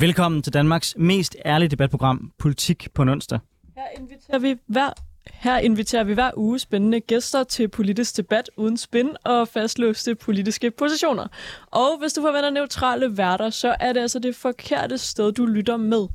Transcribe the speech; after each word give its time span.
Velkommen 0.00 0.42
til 0.42 0.52
Danmarks 0.52 0.94
mest 0.98 1.36
ærlige 1.44 1.68
debatprogram, 1.68 2.32
Politik 2.38 2.88
på 2.94 3.02
onsdag. 3.02 3.38
Her 3.76 3.82
inviterer 3.98 4.38
vi 4.38 4.56
hver 4.66 4.90
her 5.32 5.58
inviterer 5.58 6.04
vi 6.04 6.14
hver 6.14 6.30
uge 6.36 6.58
spændende 6.58 7.00
gæster 7.00 7.44
til 7.44 7.68
politisk 7.68 8.16
debat 8.16 8.50
uden 8.56 8.76
spin 8.76 9.08
og 9.24 9.48
fastlåste 9.48 10.14
politiske 10.14 10.70
positioner. 10.70 11.26
Og 11.66 11.98
hvis 12.00 12.12
du 12.12 12.20
forventer 12.20 12.50
neutrale 12.50 13.16
værter, 13.16 13.50
så 13.50 13.76
er 13.80 13.92
det 13.92 14.00
altså 14.00 14.18
det 14.18 14.36
forkerte 14.36 14.98
sted, 14.98 15.32
du 15.32 15.46
lytter 15.46 15.76
med. 15.76 16.06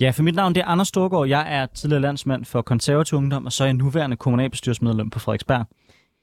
Ja, 0.00 0.10
for 0.10 0.22
mit 0.22 0.34
navn 0.34 0.54
det 0.54 0.60
er 0.60 0.66
Anders 0.66 0.88
Storgård. 0.88 1.28
Jeg 1.28 1.56
er 1.56 1.66
tidligere 1.66 2.02
landsmand 2.02 2.44
for 2.44 2.62
konservativ 2.62 3.18
ungdom, 3.18 3.46
og 3.46 3.52
så 3.52 3.64
er 3.64 3.68
jeg 3.68 3.74
nuværende 3.74 4.16
kommunalbestyrelsesmedlem 4.16 5.10
på 5.10 5.18
Frederiksberg. 5.18 5.66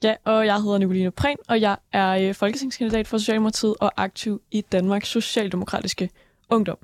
Ja, 0.04 0.16
og 0.26 0.46
jeg 0.46 0.62
hedder 0.62 0.78
Nicoline 0.78 1.12
Prehn, 1.12 1.38
og 1.50 1.62
jeg 1.62 1.78
er 1.94 2.28
øh, 2.28 2.36
folketingskandidat 2.36 3.08
for 3.08 3.18
Socialdemokratiet 3.18 3.76
og 3.80 3.92
aktiv 3.98 4.42
i 4.52 4.62
Danmarks 4.62 5.08
Socialdemokratiske 5.08 6.10
Ungdom. 6.52 6.78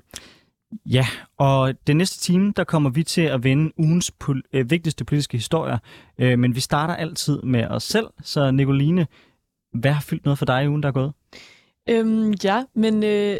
Ja, 0.86 1.06
og 1.36 1.74
den 1.86 1.96
næste 1.96 2.20
time, 2.20 2.52
der 2.56 2.64
kommer 2.64 2.90
vi 2.90 3.02
til 3.02 3.20
at 3.20 3.44
vende 3.44 3.72
ugens 3.76 4.12
pol- 4.24 4.42
øh, 4.52 4.70
vigtigste 4.70 5.04
politiske 5.04 5.36
historier. 5.36 5.78
Øh, 6.18 6.38
men 6.38 6.54
vi 6.54 6.60
starter 6.60 6.94
altid 6.94 7.42
med 7.42 7.66
os 7.66 7.82
selv. 7.82 8.06
Så 8.22 8.50
Nicoline, 8.50 9.06
hvad 9.72 9.92
har 9.92 10.00
fyldt 10.00 10.24
noget 10.24 10.38
for 10.38 10.46
dig 10.46 10.64
i 10.64 10.68
ugen, 10.68 10.82
der 10.82 10.88
er 10.88 10.92
gået? 10.92 11.12
Øhm, 11.90 12.34
ja, 12.44 12.64
men 12.74 13.04
øh, 13.04 13.36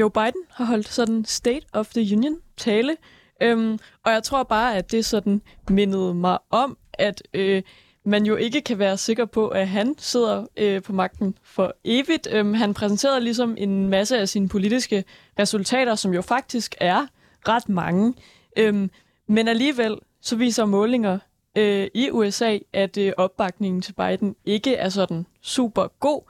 Joe 0.00 0.10
Biden 0.10 0.42
har 0.50 0.64
holdt 0.64 0.88
sådan 0.88 1.24
State 1.24 1.66
of 1.72 1.88
the 1.88 2.16
Union 2.16 2.36
tale. 2.56 2.96
Øhm, 3.42 3.78
og 4.04 4.12
jeg 4.12 4.22
tror 4.22 4.42
bare, 4.42 4.76
at 4.76 4.92
det 4.92 5.04
sådan 5.04 5.42
mindede 5.70 6.14
mig 6.14 6.38
om, 6.50 6.78
at 6.92 7.22
øh, 7.34 7.62
man 8.04 8.26
jo 8.26 8.36
ikke 8.36 8.60
kan 8.60 8.78
være 8.78 8.96
sikker 8.96 9.24
på, 9.24 9.48
at 9.48 9.68
han 9.68 9.94
sidder 9.98 10.46
øh, 10.56 10.82
på 10.82 10.92
magten 10.92 11.34
for 11.42 11.74
evigt. 11.84 12.28
Øhm, 12.30 12.54
han 12.54 12.74
præsenterede 12.74 13.20
ligesom 13.20 13.54
en 13.58 13.88
masse 13.88 14.18
af 14.18 14.28
sine 14.28 14.48
politiske 14.48 15.04
resultater, 15.38 15.94
som 15.94 16.14
jo 16.14 16.22
faktisk 16.22 16.74
er 16.80 17.06
ret 17.48 17.68
mange. 17.68 18.14
Øhm, 18.56 18.90
men 19.26 19.48
alligevel 19.48 19.98
så 20.20 20.36
viser 20.36 20.64
målinger 20.64 21.18
øh, 21.56 21.88
i 21.94 22.10
USA, 22.10 22.58
at 22.72 22.96
øh, 22.96 23.12
opbakningen 23.16 23.82
til 23.82 23.92
Biden 23.92 24.36
ikke 24.44 24.74
er 24.74 24.88
sådan 24.88 25.26
super 25.42 25.86
god. 26.00 26.22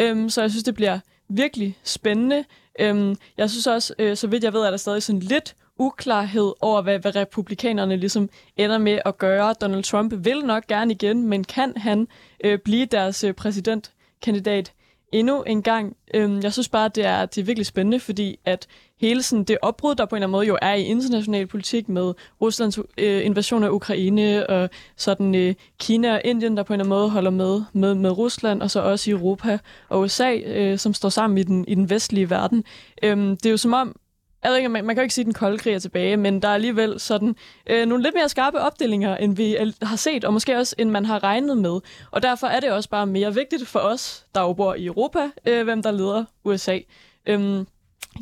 Øhm, 0.00 0.30
så 0.30 0.40
jeg 0.40 0.50
synes, 0.50 0.64
det 0.64 0.74
bliver 0.74 0.98
virkelig 1.28 1.78
spændende. 1.84 2.44
Øhm, 2.80 3.16
jeg 3.36 3.50
synes 3.50 3.66
også, 3.66 3.94
øh, 3.98 4.16
så 4.16 4.26
vidt 4.26 4.44
jeg 4.44 4.52
ved, 4.52 4.60
er 4.60 4.70
der 4.70 4.76
stadig 4.76 5.02
sådan 5.02 5.20
lidt 5.20 5.56
uklarhed 5.82 6.52
over, 6.60 6.82
hvad, 6.82 6.98
hvad 6.98 7.16
republikanerne 7.16 7.96
ligesom 7.96 8.28
ender 8.56 8.78
med 8.78 8.98
at 9.04 9.18
gøre. 9.18 9.54
Donald 9.60 9.82
Trump 9.82 10.14
vil 10.24 10.40
nok 10.44 10.66
gerne 10.66 10.92
igen, 10.92 11.28
men 11.28 11.44
kan 11.44 11.72
han 11.76 12.08
øh, 12.44 12.58
blive 12.58 12.86
deres 12.86 13.24
øh, 13.24 13.34
præsidentkandidat 13.34 14.72
endnu 15.12 15.42
en 15.42 15.62
gang? 15.62 15.96
Øhm, 16.14 16.40
jeg 16.42 16.52
synes 16.52 16.68
bare, 16.68 16.88
det 16.88 17.04
er, 17.06 17.26
det 17.26 17.40
er 17.40 17.44
virkelig 17.44 17.66
spændende, 17.66 18.00
fordi 18.00 18.38
at 18.44 18.66
hele 19.00 19.22
sådan, 19.22 19.44
det 19.44 19.58
opbrud, 19.62 19.94
der 19.94 20.04
på 20.04 20.16
en 20.16 20.18
eller 20.18 20.26
anden 20.26 20.32
måde 20.32 20.46
jo 20.46 20.58
er 20.62 20.74
i 20.74 20.82
international 20.82 21.46
politik 21.46 21.88
med 21.88 22.14
Ruslands 22.40 22.78
øh, 22.98 23.26
invasion 23.26 23.64
af 23.64 23.68
Ukraine 23.68 24.46
og 24.50 24.70
sådan 24.96 25.34
øh, 25.34 25.54
Kina 25.80 26.14
og 26.14 26.20
Indien, 26.24 26.56
der 26.56 26.62
på 26.62 26.72
en 26.72 26.80
eller 26.80 26.84
anden 26.84 26.98
måde 26.98 27.10
holder 27.10 27.30
med, 27.30 27.62
med, 27.72 27.94
med 27.94 28.10
Rusland, 28.10 28.62
og 28.62 28.70
så 28.70 28.80
også 28.80 29.10
i 29.10 29.12
Europa 29.12 29.58
og 29.88 30.00
USA, 30.00 30.36
øh, 30.36 30.78
som 30.78 30.94
står 30.94 31.08
sammen 31.08 31.38
i 31.38 31.42
den, 31.42 31.64
i 31.68 31.74
den 31.74 31.90
vestlige 31.90 32.30
verden. 32.30 32.64
Øhm, 33.02 33.36
det 33.36 33.46
er 33.46 33.50
jo 33.50 33.56
som 33.56 33.72
om, 33.72 33.96
jeg 34.42 34.50
ved 34.50 34.56
ikke, 34.56 34.68
man, 34.68 34.84
man 34.84 34.96
kan 34.96 35.00
jo 35.00 35.02
ikke 35.02 35.14
sige, 35.14 35.22
at 35.22 35.26
den 35.26 35.34
kolde 35.34 35.58
krig 35.58 35.74
er 35.74 35.78
tilbage, 35.78 36.16
men 36.16 36.42
der 36.42 36.48
er 36.48 36.54
alligevel 36.54 37.00
sådan 37.00 37.36
øh, 37.66 37.86
nogle 37.86 38.02
lidt 38.02 38.14
mere 38.14 38.28
skarpe 38.28 38.60
opdelinger, 38.60 39.16
end 39.16 39.36
vi 39.36 39.56
har 39.82 39.96
set, 39.96 40.24
og 40.24 40.32
måske 40.32 40.58
også, 40.58 40.74
end 40.78 40.90
man 40.90 41.04
har 41.04 41.22
regnet 41.22 41.58
med. 41.58 41.80
Og 42.10 42.22
derfor 42.22 42.46
er 42.46 42.60
det 42.60 42.70
også 42.70 42.88
bare 42.88 43.06
mere 43.06 43.34
vigtigt 43.34 43.68
for 43.68 43.78
os, 43.78 44.26
der 44.34 44.40
jo 44.40 44.52
bor 44.52 44.74
i 44.74 44.86
Europa, 44.86 45.30
øh, 45.46 45.64
hvem 45.64 45.82
der 45.82 45.90
leder 45.90 46.24
USA. 46.44 46.78
Øhm, 47.26 47.66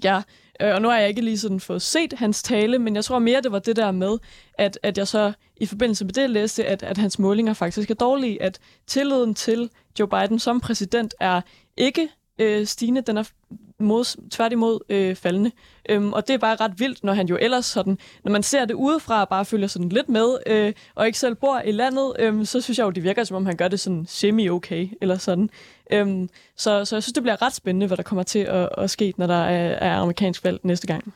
ja, 0.04 0.22
øh, 0.60 0.74
og 0.74 0.82
nu 0.82 0.88
har 0.88 0.98
jeg 0.98 1.08
ikke 1.08 1.22
lige 1.22 1.38
sådan 1.38 1.60
fået 1.60 1.82
set 1.82 2.12
hans 2.12 2.42
tale, 2.42 2.78
men 2.78 2.96
jeg 2.96 3.04
tror 3.04 3.18
mere, 3.18 3.40
det 3.40 3.52
var 3.52 3.58
det 3.58 3.76
der 3.76 3.90
med, 3.90 4.18
at, 4.54 4.78
at 4.82 4.98
jeg 4.98 5.08
så 5.08 5.32
i 5.56 5.66
forbindelse 5.66 6.04
med 6.04 6.12
det 6.12 6.30
læste, 6.30 6.64
at, 6.64 6.82
at 6.82 6.98
hans 6.98 7.18
målinger 7.18 7.52
faktisk 7.52 7.90
er 7.90 7.94
dårlige, 7.94 8.42
at 8.42 8.58
tilliden 8.86 9.34
til 9.34 9.70
Joe 9.98 10.08
Biden 10.08 10.38
som 10.38 10.60
præsident 10.60 11.14
er 11.20 11.40
ikke 11.76 12.08
øh, 12.40 12.66
stigende, 12.66 13.00
den 13.00 13.16
er 13.16 13.24
mod, 13.80 14.28
tværtimod 14.30 14.80
øh, 14.88 15.16
faldende. 15.16 15.50
Øhm, 15.88 16.12
og 16.12 16.28
det 16.28 16.34
er 16.34 16.38
bare 16.38 16.56
ret 16.56 16.80
vildt, 16.80 17.04
når 17.04 17.12
han 17.12 17.26
jo 17.26 17.38
ellers 17.40 17.66
sådan, 17.66 17.98
når 18.24 18.32
man 18.32 18.42
ser 18.42 18.64
det 18.64 18.74
udefra, 18.74 19.24
bare 19.24 19.44
følger 19.44 19.66
sådan 19.66 19.88
lidt 19.88 20.08
med, 20.08 20.36
øh, 20.46 20.72
og 20.94 21.06
ikke 21.06 21.18
selv 21.18 21.34
bor 21.34 21.60
i 21.60 21.72
landet, 21.72 22.12
øh, 22.18 22.46
så 22.46 22.60
synes 22.60 22.78
jeg 22.78 22.84
jo, 22.84 22.90
det 22.90 23.02
virker, 23.02 23.24
som 23.24 23.36
om 23.36 23.46
han 23.46 23.56
gør 23.56 23.68
det 23.68 23.80
sådan 23.80 24.06
semi-okay, 24.08 24.88
eller 25.00 25.18
sådan. 25.18 25.50
Øhm, 25.92 26.28
så, 26.56 26.84
så 26.84 26.96
jeg 26.96 27.02
synes, 27.02 27.12
det 27.12 27.22
bliver 27.22 27.42
ret 27.42 27.54
spændende, 27.54 27.86
hvad 27.86 27.96
der 27.96 28.02
kommer 28.02 28.22
til 28.22 28.38
at, 28.38 28.68
at 28.78 28.90
ske, 28.90 29.14
når 29.16 29.26
der 29.26 29.34
er, 29.34 29.90
er 29.90 29.96
amerikansk 29.96 30.44
valg 30.44 30.60
næste 30.62 30.86
gang. 30.86 31.14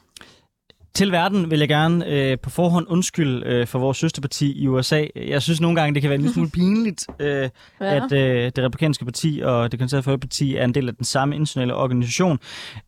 Til 0.94 1.12
verden 1.12 1.50
vil 1.50 1.58
jeg 1.58 1.68
gerne 1.68 2.06
øh, 2.06 2.38
på 2.38 2.50
forhånd 2.50 2.86
undskylde 2.88 3.46
øh, 3.46 3.66
for 3.66 3.78
vores 3.78 3.98
søsterparti 3.98 4.62
i 4.62 4.68
USA. 4.68 5.04
Jeg 5.16 5.42
synes 5.42 5.60
nogle 5.60 5.80
gange, 5.80 5.94
det 5.94 6.02
kan 6.02 6.08
være 6.08 6.14
en 6.14 6.20
lille 6.20 6.34
smule 6.34 6.50
pinligt, 6.60 7.06
øh, 7.20 7.48
ja. 7.80 7.96
at 7.96 8.12
øh, 8.12 8.52
det 8.56 8.58
republikanske 8.58 9.04
parti 9.04 9.40
og 9.44 9.72
det 9.72 9.80
konservative 9.80 10.18
parti 10.18 10.56
er 10.56 10.64
en 10.64 10.74
del 10.74 10.88
af 10.88 10.94
den 10.94 11.04
samme 11.04 11.34
internationale 11.34 11.74
organisation. 11.74 12.38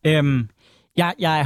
Øhm, 0.03 0.49
jeg, 0.97 1.13
jeg 1.19 1.39
er 1.39 1.45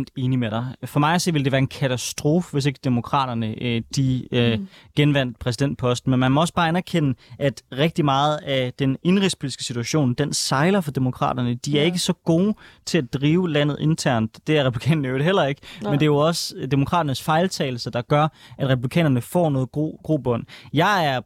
100% 0.00 0.04
enig 0.16 0.38
med 0.38 0.50
dig. 0.50 0.74
For 0.84 1.00
mig 1.00 1.20
så 1.20 1.32
ville 1.32 1.44
det 1.44 1.52
være 1.52 1.58
en 1.58 1.66
katastrofe, 1.66 2.52
hvis 2.52 2.66
ikke 2.66 2.80
demokraterne 2.84 3.62
øh, 3.62 3.82
de 3.96 4.28
øh, 4.32 4.58
mm. 4.58 4.68
genvandt 4.96 5.38
præsidentposten. 5.38 6.10
Men 6.10 6.20
man 6.20 6.32
må 6.32 6.40
også 6.40 6.54
bare 6.54 6.68
anerkende, 6.68 7.14
at 7.38 7.62
rigtig 7.72 8.04
meget 8.04 8.36
af 8.36 8.72
den 8.78 8.96
indrigspolitiske 9.02 9.64
situation, 9.64 10.14
den 10.14 10.32
sejler 10.32 10.80
for 10.80 10.90
demokraterne. 10.90 11.54
De 11.54 11.76
er 11.76 11.80
ja. 11.80 11.84
ikke 11.84 11.98
så 11.98 12.12
gode 12.12 12.54
til 12.86 12.98
at 12.98 13.12
drive 13.12 13.50
landet 13.50 13.76
internt. 13.80 14.46
Det 14.46 14.58
er 14.58 14.64
republikanerne 14.64 15.08
jo 15.08 15.18
heller 15.18 15.44
ikke. 15.44 15.60
Nej. 15.82 15.90
Men 15.90 16.00
det 16.00 16.04
er 16.04 16.10
jo 16.10 16.16
også 16.16 16.54
demokraternes 16.70 17.22
fejltagelser, 17.22 17.90
der 17.90 18.02
gør, 18.02 18.28
at 18.58 18.68
republikanerne 18.68 19.20
får 19.20 19.50
noget 19.50 19.72
gro- 19.72 20.00
grobund. 20.04 20.44
Jeg 20.72 21.06
er 21.06 21.20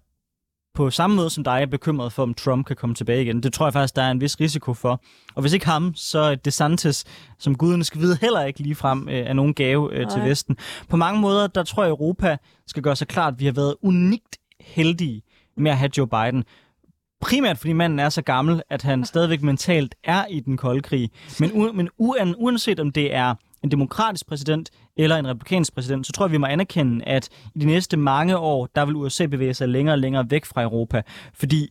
på 0.81 0.91
samme 0.91 1.17
måde 1.17 1.31
som 1.31 1.45
dig 1.45 1.59
er 1.63 1.67
bekymret 1.67 2.13
for, 2.13 2.23
om 2.23 2.35
Trump 2.35 2.67
kan 2.67 2.77
komme 2.77 2.95
tilbage 2.95 3.23
igen. 3.23 3.43
Det 3.43 3.53
tror 3.53 3.67
jeg 3.67 3.73
faktisk, 3.73 3.97
der 3.97 4.03
er 4.03 4.11
en 4.11 4.21
vis 4.21 4.41
risiko 4.41 4.75
for. 4.75 5.03
Og 5.35 5.41
hvis 5.41 5.53
ikke 5.53 5.67
ham, 5.67 5.93
så 5.95 6.19
er 6.19 6.35
DeSantis, 6.35 7.05
som 7.39 7.57
guderne 7.57 7.85
skal 7.85 8.01
vide, 8.01 8.19
heller 8.21 8.43
ikke 8.45 8.61
lige 8.61 8.75
frem 8.75 9.09
øh, 9.09 9.27
af 9.27 9.37
nogen 9.37 9.55
gave 9.55 9.95
øh, 9.95 10.11
til 10.11 10.23
Vesten. 10.23 10.57
På 10.89 10.97
mange 10.97 11.21
måder, 11.21 11.47
der 11.47 11.63
tror 11.63 11.83
jeg, 11.83 11.91
Europa 11.91 12.37
skal 12.67 12.83
gøre 12.83 12.97
sig 12.97 13.09
klart, 13.09 13.35
at 13.35 13.41
vi 13.41 13.45
har 13.45 13.53
været 13.53 13.75
unikt 13.83 14.39
heldige 14.61 15.23
med 15.57 15.71
at 15.71 15.79
have 15.79 15.91
Joe 15.99 16.07
Biden. 16.09 16.45
Primært 17.21 17.59
fordi 17.59 17.73
manden 17.73 17.99
er 17.99 18.09
så 18.09 18.23
gammel, 18.23 18.63
at 18.71 18.83
han 18.83 19.05
stadigvæk 19.05 19.43
mentalt 19.43 19.95
er 20.05 20.27
i 20.27 20.41
den 20.41 20.57
kolde 20.57 20.81
krig. 20.81 21.11
Men, 21.41 21.51
u- 21.51 21.73
men 21.73 21.89
uanset 22.39 22.81
om 22.81 22.93
det 22.93 23.15
er 23.15 23.35
en 23.65 23.71
demokratisk 23.71 24.27
præsident 24.29 24.71
eller 24.97 25.17
en 25.17 25.29
republikansk 25.29 25.75
præsident, 25.75 26.07
så 26.07 26.13
tror 26.13 26.27
jeg, 26.27 26.33
vi 26.33 26.39
må 26.39 26.47
anerkende, 26.47 27.05
at 27.05 27.29
i 27.55 27.59
de 27.59 27.67
næste 27.67 27.97
mange 27.97 28.39
år, 28.39 28.69
der 28.75 28.85
vil 28.85 28.97
USA 28.97 29.27
bevæge 29.27 29.55
sig 29.55 29.69
længere 29.69 29.95
og 29.95 29.99
længere 29.99 30.31
væk 30.31 30.45
fra 30.45 30.63
Europa. 30.63 31.03
Fordi 31.35 31.69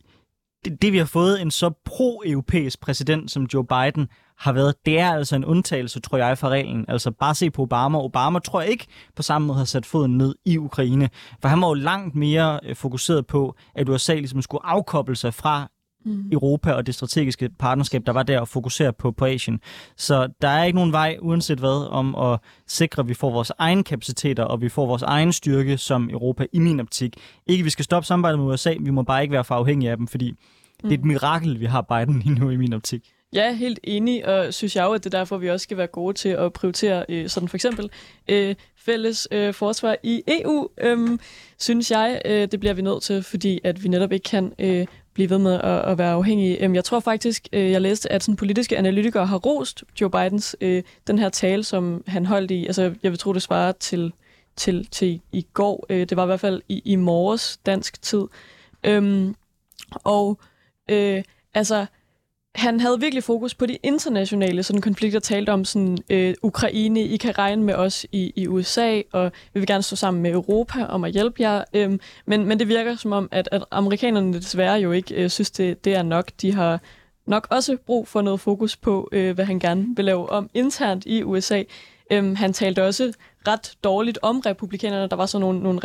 det, 0.64 0.82
det 0.82 0.92
vi 0.92 0.98
har 0.98 1.04
fået 1.04 1.42
en 1.42 1.50
så 1.50 1.70
pro-europæisk 1.84 2.80
præsident 2.80 3.30
som 3.30 3.46
Joe 3.54 3.64
Biden 3.66 4.08
har 4.38 4.52
været, 4.52 4.74
det 4.86 4.98
er 4.98 5.12
altså 5.12 5.36
en 5.36 5.44
undtagelse, 5.44 6.00
tror 6.00 6.18
jeg, 6.18 6.38
fra 6.38 6.48
reglen. 6.48 6.84
Altså 6.88 7.10
bare 7.10 7.34
se 7.34 7.50
på 7.50 7.62
Obama. 7.62 7.98
Obama 7.98 8.38
tror 8.38 8.60
jeg 8.60 8.70
ikke 8.70 8.86
på 9.16 9.22
samme 9.22 9.46
måde 9.46 9.58
har 9.58 9.64
sat 9.64 9.86
foden 9.86 10.18
ned 10.18 10.34
i 10.44 10.58
Ukraine, 10.58 11.10
for 11.40 11.48
han 11.48 11.60
var 11.60 11.68
jo 11.68 11.74
langt 11.74 12.14
mere 12.14 12.60
øh, 12.62 12.76
fokuseret 12.76 13.26
på, 13.26 13.54
at 13.74 13.88
USA 13.88 14.14
ligesom 14.14 14.42
skulle 14.42 14.66
afkoble 14.66 15.16
sig 15.16 15.34
fra 15.34 15.68
mm. 16.04 16.24
Europa 16.32 16.72
og 16.72 16.86
det 16.86 16.94
strategiske 16.94 17.48
partnerskab, 17.58 18.02
der 18.06 18.12
var 18.12 18.22
der 18.22 18.40
og 18.40 18.48
fokusere 18.48 18.92
på, 18.92 19.10
på 19.10 19.24
Asien. 19.24 19.60
Så 19.96 20.28
der 20.42 20.48
er 20.48 20.64
ikke 20.64 20.76
nogen 20.76 20.92
vej, 20.92 21.16
uanset 21.20 21.58
hvad, 21.58 21.88
om 21.90 22.14
at 22.14 22.38
sikre, 22.66 23.00
at 23.00 23.08
vi 23.08 23.14
får 23.14 23.30
vores 23.30 23.52
egen 23.58 23.84
kapaciteter, 23.84 24.44
og 24.44 24.60
vi 24.60 24.68
får 24.68 24.86
vores 24.86 25.02
egen 25.02 25.32
styrke 25.32 25.78
som 25.78 26.10
Europa 26.10 26.46
i 26.52 26.58
min 26.58 26.80
optik. 26.80 27.16
Ikke, 27.46 27.64
vi 27.64 27.70
skal 27.70 27.84
stoppe 27.84 28.06
samarbejdet 28.06 28.38
med 28.38 28.46
USA, 28.46 28.74
vi 28.80 28.90
må 28.90 29.02
bare 29.02 29.22
ikke 29.22 29.32
være 29.32 29.44
for 29.44 29.54
afhængige 29.54 29.90
af 29.90 29.96
dem, 29.96 30.06
fordi 30.06 30.30
mm. 30.30 30.88
det 30.88 30.94
er 30.94 30.98
et 30.98 31.04
mirakel, 31.04 31.60
vi 31.60 31.66
har 31.66 31.82
Biden 31.82 32.22
lige 32.24 32.40
nu 32.40 32.50
i 32.50 32.56
min 32.56 32.72
optik. 32.72 33.12
Ja, 33.32 33.54
helt 33.54 33.80
enig, 33.84 34.26
og 34.26 34.54
synes 34.54 34.76
jeg 34.76 34.84
jo, 34.84 34.92
at 34.92 35.04
det 35.04 35.14
er 35.14 35.18
derfor, 35.18 35.38
vi 35.38 35.50
også 35.50 35.64
skal 35.64 35.76
være 35.76 35.86
gode 35.86 36.14
til 36.14 36.28
at 36.28 36.52
prioritere 36.52 37.04
øh, 37.08 37.28
sådan 37.28 37.48
for 37.48 37.56
eksempel 37.56 37.90
øh, 38.28 38.54
fælles 38.76 39.28
øh, 39.30 39.54
forsvar 39.54 39.96
i 40.02 40.22
EU, 40.26 40.68
øh, 40.80 41.18
synes 41.58 41.90
jeg, 41.90 42.22
øh, 42.24 42.48
det 42.50 42.60
bliver 42.60 42.74
vi 42.74 42.82
nødt 42.82 43.02
til, 43.02 43.22
fordi 43.22 43.60
at 43.64 43.82
vi 43.82 43.88
netop 43.88 44.12
ikke 44.12 44.24
kan 44.24 44.52
øh, 44.58 44.86
blive 45.20 45.30
ved 45.30 45.38
med 45.38 45.54
at, 45.54 45.90
at 45.90 45.98
være 45.98 46.12
afhængige. 46.12 46.64
Øhm, 46.64 46.74
jeg 46.74 46.84
tror 46.84 47.00
faktisk, 47.00 47.48
øh, 47.52 47.70
jeg 47.70 47.80
læste, 47.80 48.12
at 48.12 48.22
sådan 48.22 48.36
politiske 48.36 48.78
analytikere 48.78 49.26
har 49.26 49.36
rost 49.36 49.84
Joe 50.00 50.10
Bidens 50.10 50.56
øh, 50.60 50.82
den 51.06 51.18
her 51.18 51.28
tale, 51.28 51.64
som 51.64 52.04
han 52.06 52.26
holdt 52.26 52.50
i, 52.50 52.66
altså 52.66 52.94
jeg 53.02 53.10
vil 53.10 53.18
tro, 53.18 53.32
det 53.32 53.42
svarer 53.42 53.72
til, 53.72 54.12
til, 54.56 54.86
til 54.90 55.20
i 55.32 55.46
går. 55.54 55.86
Øh, 55.90 56.08
det 56.08 56.16
var 56.16 56.22
i 56.22 56.26
hvert 56.26 56.40
fald 56.40 56.62
i, 56.68 56.82
i 56.84 56.96
morges 56.96 57.60
dansk 57.66 58.02
tid. 58.02 58.22
Øhm, 58.84 59.34
og 59.92 60.38
øh, 60.90 61.22
altså, 61.54 61.86
han 62.54 62.80
havde 62.80 63.00
virkelig 63.00 63.24
fokus 63.24 63.54
på 63.54 63.66
de 63.66 63.78
internationale 63.82 64.62
sådan, 64.62 64.80
konflikter, 64.80 65.20
talte 65.20 65.50
om 65.50 65.64
sådan, 65.64 65.98
øh, 66.10 66.34
Ukraine, 66.42 67.00
I 67.02 67.16
kan 67.16 67.38
regne 67.38 67.62
med 67.62 67.74
os 67.74 68.06
i, 68.12 68.32
i 68.36 68.46
USA, 68.46 69.00
og 69.12 69.32
vi 69.54 69.60
vil 69.60 69.66
gerne 69.66 69.82
stå 69.82 69.96
sammen 69.96 70.22
med 70.22 70.30
Europa 70.30 70.84
om 70.84 71.04
at 71.04 71.12
hjælpe 71.12 71.42
jer. 71.42 71.64
Øhm, 71.74 72.00
men, 72.26 72.46
men 72.46 72.58
det 72.58 72.68
virker 72.68 72.96
som 72.96 73.12
om, 73.12 73.28
at, 73.32 73.48
at 73.52 73.64
amerikanerne 73.70 74.34
desværre 74.34 74.74
jo 74.74 74.92
ikke 74.92 75.14
øh, 75.14 75.30
synes, 75.30 75.50
det, 75.50 75.84
det 75.84 75.94
er 75.94 76.02
nok. 76.02 76.30
De 76.42 76.52
har 76.52 76.80
nok 77.26 77.46
også 77.50 77.76
brug 77.86 78.08
for 78.08 78.22
noget 78.22 78.40
fokus 78.40 78.76
på, 78.76 79.08
øh, 79.12 79.34
hvad 79.34 79.44
han 79.44 79.58
gerne 79.58 79.86
vil 79.96 80.04
lave 80.04 80.30
om 80.30 80.50
internt 80.54 81.06
i 81.06 81.22
USA. 81.22 81.62
Øhm, 82.12 82.34
han 82.34 82.52
talte 82.52 82.84
også 82.84 83.12
ret 83.48 83.72
dårligt 83.84 84.18
om 84.22 84.40
republikanerne. 84.40 85.08
Der 85.08 85.16
var 85.16 85.26
så 85.26 85.38
nogle, 85.38 85.60
nogle 85.60 85.80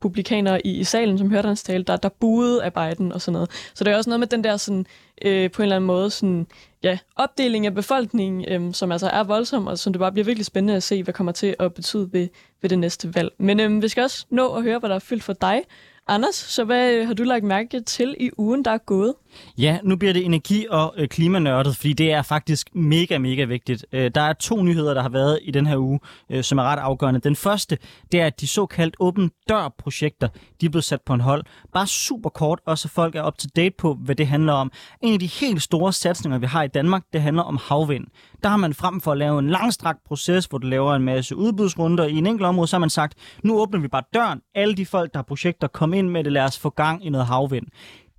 republikanere 0.00 0.66
i, 0.66 0.78
i 0.78 0.84
salen, 0.84 1.18
som 1.18 1.30
hørte 1.30 1.46
hans 1.46 1.62
tale, 1.62 1.84
der, 1.84 1.96
der 1.96 2.08
buede 2.08 2.64
af 2.64 2.72
Biden 2.72 3.12
og 3.12 3.20
sådan 3.20 3.32
noget. 3.32 3.50
Så 3.74 3.84
det 3.84 3.92
er 3.92 3.96
også 3.96 4.10
noget 4.10 4.20
med 4.20 4.26
den 4.26 4.44
der 4.44 4.56
sådan, 4.56 4.86
øh, 5.22 5.50
på 5.50 5.62
en 5.62 5.64
eller 5.64 5.76
anden 5.76 5.86
måde 5.86 6.10
sådan, 6.10 6.46
ja, 6.82 6.98
opdeling 7.16 7.66
af 7.66 7.74
befolkningen, 7.74 8.44
øh, 8.48 8.74
som 8.74 8.92
altså 8.92 9.08
er 9.08 9.24
voldsom, 9.24 9.66
og 9.66 9.78
som 9.78 9.92
det 9.92 10.00
bare 10.00 10.12
bliver 10.12 10.24
virkelig 10.24 10.46
spændende 10.46 10.76
at 10.76 10.82
se, 10.82 11.02
hvad 11.02 11.14
kommer 11.14 11.32
til 11.32 11.56
at 11.58 11.74
betyde 11.74 12.08
ved, 12.12 12.28
ved 12.62 12.70
det 12.70 12.78
næste 12.78 13.14
valg. 13.14 13.32
Men 13.38 13.60
øh, 13.60 13.82
vi 13.82 13.88
skal 13.88 14.02
også 14.02 14.26
nå 14.30 14.54
at 14.54 14.62
høre, 14.62 14.78
hvad 14.78 14.88
der 14.88 14.94
er 14.94 15.00
fyldt 15.00 15.22
for 15.22 15.32
dig. 15.32 15.62
Anders, 16.08 16.34
så 16.34 16.64
hvad 16.64 16.92
øh, 16.92 17.06
har 17.06 17.14
du 17.14 17.22
lagt 17.22 17.44
mærke 17.44 17.80
til 17.80 18.16
i 18.20 18.30
ugen, 18.38 18.64
der 18.64 18.70
er 18.70 18.78
gået? 18.78 19.14
Ja, 19.58 19.78
nu 19.84 19.96
bliver 19.96 20.12
det 20.12 20.24
energi- 20.24 20.66
og 20.70 20.94
øh, 20.96 21.08
klimanørdet, 21.08 21.76
fordi 21.76 21.92
det 21.92 22.12
er 22.12 22.22
faktisk 22.22 22.68
mega, 22.74 23.18
mega 23.18 23.44
vigtigt. 23.44 23.86
Øh, 23.92 24.10
der 24.14 24.20
er 24.20 24.32
to 24.32 24.62
nyheder, 24.62 24.94
der 24.94 25.02
har 25.02 25.08
været 25.08 25.38
i 25.42 25.50
den 25.50 25.66
her 25.66 25.76
uge, 25.76 26.00
øh, 26.30 26.44
som 26.44 26.58
er 26.58 26.62
ret 26.62 26.78
afgørende. 26.78 27.20
Den 27.20 27.36
første, 27.36 27.78
det 28.12 28.20
er, 28.20 28.26
at 28.26 28.40
de 28.40 28.46
såkaldt 28.46 28.96
åben 29.00 29.30
dør-projekter, 29.48 30.28
de 30.60 30.66
er 30.66 30.70
blevet 30.70 30.84
sat 30.84 31.00
på 31.06 31.14
en 31.14 31.20
hold. 31.20 31.44
Bare 31.72 31.86
super 31.86 32.30
kort, 32.30 32.60
og 32.66 32.78
så 32.78 32.88
folk 32.88 33.14
er 33.14 33.26
up 33.26 33.38
to 33.38 33.48
date 33.56 33.74
på, 33.78 33.94
hvad 33.94 34.14
det 34.14 34.26
handler 34.26 34.52
om. 34.52 34.72
En 35.02 35.12
af 35.12 35.18
de 35.18 35.26
helt 35.26 35.62
store 35.62 35.92
satsninger, 35.92 36.38
vi 36.38 36.46
har 36.46 36.62
i 36.62 36.68
Danmark, 36.68 37.02
det 37.12 37.22
handler 37.22 37.42
om 37.42 37.58
havvind. 37.68 38.06
Der 38.42 38.48
har 38.48 38.56
man 38.56 38.74
frem 38.74 39.00
for 39.00 39.12
at 39.12 39.18
lave 39.18 39.38
en 39.38 39.50
langstrakt 39.50 39.98
proces, 40.04 40.44
hvor 40.44 40.58
du 40.58 40.66
laver 40.66 40.94
en 40.94 41.02
masse 41.02 41.36
udbudsrunder 41.36 42.04
i 42.04 42.16
en 42.16 42.26
enkelt 42.26 42.46
område, 42.46 42.68
så 42.68 42.76
har 42.76 42.80
man 42.80 42.90
sagt, 42.90 43.14
nu 43.42 43.60
åbner 43.60 43.80
vi 43.80 43.88
bare 43.88 44.02
døren. 44.14 44.40
Alle 44.54 44.74
de 44.74 44.86
folk, 44.86 45.12
der 45.12 45.18
har 45.18 45.24
projekter, 45.24 45.68
kom 45.68 45.94
ind 45.94 46.08
med 46.08 46.24
det, 46.24 46.32
lad 46.32 46.42
os 46.42 46.58
få 46.58 46.70
gang 46.70 47.06
i 47.06 47.08
noget 47.08 47.26
havvind. 47.26 47.66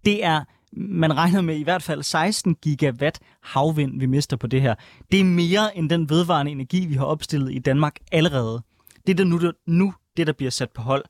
Det 0.05 0.25
er 0.25 0.43
man 0.73 1.17
regner 1.17 1.41
med 1.41 1.57
i 1.57 1.63
hvert 1.63 1.83
fald 1.83 2.03
16 2.03 2.55
gigawatt 2.55 3.19
havvind, 3.41 3.99
vi 3.99 4.05
mister 4.05 4.37
på 4.37 4.47
det 4.47 4.61
her. 4.61 4.75
Det 5.11 5.19
er 5.19 5.23
mere 5.23 5.77
end 5.77 5.89
den 5.89 6.09
vedvarende 6.09 6.51
energi, 6.51 6.85
vi 6.85 6.93
har 6.93 7.05
opstillet 7.05 7.53
i 7.53 7.59
Danmark 7.59 7.95
allerede. 8.11 8.61
Det 9.07 9.13
er 9.13 9.17
det 9.17 9.27
nu, 9.27 9.37
det, 9.39 9.51
nu 9.67 9.93
det, 10.17 10.27
der 10.27 10.33
bliver 10.33 10.51
sat 10.51 10.69
på 10.71 10.81
hold. 10.81 11.05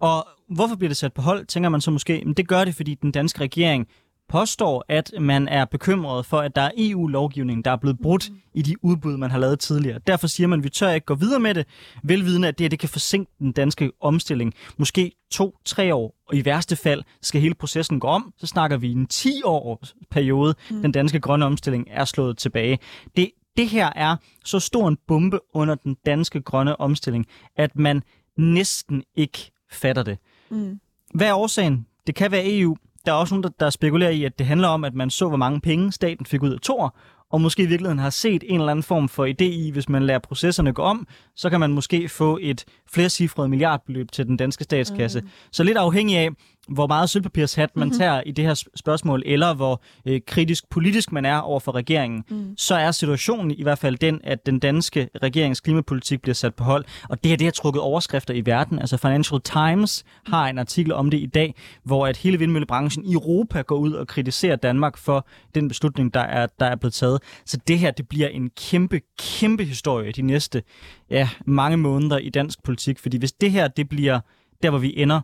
Og 0.00 0.26
hvorfor 0.48 0.76
bliver 0.76 0.88
det 0.88 0.96
sat 0.96 1.12
på 1.12 1.22
hold, 1.22 1.46
tænker 1.46 1.68
man 1.68 1.80
så 1.80 1.90
måske. 1.90 2.22
Men 2.24 2.34
det 2.34 2.48
gør 2.48 2.64
det, 2.64 2.74
fordi 2.74 2.94
den 2.94 3.12
danske 3.12 3.40
regering 3.40 3.86
påstår, 4.28 4.84
at 4.88 5.12
man 5.20 5.48
er 5.48 5.64
bekymret 5.64 6.26
for, 6.26 6.38
at 6.38 6.56
der 6.56 6.62
er 6.62 6.70
EU-lovgivning, 6.76 7.64
der 7.64 7.70
er 7.70 7.76
blevet 7.76 7.98
brudt 8.02 8.30
i 8.54 8.62
de 8.62 8.84
udbud, 8.84 9.16
man 9.16 9.30
har 9.30 9.38
lavet 9.38 9.60
tidligere. 9.60 9.98
Derfor 10.06 10.26
siger 10.26 10.46
man, 10.46 10.60
at 10.60 10.64
vi 10.64 10.68
tør 10.68 10.90
ikke 10.90 11.04
gå 11.04 11.14
videre 11.14 11.40
med 11.40 11.54
det, 11.54 11.66
velvidende, 12.02 12.48
at 12.48 12.58
det, 12.58 12.70
det 12.70 12.78
kan 12.78 12.88
forsinke 12.88 13.32
den 13.38 13.52
danske 13.52 13.92
omstilling. 14.00 14.54
Måske 14.76 15.12
to-tre 15.30 15.94
år, 15.94 16.14
og 16.28 16.36
i 16.36 16.44
værste 16.44 16.76
fald 16.76 17.02
skal 17.22 17.40
hele 17.40 17.54
processen 17.54 18.00
gå 18.00 18.06
om. 18.06 18.32
Så 18.38 18.46
snakker 18.46 18.76
vi 18.76 18.92
en 18.92 19.06
10-års 19.12 19.94
periode, 20.10 20.54
mm. 20.70 20.82
den 20.82 20.92
danske 20.92 21.20
grønne 21.20 21.46
omstilling 21.46 21.86
er 21.90 22.04
slået 22.04 22.38
tilbage. 22.38 22.78
Det, 23.16 23.30
det 23.56 23.68
her 23.68 23.92
er 23.96 24.16
så 24.44 24.60
stor 24.60 24.88
en 24.88 24.98
bombe 25.08 25.40
under 25.54 25.74
den 25.74 25.96
danske 26.06 26.40
grønne 26.40 26.80
omstilling, 26.80 27.26
at 27.56 27.76
man 27.76 28.02
næsten 28.38 29.02
ikke 29.16 29.50
fatter 29.72 30.02
det. 30.02 30.18
Mm. 30.50 30.80
Hvad 31.14 31.28
er 31.28 31.34
årsagen? 31.34 31.86
Det 32.06 32.14
kan 32.14 32.30
være 32.30 32.58
EU, 32.58 32.76
der 33.06 33.12
er 33.12 33.16
også 33.16 33.34
nogen, 33.34 33.42
der, 33.42 33.50
der 33.60 33.70
spekulerer 33.70 34.10
i, 34.10 34.24
at 34.24 34.38
det 34.38 34.46
handler 34.46 34.68
om, 34.68 34.84
at 34.84 34.94
man 34.94 35.10
så, 35.10 35.28
hvor 35.28 35.36
mange 35.36 35.60
penge 35.60 35.92
staten 35.92 36.26
fik 36.26 36.42
ud 36.42 36.50
af 36.50 36.60
Tor, 36.60 36.96
og 37.30 37.40
måske 37.40 37.62
i 37.62 37.66
virkeligheden 37.66 37.98
har 37.98 38.10
set 38.10 38.44
en 38.46 38.60
eller 38.60 38.70
anden 38.70 38.82
form 38.82 39.08
for 39.08 39.26
idé 39.26 39.44
i, 39.44 39.70
hvis 39.70 39.88
man 39.88 40.02
lader 40.02 40.18
processerne 40.18 40.72
gå 40.72 40.82
om, 40.82 41.06
så 41.36 41.50
kan 41.50 41.60
man 41.60 41.72
måske 41.72 42.08
få 42.08 42.38
et 42.42 42.64
flercifret 42.92 43.50
milliardbeløb 43.50 44.12
til 44.12 44.26
den 44.26 44.36
danske 44.36 44.64
statskasse. 44.64 45.20
Mm. 45.20 45.28
Så 45.52 45.64
lidt 45.64 45.78
afhængig 45.78 46.16
af, 46.16 46.28
hvor 46.68 46.86
meget 46.86 47.10
sølvpapirshat 47.10 47.76
man 47.76 47.88
mm-hmm. 47.88 47.98
tager 47.98 48.22
i 48.26 48.32
det 48.32 48.44
her 48.44 48.64
spørgsmål, 48.76 49.22
eller 49.26 49.54
hvor 49.54 49.82
øh, 50.06 50.20
kritisk 50.26 50.70
politisk 50.70 51.12
man 51.12 51.24
er 51.24 51.38
over 51.38 51.60
for 51.60 51.74
regeringen, 51.74 52.24
mm. 52.28 52.54
så 52.56 52.74
er 52.74 52.90
situationen 52.90 53.50
i 53.50 53.62
hvert 53.62 53.78
fald 53.78 53.96
den, 53.96 54.20
at 54.24 54.46
den 54.46 54.58
danske 54.58 55.08
regerings 55.22 55.60
klimapolitik 55.60 56.22
bliver 56.22 56.34
sat 56.34 56.54
på 56.54 56.64
hold. 56.64 56.84
Og 57.08 57.24
det 57.24 57.28
her 57.30 57.36
det 57.36 57.44
har 57.44 57.52
trukket 57.52 57.82
overskrifter 57.82 58.34
i 58.34 58.46
verden. 58.46 58.78
Altså 58.78 58.96
Financial 58.96 59.40
Times 59.40 60.04
har 60.26 60.48
en 60.48 60.58
artikel 60.58 60.92
om 60.92 61.10
det 61.10 61.18
i 61.18 61.26
dag, 61.26 61.54
hvor 61.84 62.06
at 62.06 62.16
hele 62.16 62.38
vindmøllebranchen 62.38 63.04
i 63.04 63.12
Europa 63.12 63.60
går 63.60 63.76
ud 63.76 63.92
og 63.92 64.06
kritiserer 64.06 64.56
Danmark 64.56 64.96
for 64.96 65.26
den 65.54 65.68
beslutning, 65.68 66.14
der 66.14 66.20
er, 66.20 66.46
der 66.60 66.66
er 66.66 66.76
blevet 66.76 66.94
taget. 66.94 67.22
Så 67.46 67.58
det 67.68 67.78
her 67.78 67.90
det 67.90 68.08
bliver 68.08 68.28
en 68.28 68.50
kæmpe, 68.50 69.00
kæmpe 69.18 69.64
historie 69.64 70.12
de 70.12 70.22
næste 70.22 70.62
ja, 71.10 71.28
mange 71.46 71.76
måneder 71.76 72.18
i 72.18 72.30
dansk 72.30 72.62
politik. 72.62 72.98
Fordi 72.98 73.16
hvis 73.16 73.32
det 73.32 73.50
her 73.50 73.68
det 73.68 73.88
bliver 73.88 74.20
der, 74.62 74.70
hvor 74.70 74.78
vi 74.78 74.94
ender, 74.96 75.20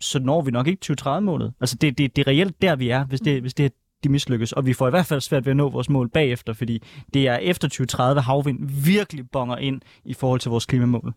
så 0.00 0.18
når 0.18 0.42
vi 0.42 0.50
nok 0.50 0.66
ikke 0.66 0.94
2030-målet. 1.00 1.52
Altså 1.60 1.76
det, 1.76 1.98
det, 1.98 2.16
det 2.16 2.22
er 2.22 2.30
reelt 2.30 2.62
der, 2.62 2.76
vi 2.76 2.88
er, 2.88 3.04
hvis 3.04 3.20
det, 3.20 3.40
hvis 3.40 3.54
det 3.54 3.72
de 4.04 4.08
mislykkes. 4.08 4.52
Og 4.52 4.66
vi 4.66 4.72
får 4.72 4.86
i 4.86 4.90
hvert 4.90 5.06
fald 5.06 5.20
svært 5.20 5.44
ved 5.44 5.50
at 5.50 5.56
nå 5.56 5.68
vores 5.68 5.88
mål 5.88 6.08
bagefter, 6.08 6.52
fordi 6.52 6.82
det 7.14 7.28
er 7.28 7.36
efter 7.36 7.68
2030 7.68 8.20
havvind 8.20 8.58
virkelig 8.84 9.30
bonger 9.30 9.56
ind 9.56 9.80
i 10.04 10.14
forhold 10.14 10.40
til 10.40 10.50
vores 10.50 10.66
klimamål. 10.66 11.14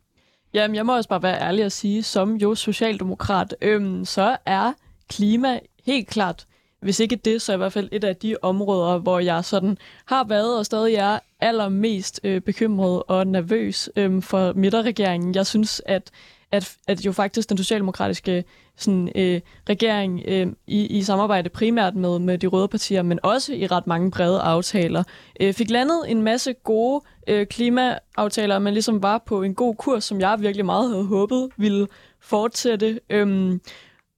Jamen, 0.53 0.75
jeg 0.75 0.85
må 0.85 0.95
også 0.95 1.09
bare 1.09 1.23
være 1.23 1.41
ærlig 1.41 1.65
at 1.65 1.71
sige, 1.71 2.03
som 2.03 2.35
jo 2.35 2.55
socialdemokrat, 2.55 3.55
øhm, 3.61 4.05
så 4.05 4.37
er 4.45 4.73
klima 5.09 5.59
helt 5.85 6.07
klart, 6.07 6.45
hvis 6.81 6.99
ikke 6.99 7.15
det, 7.15 7.41
så 7.41 7.53
i 7.53 7.57
hvert 7.57 7.73
fald 7.73 7.89
et 7.91 8.03
af 8.03 8.15
de 8.15 8.35
områder, 8.41 8.97
hvor 8.97 9.19
jeg 9.19 9.45
sådan 9.45 9.77
har 10.05 10.23
været 10.23 10.57
og 10.57 10.65
stadig 10.65 10.95
er 10.95 11.19
allermest 11.39 12.19
øh, 12.23 12.41
bekymret 12.41 13.03
og 13.07 13.27
nervøs 13.27 13.89
øhm, 13.95 14.21
for 14.21 14.53
midterregeringen. 14.53 15.35
Jeg 15.35 15.45
synes, 15.45 15.81
at 15.85 16.11
at, 16.51 16.75
at 16.87 17.05
jo 17.05 17.11
faktisk 17.11 17.49
den 17.49 17.57
socialdemokratiske 17.57 18.43
sådan, 18.77 19.09
øh, 19.15 19.41
regering 19.69 20.21
øh, 20.27 20.47
i, 20.67 20.85
i 20.85 21.01
samarbejde 21.01 21.49
primært 21.49 21.95
med, 21.95 22.19
med 22.19 22.37
de 22.37 22.47
røde 22.47 22.67
partier, 22.67 23.01
men 23.01 23.19
også 23.23 23.53
i 23.53 23.67
ret 23.67 23.87
mange 23.87 24.11
brede 24.11 24.39
aftaler, 24.39 25.03
øh, 25.39 25.53
fik 25.53 25.69
landet 25.69 26.11
en 26.11 26.21
masse 26.21 26.53
gode 26.53 27.01
øh, 27.27 27.47
klimaaftaler, 27.47 28.59
men 28.59 28.73
ligesom 28.73 29.03
var 29.03 29.23
på 29.25 29.43
en 29.43 29.55
god 29.55 29.75
kurs, 29.75 30.03
som 30.03 30.19
jeg 30.19 30.37
virkelig 30.39 30.65
meget 30.65 30.89
havde 30.89 31.05
håbet 31.05 31.49
ville 31.57 31.87
fortsætte. 32.19 32.99
Øh, 33.09 33.59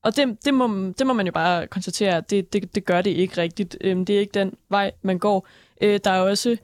og 0.04 0.16
det, 0.16 0.46
det, 0.46 0.54
må, 0.54 0.94
det 1.00 1.08
må 1.08 1.14
man 1.14 1.26
jo 1.26 1.32
bare 1.32 1.68
konstatere, 1.68 2.18
at 2.18 2.30
det, 2.30 2.54
det, 2.54 2.76
det 2.76 2.86
gør 2.86 3.02
det 3.02 3.10
ikke 3.10 3.42
rigtigt. 3.42 3.78
Øh, 3.82 3.98
det 3.98 4.10
er 4.10 4.20
ikke 4.20 4.40
den 4.40 4.54
vej, 4.70 4.92
man 5.02 5.20
går. 5.20 5.48
Øh, 5.82 6.00
der 6.04 6.12
er 6.12 6.20
også 6.20 6.58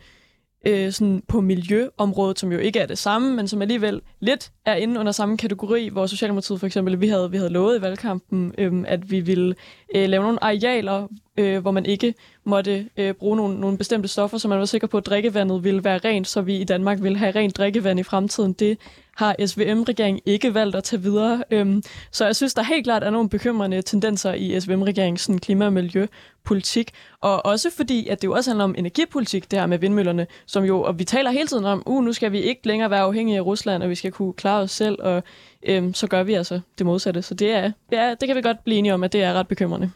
øh, 0.65 0.91
sådan 0.91 1.23
på 1.27 1.41
miljøområdet, 1.41 2.39
som 2.39 2.51
jo 2.51 2.57
ikke 2.57 2.79
er 2.79 2.85
det 2.85 2.97
samme, 2.97 3.35
men 3.35 3.47
som 3.47 3.61
alligevel 3.61 4.01
lidt 4.19 4.51
er 4.65 4.75
inde 4.75 4.99
under 4.99 5.11
samme 5.11 5.37
kategori, 5.37 5.87
hvor 5.87 6.05
Socialdemokratiet 6.05 6.59
for 6.59 6.67
eksempel, 6.67 7.01
vi 7.01 7.07
havde, 7.07 7.31
vi 7.31 7.37
havde 7.37 7.49
lovet 7.49 7.79
i 7.79 7.81
valgkampen, 7.81 8.53
øh, 8.57 8.83
at 8.87 9.11
vi 9.11 9.19
ville 9.19 9.55
øh, 9.95 10.09
lave 10.09 10.23
nogle 10.23 10.43
arealer, 10.43 11.07
øh, 11.37 11.61
hvor 11.61 11.71
man 11.71 11.85
ikke 11.85 12.13
måtte 12.43 12.85
øh, 12.97 13.13
bruge 13.13 13.37
nogle, 13.37 13.59
nogle 13.59 13.77
bestemte 13.77 14.07
stoffer, 14.07 14.37
så 14.37 14.47
man 14.47 14.59
var 14.59 14.65
sikker 14.65 14.87
på, 14.87 14.97
at 14.97 15.05
drikkevandet 15.05 15.63
ville 15.63 15.83
være 15.83 15.97
rent, 15.97 16.27
så 16.27 16.41
vi 16.41 16.57
i 16.57 16.63
Danmark 16.63 17.03
ville 17.03 17.17
have 17.17 17.31
rent 17.35 17.57
drikkevand 17.57 17.99
i 17.99 18.03
fremtiden. 18.03 18.53
Det 18.53 18.77
har 19.15 19.45
SVM-regeringen 19.45 20.21
ikke 20.25 20.53
valgt 20.53 20.75
at 20.75 20.83
tage 20.83 21.01
videre. 21.01 21.43
Øhm, 21.51 21.83
så 22.11 22.25
jeg 22.25 22.35
synes, 22.35 22.53
der 22.53 22.63
helt 22.63 22.83
klart 22.83 23.03
er 23.03 23.09
nogle 23.09 23.29
bekymrende 23.29 23.81
tendenser 23.81 24.33
i 24.33 24.59
SVM-regeringens 24.59 25.29
klima- 25.41 25.65
og 25.65 25.73
miljøpolitik. 25.73 26.91
Og 27.21 27.45
også 27.45 27.69
fordi, 27.75 28.07
at 28.07 28.21
det 28.21 28.27
jo 28.27 28.33
også 28.33 28.49
handler 28.49 28.63
om 28.63 28.75
energipolitik, 28.77 29.51
det 29.51 29.59
her 29.59 29.65
med 29.65 29.77
vindmøllerne, 29.77 30.27
som 30.45 30.63
jo, 30.63 30.81
og 30.81 30.99
vi 30.99 31.03
taler 31.03 31.31
hele 31.31 31.47
tiden 31.47 31.65
om, 31.65 31.83
uh, 31.85 32.03
nu 32.03 32.13
skal 32.13 32.31
vi 32.31 32.39
ikke 32.39 32.67
længere 32.67 32.89
være 32.89 33.01
afhængige 33.01 33.37
af 33.37 33.45
Rusland, 33.45 33.83
og 33.83 33.89
vi 33.89 33.95
skal 33.95 34.11
kunne 34.11 34.33
klare 34.33 34.61
os 34.61 34.71
selv, 34.71 34.97
og 35.01 35.23
øhm, 35.63 35.93
så 35.93 36.07
gør 36.07 36.23
vi 36.23 36.33
altså 36.33 36.59
det 36.77 36.85
modsatte. 36.85 37.21
Så 37.21 37.33
det, 37.33 37.51
er, 37.51 37.71
det, 37.89 37.99
er, 37.99 38.15
det 38.15 38.27
kan 38.27 38.35
vi 38.35 38.41
godt 38.41 38.63
blive 38.63 38.77
enige 38.77 38.93
om, 38.93 39.03
at 39.03 39.13
det 39.13 39.23
er 39.23 39.33
ret 39.33 39.47
bekymrende. 39.47 39.91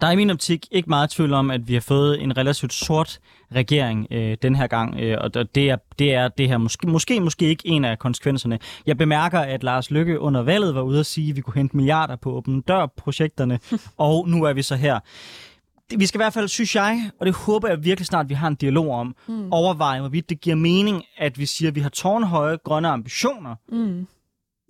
Der 0.00 0.06
er 0.06 0.10
i 0.10 0.16
min 0.16 0.30
optik 0.30 0.66
ikke 0.70 0.88
meget 0.88 1.10
tvivl 1.10 1.32
om, 1.32 1.50
at 1.50 1.68
vi 1.68 1.74
har 1.74 1.80
fået 1.80 2.22
en 2.22 2.36
relativt 2.36 2.72
sort 2.72 3.20
regering 3.54 4.06
øh, 4.10 4.36
den 4.42 4.54
her 4.54 4.66
gang, 4.66 5.00
øh, 5.00 5.18
og 5.20 5.34
det 5.54 5.70
er, 5.70 5.76
det 5.98 6.14
er 6.14 6.28
det 6.28 6.48
her 6.48 6.58
måske, 6.58 6.86
måske, 6.86 7.20
måske 7.20 7.46
ikke 7.46 7.68
en 7.68 7.84
af 7.84 7.98
konsekvenserne. 7.98 8.58
Jeg 8.86 8.98
bemærker, 8.98 9.38
at 9.38 9.62
Lars 9.62 9.90
Lykke 9.90 10.20
under 10.20 10.42
valget 10.42 10.74
var 10.74 10.82
ude 10.82 11.00
at 11.00 11.06
sige, 11.06 11.30
at 11.30 11.36
vi 11.36 11.40
kunne 11.40 11.54
hente 11.54 11.76
milliarder 11.76 12.16
på 12.16 12.32
åbne 12.32 12.62
dør-projekterne, 12.62 13.58
og 13.96 14.28
nu 14.28 14.44
er 14.44 14.52
vi 14.52 14.62
så 14.62 14.76
her. 14.76 15.00
Vi 15.96 16.06
skal 16.06 16.18
i 16.18 16.22
hvert 16.22 16.32
fald, 16.32 16.48
synes 16.48 16.76
jeg, 16.76 17.10
og 17.20 17.26
det 17.26 17.34
håber 17.34 17.68
jeg 17.68 17.84
virkelig 17.84 18.06
snart, 18.06 18.28
vi 18.28 18.34
har 18.34 18.48
en 18.48 18.54
dialog 18.54 18.90
om, 18.90 19.16
mm. 19.28 19.52
overveje, 19.52 20.00
hvorvidt 20.00 20.30
det 20.30 20.40
giver 20.40 20.56
mening, 20.56 21.04
at 21.18 21.38
vi 21.38 21.46
siger, 21.46 21.68
at 21.68 21.74
vi 21.74 21.80
har 21.80 21.88
tårnhøje 21.88 22.56
grønne 22.64 22.88
ambitioner. 22.88 23.54
Mm. 23.68 24.06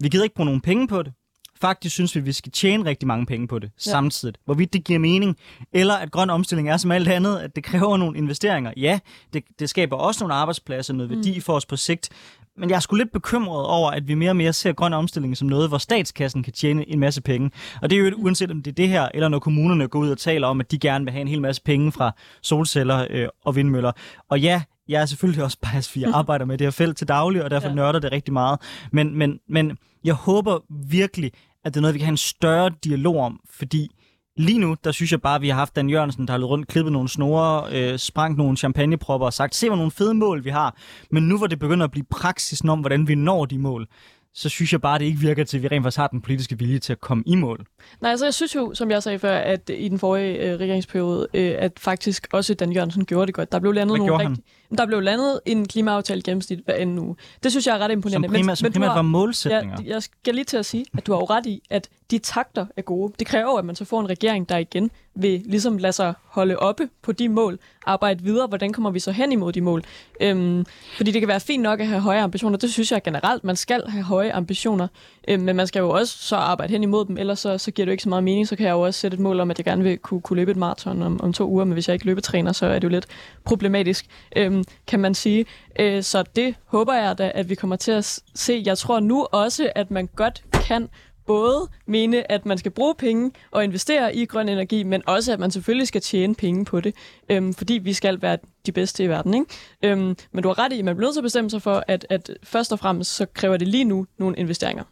Vi 0.01 0.09
gider 0.09 0.25
ikke 0.25 0.35
bruge 0.35 0.47
nogen 0.47 0.61
penge 0.61 0.89
på 0.89 1.03
det. 1.03 1.13
Faktisk 1.61 1.95
synes 1.95 2.15
vi, 2.15 2.21
at 2.21 2.27
vi 2.27 2.33
skal 2.33 2.53
tjene 2.53 2.85
rigtig 2.85 3.07
mange 3.07 3.27
penge 3.27 3.49
på 3.49 3.59
det 3.59 3.71
ja. 3.87 3.91
samtidig. 3.91 4.35
Hvorvidt 4.45 4.73
det 4.73 4.85
giver 4.85 4.99
mening, 4.99 5.37
eller 5.73 5.95
at 5.95 6.11
grøn 6.11 6.31
omstilling 6.31 6.69
er 6.71 6.77
som 6.77 6.91
alt 6.91 7.09
andet, 7.09 7.39
at 7.39 7.57
det 7.57 7.65
kræver 7.65 7.97
nogle 7.97 8.19
investeringer. 8.19 8.73
Ja, 8.77 8.99
det, 9.33 9.45
det 9.59 9.71
skaber 9.71 9.97
også 9.97 10.25
nogle 10.25 10.35
arbejdspladser, 10.35 10.95
noget 10.95 11.11
værdi 11.11 11.35
mm. 11.35 11.43
for 11.43 11.53
os 11.53 11.67
på 11.67 11.77
sigt. 11.77 12.09
Men 12.57 12.71
jeg 12.71 12.77
er 12.77 12.81
sgu 12.81 12.97
lidt 12.97 13.13
bekymret 13.13 13.67
over, 13.67 13.91
at 13.91 14.09
vi 14.09 14.15
mere 14.15 14.31
og 14.31 14.37
mere 14.37 14.53
ser 14.53 14.73
grøn 14.73 14.93
omstilling 14.93 15.37
som 15.37 15.49
noget, 15.49 15.69
hvor 15.69 15.79
statskassen 15.79 16.43
kan 16.43 16.53
tjene 16.53 16.89
en 16.89 16.99
masse 16.99 17.23
penge. 17.23 17.51
Og 17.83 17.91
det 17.91 17.99
er 17.99 18.03
jo 18.03 18.17
uanset 18.17 18.51
om 18.51 18.63
det 18.63 18.71
er 18.71 18.75
det 18.75 18.89
her, 18.89 19.09
eller 19.15 19.29
når 19.29 19.39
kommunerne 19.39 19.89
går 19.89 19.99
ud 19.99 20.11
og 20.11 20.19
taler 20.19 20.47
om, 20.47 20.61
at 20.61 20.71
de 20.71 20.79
gerne 20.79 21.05
vil 21.05 21.13
have 21.13 21.21
en 21.21 21.29
hel 21.29 21.41
masse 21.41 21.63
penge 21.63 21.93
fra 21.93 22.13
solceller 22.43 23.07
øh, 23.11 23.29
og 23.45 23.57
vindmøller. 23.57 23.93
Og 24.29 24.41
ja, 24.41 24.63
jeg 24.89 25.03
er 25.03 25.07
selvfølgelig 25.07 25.45
også 25.45 25.59
bias, 25.59 25.89
fordi 25.89 26.05
jeg 26.05 26.11
arbejder 26.21 26.45
med 26.45 26.59
det 26.59 26.65
her 26.65 26.71
felt 26.71 26.97
til 26.97 27.09
daglig, 27.09 27.45
og 27.45 27.51
derfor 27.51 27.69
ja. 27.69 27.75
nørder 27.75 27.99
det 27.99 28.13
rigtig 28.13 28.33
meget. 28.33 28.61
Men, 28.93 29.19
men, 29.19 29.39
men 29.49 29.79
jeg 30.05 30.15
håber 30.15 30.59
virkelig, 30.89 31.33
at 31.65 31.75
det 31.75 31.81
er 31.81 31.81
noget, 31.81 31.95
vi 31.95 31.99
kan 31.99 32.07
have 32.07 32.13
en 32.13 32.17
større 32.17 32.71
dialog 32.85 33.17
om, 33.17 33.41
fordi 33.51 33.91
Lige 34.37 34.59
nu, 34.59 34.77
der 34.85 34.93
synes 34.93 35.13
jeg 35.13 35.21
bare, 35.21 35.35
at 35.35 35.43
vi 35.43 35.49
har 35.49 35.57
haft 35.57 35.77
Dan 35.77 35.91
Jørgensen, 35.91 36.27
der 36.27 36.33
har 36.33 36.39
løbet 36.39 36.51
rundt, 36.51 36.69
klippet 36.69 36.93
nogle 36.93 37.09
snore, 37.09 37.65
øh, 37.73 37.99
sprængt 37.99 38.39
nogle 38.39 38.57
champagnepropper 38.57 39.27
og 39.27 39.33
sagt, 39.33 39.55
se 39.55 39.69
hvor 39.69 39.77
nogle 39.77 39.91
fede 39.91 40.15
mål 40.15 40.45
vi 40.45 40.51
har. 40.51 40.77
Men 41.11 41.23
nu 41.23 41.39
hvor 41.39 41.47
det 41.47 41.59
begynder 41.59 41.85
at 41.85 41.91
blive 41.91 42.07
praksis 42.11 42.65
om, 42.69 42.81
hvordan 42.81 43.09
vi 43.09 43.15
når 43.15 43.45
de 43.45 43.59
mål, 43.59 43.89
så 44.35 44.49
synes 44.49 44.73
jeg 44.73 44.81
bare, 44.81 44.95
at 44.95 45.01
det 45.01 45.07
ikke 45.07 45.19
virker 45.19 45.45
til, 45.45 45.57
at 45.57 45.63
vi 45.63 45.69
rent 45.69 45.85
faktisk 45.85 45.99
har 45.99 46.07
den 46.07 46.21
politiske 46.21 46.59
vilje 46.59 46.79
til 46.79 46.93
at 46.93 47.01
komme 47.01 47.25
i 47.27 47.35
mål. 47.35 47.67
Nej, 48.01 48.11
altså 48.11 48.27
jeg 48.27 48.35
synes 48.35 48.55
jo, 48.55 48.75
som 48.75 48.91
jeg 48.91 49.03
sagde 49.03 49.19
før, 49.19 49.37
at 49.37 49.71
i 49.75 49.89
den 49.89 49.99
forrige 49.99 50.39
øh, 50.39 50.61
regeringsperiode, 50.61 51.27
øh, 51.35 51.55
at 51.59 51.73
faktisk 51.79 52.29
også 52.33 52.55
Dan 52.55 52.73
Jørgensen 52.73 53.05
gjorde 53.05 53.27
det 53.27 53.35
godt. 53.35 53.53
Der 53.53 53.61
blev 53.61 53.73
landet, 53.73 53.91
Hvad 53.91 53.99
nogle 53.99 54.11
gjorde 54.11 54.29
rigtig, 54.29 54.45
der 54.79 54.87
blev 54.87 55.01
landet 55.01 55.41
en 55.47 55.69
klimaaftale 55.69 56.23
gennemsnit 56.23 56.59
hver 56.65 56.75
anden 56.75 56.99
uge. 56.99 57.17
Det 57.43 57.51
synes 57.53 57.67
jeg 57.67 57.75
er 57.75 57.79
ret 57.79 57.85
Som 57.85 57.91
imponerende. 57.93 58.29
primært, 58.29 58.59
som 58.59 58.67
du 58.67 58.73
primært 58.73 58.89
har- 58.89 58.95
var 58.97 59.03
målsætninger. 59.03 59.77
Ja, 59.85 59.93
jeg 59.95 60.03
skal 60.03 60.35
lige 60.35 60.45
til 60.45 60.57
at 60.57 60.67
sige, 60.67 60.85
at 60.99 61.07
du 61.07 61.13
har 61.13 61.19
jo 61.19 61.25
ret 61.25 61.47
i, 61.47 61.63
at 61.71 61.89
de 62.11 62.19
takter 62.19 62.67
er 62.77 62.83
gode. 62.83 63.13
Det 63.19 63.27
kræver 63.27 63.59
at 63.59 63.65
man 63.65 63.77
så 63.77 63.85
får 63.85 64.01
en 64.01 64.09
regering, 64.11 64.49
der 64.49 64.57
igen 64.57 64.91
vil 65.15 65.43
ligesom 65.45 65.79
lade 65.79 65.93
sig 65.93 66.15
holde 66.25 66.57
oppe 66.57 66.89
på 67.03 67.13
de 67.13 67.29
mål, 67.29 67.59
arbejde 67.87 68.23
videre, 68.25 68.47
hvordan 68.47 68.73
kommer 68.73 68.91
vi 68.91 69.01
så 69.01 69.13
hen 69.13 69.33
imod 69.33 69.53
de 69.53 69.61
mål. 69.61 69.83
Øhm, 70.21 70.65
fordi 70.97 71.11
det 71.11 71.21
kan 71.21 71.29
være 71.29 71.41
fint 71.41 71.63
nok 71.63 71.81
at 71.81 71.87
have 71.87 72.01
høje 72.01 72.21
ambitioner, 72.21 72.59
det 72.59 72.73
synes 72.73 72.93
jeg 72.93 73.03
generelt, 73.03 73.45
man 73.45 73.57
skal 73.57 73.83
have 73.89 74.05
høje 74.05 74.33
ambitioner, 74.33 74.89
Øh, 75.29 75.41
men 75.41 75.57
man 75.57 75.67
skal 75.67 75.81
jo 75.81 75.91
også 75.91 76.19
så 76.19 76.37
arbejde 76.37 76.73
hen 76.73 76.83
imod 76.83 77.05
dem, 77.05 77.19
ellers 77.19 77.39
så, 77.39 77.59
så 77.59 77.71
giver 77.71 77.87
det 77.87 77.91
jo 77.91 77.93
ikke 77.93 78.03
så 78.03 78.09
meget 78.09 78.25
mening, 78.25 78.49
så 78.49 78.57
kan 78.57 78.67
jeg 78.67 78.73
jo 78.73 78.81
også 78.81 79.01
sætte 79.01 79.15
et 79.15 79.21
mål 79.21 79.41
om, 79.41 79.51
at 79.51 79.59
jeg 79.59 79.65
gerne 79.65 79.83
vil 79.83 79.99
kunne, 79.99 80.21
kunne 80.21 80.37
løbe 80.37 80.51
et 80.51 80.57
maraton 80.57 81.03
om, 81.03 81.21
om 81.21 81.33
to 81.33 81.49
uger, 81.49 81.65
men 81.65 81.73
hvis 81.73 81.89
jeg 81.89 81.95
ikke 81.95 82.07
løbetræner, 82.07 82.53
så 82.53 82.67
er 82.67 82.79
det 82.79 82.85
jo 82.85 82.89
lidt 82.89 83.07
problematisk, 83.45 84.07
øhm, 84.37 84.65
kan 84.87 85.01
man 85.01 85.15
sige. 85.15 85.47
Øh, 85.79 86.03
så 86.03 86.25
det 86.37 86.55
håber 86.65 86.95
jeg 86.95 87.19
da, 87.19 87.33
at 87.35 87.49
vi 87.49 87.55
kommer 87.55 87.77
til 87.77 87.93
at 87.93 88.21
se. 88.35 88.63
Jeg 88.67 88.79
tror 88.79 89.01
nu 89.01 89.27
også, 89.33 89.71
at 89.75 89.91
man 89.91 90.09
godt 90.17 90.43
kan 90.53 90.89
både 91.27 91.69
mene, 91.87 92.33
at 92.33 92.47
man 92.47 92.59
skal 92.59 92.71
bruge 92.71 92.95
penge 92.95 93.31
og 93.51 93.65
investere 93.65 94.17
i 94.17 94.25
grøn 94.25 94.49
energi, 94.49 94.83
men 94.83 95.03
også, 95.07 95.33
at 95.33 95.41
man 95.41 95.51
selvfølgelig 95.51 95.89
skal 95.89 96.01
tjene 96.01 96.35
penge 96.35 96.65
på 96.65 96.81
det, 96.81 96.95
øhm, 97.29 97.55
fordi 97.55 97.75
vi 97.75 97.93
skal 97.93 98.23
være 98.23 98.39
de 98.67 98.73
bedste 98.73 99.05
i 99.05 99.09
verden. 99.09 99.35
Ikke? 99.35 99.47
Øhm, 99.83 100.17
men 100.33 100.43
du 100.43 100.49
har 100.49 100.59
ret 100.59 100.73
i, 100.73 100.79
at 100.79 100.85
man 100.85 100.97
bliver 100.97 101.07
nødt 101.07 101.15
til 101.15 101.21
at 101.21 101.25
bestemme 101.25 101.51
sig 101.51 101.63
for, 101.63 101.85
at, 101.89 102.07
at 102.11 102.31
først 102.43 102.73
og 102.73 102.79
fremmest 102.79 103.15
så 103.15 103.27
kræver 103.35 103.57
det 103.57 103.69
lige 103.69 103.85
nu 103.85 104.07
nogle 104.19 104.37
investeringer. 104.37 104.85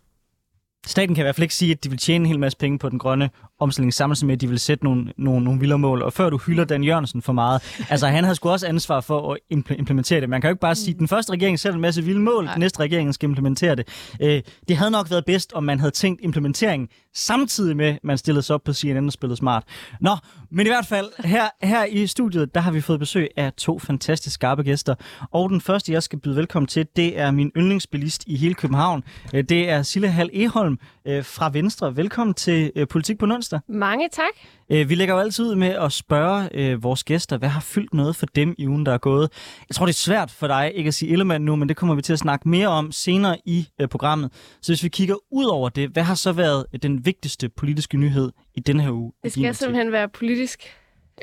Staten 0.87 1.15
kan 1.15 1.23
i 1.23 1.25
hvert 1.25 1.35
fald 1.35 1.43
ikke 1.43 1.55
sige, 1.55 1.73
at 1.73 1.85
de 1.85 1.89
vil 1.89 1.99
tjene 1.99 2.23
en 2.23 2.27
hel 2.27 2.39
masse 2.39 2.59
penge 2.59 2.79
på 2.79 2.89
den 2.89 2.99
grønne 2.99 3.31
omstilling, 3.61 3.95
samtidig 3.95 4.27
med, 4.27 4.35
at 4.35 4.41
de 4.41 4.49
vil 4.49 4.59
sætte 4.59 4.85
nogle, 4.85 5.13
nogle, 5.17 5.45
nogle 5.45 5.61
vildere 5.61 5.79
mål. 5.79 6.03
Og 6.03 6.13
før 6.13 6.31
du 6.31 6.39
hylder 6.39 6.65
Dan 6.65 6.85
Jørgensen 6.85 7.23
for 7.23 7.33
meget, 7.33 7.63
altså 7.91 8.07
han 8.07 8.25
havde 8.25 8.35
sgu 8.35 8.51
også 8.51 8.67
ansvar 8.67 9.01
for 9.01 9.33
at 9.33 9.39
impl- 9.55 9.75
implementere 9.79 10.21
det. 10.21 10.29
Man 10.29 10.41
kan 10.41 10.49
jo 10.49 10.53
ikke 10.53 10.61
bare 10.61 10.75
sige, 10.75 10.95
at 10.95 10.99
den 10.99 11.09
første 11.09 11.33
regering 11.33 11.59
sætter 11.59 11.75
en 11.75 11.81
masse 11.83 12.05
vilde 12.05 12.21
mål, 12.21 12.45
Nej. 12.45 12.55
den 12.55 12.61
næste 12.61 12.81
regering 12.81 13.15
skal 13.15 13.29
implementere 13.29 13.75
det. 13.75 13.89
Øh, 14.23 14.43
det 14.69 14.77
havde 14.77 14.91
nok 14.91 15.11
været 15.11 15.25
bedst, 15.25 15.53
om 15.53 15.65
man 15.65 15.79
havde 15.81 15.91
tænkt 15.91 16.21
implementeringen 16.25 16.89
samtidig 17.15 17.77
med, 17.77 17.87
at 17.87 17.99
man 18.05 18.19
stillede 18.19 18.43
sig 18.43 18.55
op 18.55 18.65
på 18.65 18.73
CNN 18.73 19.07
og 19.07 19.13
spillede 19.13 19.37
smart. 19.37 19.65
Nå, 20.01 20.17
men 20.51 20.67
i 20.67 20.69
hvert 20.69 20.87
fald, 20.87 21.07
her, 21.25 21.49
her 21.63 21.85
i 21.85 22.07
studiet, 22.07 22.55
der 22.55 22.61
har 22.61 22.71
vi 22.71 22.81
fået 22.81 22.99
besøg 23.01 23.29
af 23.37 23.53
to 23.53 23.79
fantastisk 23.79 24.35
skarpe 24.35 24.63
gæster. 24.63 24.95
Og 25.31 25.51
den 25.51 25.61
første, 25.61 25.93
jeg 25.93 26.03
skal 26.03 26.19
byde 26.19 26.37
velkommen 26.37 26.67
til, 26.67 26.87
det 26.97 27.19
er 27.19 27.31
min 27.31 27.51
yndlingsbilist 27.57 28.25
i 28.27 28.37
hele 28.37 28.55
København. 28.55 29.05
Øh, 29.35 29.45
Det 29.45 29.71
er 29.71 29.83
Sille 29.83 30.09
Hal 30.09 30.31
Eholm 30.33 30.79
øh, 31.07 31.25
fra 31.25 31.51
Venstre. 31.53 31.97
Velkommen 31.97 32.35
til 32.35 32.73
øh, 32.77 32.89
Politik 32.89 33.19
på 33.19 33.27
onsdag. 33.53 33.61
Mange 33.69 34.09
tak. 34.13 34.25
Øh, 34.71 34.89
Vi 34.89 34.95
lægger 34.95 35.15
jo 35.15 35.21
altid 35.21 35.45
ud 35.45 35.55
med 35.55 35.69
at 35.69 35.93
spørge 35.93 36.49
øh, 36.55 36.83
vores 36.83 37.05
gæster, 37.05 37.39
hvad 37.39 37.49
har 37.49 37.61
fyldt 37.61 37.95
noget 37.95 38.17
for 38.17 38.27
dem 38.27 38.55
i 38.59 38.67
ugen, 38.69 38.87
der 38.87 38.93
er 38.93 38.99
gået. 38.99 39.31
Jeg 39.69 39.75
tror, 39.77 39.87
det 39.87 39.93
er 39.93 39.97
svært 39.97 40.31
for 40.31 40.47
dig 40.47 40.73
ikke 40.75 40.89
at 40.89 40.95
sige 40.95 41.13
Ellemann 41.13 41.45
nu, 41.45 41.57
men 41.57 41.69
det 41.69 41.77
kommer 41.77 41.95
vi 41.95 42.03
til 42.03 42.13
at 42.13 42.19
snakke 42.19 42.49
mere 42.49 42.69
om 42.69 42.93
senere 42.93 43.37
i 43.45 43.69
øh, 43.81 43.89
programmet. 43.89 44.33
Så 44.63 44.73
hvis 44.73 44.83
vi 44.83 44.89
kigger 44.89 45.15
ud 45.33 45.45
over 45.45 45.69
det, 45.69 45.91
hvad 45.91 46.03
har 46.03 46.15
så 46.15 46.33
været 46.33 46.67
øh, 46.75 46.81
den 46.83 47.07
vigtigste 47.07 47.49
politiske 47.49 47.97
nyhed 47.97 48.33
i 48.55 48.61
den 48.61 48.81
her 48.81 48.91
uge? 48.91 49.13
Det 49.25 49.33
skal 49.33 49.55
simpelthen 49.55 49.93
være 49.93 50.09
politisk. 50.09 50.63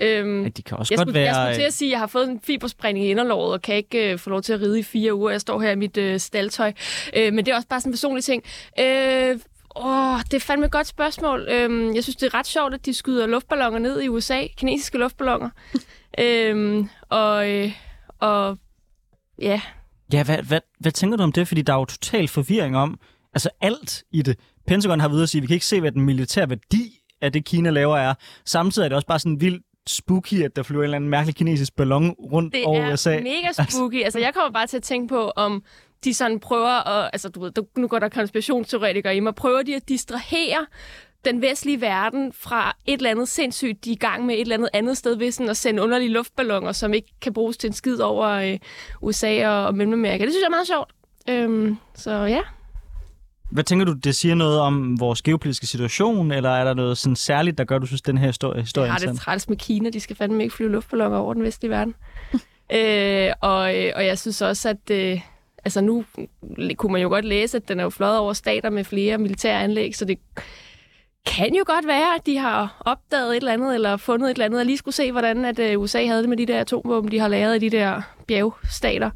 Øhm, 0.02 0.44
Ja, 0.44 0.50
de 0.50 0.62
kan 0.62 0.78
også 0.78 0.94
jeg, 0.94 0.98
godt 0.98 1.10
skulle, 1.10 1.20
jeg 1.22 1.36
være... 1.36 1.46
skulle 1.54 1.64
til 1.64 1.68
at 1.68 1.74
sige, 1.74 1.90
at 1.90 1.92
jeg 1.92 2.00
har 2.00 2.08
fået 2.08 2.30
en 2.30 2.40
fibersprængning 2.44 3.06
i 3.06 3.10
inderlåret 3.10 3.54
og 3.54 3.62
kan 3.62 3.76
ikke 3.76 4.12
øh, 4.12 4.20
få 4.20 4.30
lov 4.30 4.42
til 4.42 4.54
at 4.54 4.62
ride 4.62 4.80
i 4.80 4.84
fire 4.84 5.14
uger. 5.16 5.32
Jeg 5.32 5.42
står 5.42 5.62
her 5.62 5.72
i 5.72 5.76
mit 5.76 5.98
øh, 5.98 6.20
staltøj. 6.20 6.74
Øh, 7.18 7.34
men 7.34 7.46
det 7.46 7.52
er 7.52 7.56
også 7.56 7.68
bare 7.68 7.80
sådan 7.82 7.90
en 7.90 7.94
personlig 7.94 8.24
ting. 8.24 8.44
Øh, 8.80 9.40
åh, 9.76 10.20
det 10.32 10.34
er 10.34 10.40
fandme 10.40 10.66
et 10.66 10.72
godt 10.72 10.88
spørgsmål. 10.88 11.48
Øh, 11.50 11.96
jeg 11.96 12.04
synes, 12.04 12.16
det 12.16 12.28
er 12.28 12.34
ret 12.34 12.48
sjovt, 12.48 12.74
at 12.74 12.86
de 12.86 12.94
skyder 12.94 13.28
luftballoner 13.28 13.80
ned 13.80 14.02
i 14.02 14.08
USA. 14.08 14.48
Kinesiske 14.58 14.98
luftballoner. 14.98 15.50
øh, 16.20 16.86
og, 17.10 17.52
øh, 17.52 17.72
og 18.20 18.58
ja, 19.42 19.62
Ja, 20.14 20.24
hvad, 20.24 20.38
hvad, 20.38 20.60
hvad 20.80 20.92
tænker 20.92 21.18
du 21.18 21.24
om 21.24 21.32
det? 21.32 21.48
Fordi 21.48 21.62
der 21.62 21.74
er 21.74 21.78
jo 21.78 21.86
total 21.86 22.28
forvirring 22.28 22.78
om, 22.78 23.00
altså 23.34 23.50
alt 23.62 24.04
i 24.12 24.22
det. 24.22 24.40
Pentagon 24.68 25.00
har 25.00 25.08
været 25.08 25.16
ude 25.16 25.24
at 25.24 25.30
sige, 25.30 25.40
at 25.40 25.42
vi 25.42 25.48
kan 25.48 25.54
ikke 25.54 25.66
se, 25.66 25.80
hvad 25.80 25.92
den 25.92 26.02
militære 26.02 26.50
værdi 26.50 27.00
af 27.22 27.32
det, 27.34 27.46
Kina 27.46 27.70
laver 27.70 27.98
er. 27.98 28.14
Samtidig 28.46 28.86
er 28.86 28.90
det 28.90 28.96
også 28.96 29.08
bare 29.08 29.20
sådan 29.20 29.42
vildt 29.42 29.64
spooky, 29.88 30.44
at 30.44 30.56
der 30.56 30.64
flyver 30.64 30.82
en 30.82 30.84
eller 30.84 30.96
anden 30.96 31.10
mærkelig 31.10 31.36
kinesisk 31.36 31.76
ballon 31.76 32.10
rundt 32.12 32.54
Det 32.54 32.66
over 32.66 32.80
er 32.82 32.94
USA. 32.94 33.10
mega 33.20 33.68
spooky. 33.70 34.04
Altså, 34.06 34.20
jeg 34.20 34.34
kommer 34.34 34.52
bare 34.52 34.68
til 34.68 34.78
at 34.78 34.84
tænke 34.84 35.08
på, 35.08 35.30
om 35.36 35.64
de 36.06 36.14
sådan 36.14 36.40
prøver 36.40 36.88
at... 36.88 37.10
Altså, 37.14 37.30
du 37.30 37.40
ved, 37.40 37.52
du, 37.52 37.66
nu 37.78 37.88
går 37.88 38.00
der 38.00 38.10
konspirationsteoretikere 38.10 39.16
i 39.16 39.20
mig. 39.20 39.36
Prøver 39.36 39.64
de 39.64 39.76
at 39.76 39.90
distrahere 39.90 40.66
den 41.26 41.42
vestlige 41.42 41.82
verden 41.82 42.34
fra 42.34 42.76
et 42.86 42.98
eller 42.98 43.10
andet 43.10 43.28
sindssygt, 43.28 43.86
de 43.86 43.90
er 43.90 43.94
i 43.94 43.98
gang 43.98 44.26
med 44.26 44.36
et 44.36 44.42
eller 44.42 44.56
andet 44.56 44.70
andet 44.74 44.98
sted 44.98 45.16
ved 45.16 45.32
sådan 45.32 45.50
at 45.50 45.58
sende 45.58 45.84
underlige 45.84 46.12
luftballoner, 46.12 46.72
som 46.72 46.94
ikke 46.94 47.14
kan 47.22 47.34
bruges 47.34 47.58
til 47.58 47.68
en 47.68 47.74
skid 47.74 48.00
over 48.00 48.28
øh, 48.28 48.58
USA 49.02 49.48
og, 49.48 49.66
og 49.66 49.76
Mellemamerika. 49.76 50.26
Det 50.26 50.34
synes 50.34 50.42
jeg 50.42 50.48
er 50.48 50.50
meget 50.50 50.68
sjovt. 50.68 50.92
Øhm, 51.30 51.78
så 51.96 52.12
ja. 52.12 52.42
Hvad 53.52 53.64
tænker 53.64 53.86
du, 53.86 53.94
det 53.94 54.16
siger 54.16 54.36
noget 54.36 54.60
om 54.60 55.00
vores 55.00 55.22
geopolitiske 55.22 55.68
situation, 55.68 56.32
eller 56.32 56.50
er 56.50 56.64
der 56.64 56.74
noget 56.74 56.98
sådan 56.98 57.16
særligt, 57.16 57.58
der 57.58 57.64
gør, 57.64 57.78
du 57.78 57.86
synes, 57.86 58.02
den 58.02 58.18
her 58.18 58.28
historie, 58.28 58.62
historie 58.62 58.86
Jeg 58.86 58.94
har 58.94 59.00
det 59.00 59.20
træls 59.20 59.50
med 59.50 59.58
Kina. 59.58 59.90
De 59.90 60.00
skal 60.00 60.16
fandme 60.16 60.44
ikke 60.44 60.56
flyve 60.56 60.72
luftballoner 60.72 61.18
over 61.18 61.34
den 61.34 61.44
vestlige 61.44 61.72
verden. 61.72 61.96
øh, 62.78 63.34
og, 63.42 63.78
øh, 63.78 63.92
og 63.96 64.06
jeg 64.06 64.20
synes 64.20 64.42
også, 64.42 64.70
at 64.70 64.92
øh, 64.92 65.22
altså 65.66 65.82
nu 65.82 66.06
kunne 66.78 66.92
man 66.92 67.02
jo 67.02 67.08
godt 67.10 67.26
læse, 67.26 67.58
at 67.58 67.68
den 67.68 67.80
er 67.80 67.84
jo 67.84 67.90
fløjet 67.90 68.18
over 68.20 68.34
stater 68.34 68.70
med 68.70 68.84
flere 68.84 69.18
militære 69.18 69.64
anlæg, 69.64 69.96
så 69.96 70.06
det 70.06 70.18
kan 71.26 71.56
jo 71.56 71.64
godt 71.68 71.88
være, 71.88 72.16
at 72.16 72.26
de 72.26 72.38
har 72.38 72.82
opdaget 72.86 73.30
et 73.30 73.36
eller 73.36 73.54
andet, 73.54 73.76
eller 73.76 73.98
fundet 73.98 74.30
et 74.30 74.34
eller 74.36 74.46
andet, 74.46 74.60
og 74.60 74.66
lige 74.66 74.78
skulle 74.78 74.96
se, 74.96 75.12
hvordan 75.12 75.46
at, 75.46 75.60
øh, 75.60 75.80
USA 75.80 76.06
havde 76.06 76.22
det 76.22 76.30
med 76.30 76.38
de 76.38 76.46
der 76.46 76.60
atomvåben, 76.60 77.12
de 77.12 77.20
har 77.20 77.28
lavet 77.28 77.56
i 77.56 77.70
de 77.70 77.78
der 77.78 78.02
bjergstater. 78.28 79.10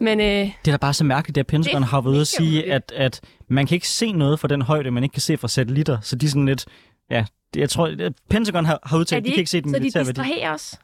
Men 0.00 0.20
øh, 0.20 0.26
Det 0.26 0.52
er 0.66 0.70
da 0.70 0.76
bare 0.76 0.94
så 0.94 1.04
mærkeligt, 1.04 1.38
at 1.38 1.46
Pentagon 1.46 1.82
Det 1.82 1.90
har 1.90 2.00
været 2.00 2.20
at 2.20 2.26
sige, 2.26 2.72
at, 2.72 2.92
at 2.96 3.20
man 3.48 3.66
kan 3.66 3.74
ikke 3.74 3.88
se 3.88 4.12
noget 4.12 4.40
fra 4.40 4.48
den 4.48 4.62
højde, 4.62 4.90
man 4.90 5.02
ikke 5.02 5.12
kan 5.12 5.22
se 5.22 5.36
fra 5.36 5.48
satellitter. 5.48 5.98
Så 6.02 6.16
de 6.16 6.26
er 6.26 6.30
sådan 6.30 6.46
lidt... 6.46 6.64
Ja, 7.10 7.24
jeg 7.56 7.70
tror, 7.70 7.90
Pentagon 8.30 8.64
har, 8.64 8.78
har 8.82 8.98
udtalt, 8.98 9.18
at 9.18 9.24
de, 9.24 9.30
kan 9.30 9.38
ikke 9.38 9.50
se 9.50 9.60
den 9.60 9.70
så 9.70 9.76
de 9.76 9.80
militære 9.80 10.06
værdi. 10.06 10.20
distraherer 10.20 10.54
os? 10.54 10.78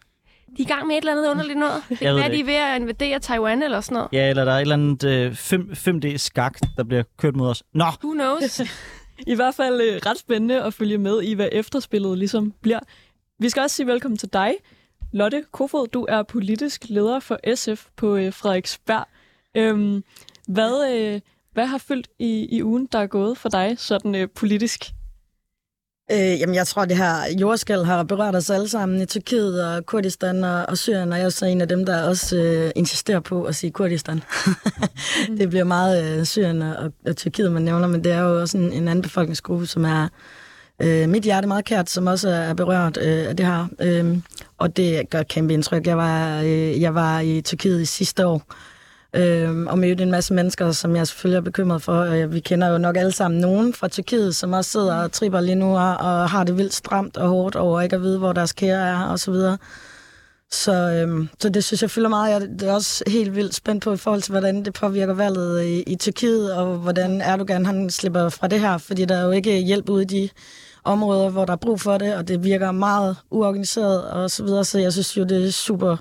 De 0.57 0.63
er 0.63 0.67
i 0.67 0.69
gang 0.69 0.87
med 0.87 0.97
et 0.97 1.01
eller 1.01 1.13
andet 1.13 1.31
underligt 1.31 1.59
noget. 1.59 1.83
Det 1.89 1.99
kan 1.99 2.17
være, 2.17 2.31
de 2.33 2.41
er 2.41 2.45
ved 2.45 2.55
at 2.55 2.81
invadere 2.81 3.19
Taiwan 3.19 3.63
eller 3.63 3.81
sådan 3.81 3.95
noget. 3.95 4.09
Ja, 4.13 4.31
eller 4.31 4.45
der 4.45 4.53
er 4.53 4.57
et 4.57 4.61
eller 4.61 4.75
andet 4.75 5.05
øh, 5.05 5.35
5, 5.35 5.71
5D-skak, 5.73 6.59
der 6.77 6.85
bliver 6.85 7.03
kørt 7.19 7.37
mod 7.37 7.49
os. 7.49 7.63
Nå, 7.75 7.85
Who 8.05 8.13
knows? 8.13 8.61
I 9.27 9.35
hvert 9.35 9.55
fald 9.55 9.81
øh, 9.81 10.01
ret 10.07 10.19
spændende 10.19 10.63
at 10.63 10.75
følge 10.75 10.99
med 10.99 11.23
i, 11.23 11.35
hvad 11.35 11.49
efterspillet 11.53 12.19
ligesom 12.19 12.53
bliver. 12.63 12.81
Vi 13.39 13.49
skal 13.49 13.63
også 13.63 13.77
sige 13.77 13.87
velkommen 13.87 14.19
til 14.19 14.33
dig, 14.33 14.55
Lotte 15.13 15.45
Kofod. 15.53 15.87
Du 15.87 16.07
er 16.09 16.23
politisk 16.23 16.85
leder 16.89 17.21
for 17.21 17.55
SF 17.55 17.87
på 17.97 18.17
øh, 18.17 18.33
Frederiksberg. 18.33 19.05
Øhm, 19.57 20.05
hvad, 20.49 20.93
øh, 20.95 21.21
hvad 21.53 21.67
har 21.67 21.79
fyldt 21.79 22.09
i, 22.19 22.49
i 22.57 22.63
ugen, 22.63 22.89
der 22.93 22.99
er 22.99 23.07
gået 23.07 23.39
for 23.39 23.49
dig, 23.49 23.75
sådan 23.79 24.15
øh, 24.15 24.29
politisk? 24.29 24.85
Øh, 26.13 26.41
jamen, 26.41 26.55
jeg 26.55 26.67
tror, 26.67 26.85
det 26.85 26.97
her 26.97 27.15
jordskæld 27.41 27.85
har 27.85 28.03
berørt 28.03 28.35
os 28.37 28.51
alle 28.51 28.69
sammen 28.69 29.03
i 29.03 29.07
Tyrkiet 29.07 29.65
og 29.65 29.87
Kurdistan 29.87 30.45
og, 30.45 30.67
og 30.69 30.79
Syrien, 30.79 31.13
og 31.13 31.19
jeg 31.19 31.25
er 31.25 31.29
så 31.29 31.47
en 31.47 31.61
af 31.61 31.69
dem, 31.69 31.87
der 31.87 32.03
også 32.03 32.37
øh, 32.37 32.71
insisterer 32.77 33.21
på 33.21 33.45
at 33.45 33.55
sige 33.55 33.71
Kurdistan. 33.71 34.23
det 35.39 35.49
bliver 35.51 35.65
meget 35.65 36.19
øh, 36.19 36.25
Syrien 36.25 36.63
og, 36.63 36.93
og 37.07 37.17
Tyrkiet, 37.17 37.53
man 37.53 37.63
nævner, 37.63 37.87
men 37.87 38.05
det 38.05 38.13
er 38.13 38.21
jo 38.21 38.41
også 38.41 38.59
en, 38.59 38.73
en 38.73 38.89
anden 38.89 39.03
befolkningsgruppe, 39.03 39.67
som 39.67 39.85
er 39.85 40.09
øh, 40.83 41.09
mit 41.09 41.23
hjerte 41.23 41.49
meget 41.49 41.65
kært, 41.65 41.91
som 41.91 42.07
også 42.07 42.29
er 42.29 42.55
berørt 42.55 42.99
øh, 43.03 43.29
af 43.29 43.37
det 43.37 43.47
her. 43.47 43.67
Øh, 43.81 44.19
og 44.59 44.77
det 44.77 45.11
gør 45.11 45.23
kæmpe 45.23 45.55
indtryk. 45.55 45.87
Jeg 45.87 45.97
var, 45.97 46.41
øh, 46.41 46.81
jeg 46.81 46.95
var 46.95 47.21
i 47.21 47.41
Tyrkiet 47.41 47.81
i 47.81 47.85
sidste 47.85 48.27
år, 48.27 48.43
øh, 49.15 49.67
og 49.67 49.79
mødte 49.79 50.03
en 50.03 50.11
masse 50.11 50.35
mennesker, 50.35 50.73
som 50.73 50.97
jeg 50.97 51.07
selvfølgelig 51.07 51.37
er 51.37 51.41
bekymret 51.43 51.83
for. 51.83 52.27
Vi 52.27 52.41
kender 52.41 52.69
jo 52.69 52.79
nok 52.79 52.97
alle 52.97 53.13
sammen 53.13 53.41
nogen 53.41 53.75
fra 53.75 53.89
Tyrkiet, 53.89 54.37
som 54.37 54.53
også 54.53 54.71
sidder 54.71 54.95
og 54.95 55.13
tripper 55.13 55.41
lige 55.41 55.55
nu 55.55 55.77
og, 55.77 55.97
og 55.97 56.31
har 56.31 56.45
det 56.45 56.57
vildt 56.57 56.75
stramt 56.75 57.17
og 57.17 57.29
hårdt 57.29 57.57
over 57.57 57.81
ikke 57.81 57.97
at 57.97 58.03
vide, 58.03 58.19
hvor 58.19 58.33
deres 58.33 58.53
kære 58.53 58.89
er 58.89 59.05
og 59.05 59.19
så 59.19 59.31
videre. 59.31 59.59
Så, 60.53 60.73
øhm, 60.73 61.29
så 61.41 61.49
det 61.49 61.65
synes 61.65 61.83
jeg 61.83 61.91
fylder 61.91 62.09
meget. 62.09 62.33
Jeg 62.33 62.41
det 62.41 62.69
er 62.69 62.73
også 62.73 63.05
helt 63.07 63.37
vildt 63.37 63.55
spændt 63.55 63.85
på 63.85 63.93
i 63.93 63.97
forhold 63.97 64.23
til, 64.23 64.31
hvordan 64.31 64.65
det 64.65 64.75
påvirker 64.75 65.15
valget 65.15 65.65
i, 65.65 65.83
i 65.83 65.97
Tyrkiet, 65.97 66.53
og 66.55 66.77
hvordan 66.77 67.21
Erdogan 67.21 67.67
han 67.67 67.91
slipper 67.91 68.29
fra 68.29 68.49
det 68.49 68.61
her, 68.61 68.79
fordi 68.79 69.05
der 69.05 69.17
er 69.17 69.25
jo 69.25 69.31
ikke 69.31 69.61
hjælp 69.61 69.89
ude 69.89 70.03
i 70.03 70.07
de 70.07 70.29
områder, 70.85 71.31
hvor 71.31 71.45
der 71.45 71.53
er 71.53 71.57
brug 71.57 71.81
for 71.81 71.99
det, 71.99 72.15
og 72.15 72.29
det 72.29 72.45
virker 72.45 72.73
meget 72.73 73.17
uorganiseret 73.31 74.05
og 74.05 74.31
så 74.31 74.45
videre, 74.45 74.65
så 74.65 74.79
jeg 74.79 74.93
synes 74.93 75.17
jo, 75.17 75.25
det 75.25 75.47
er 75.47 75.51
super 75.51 75.97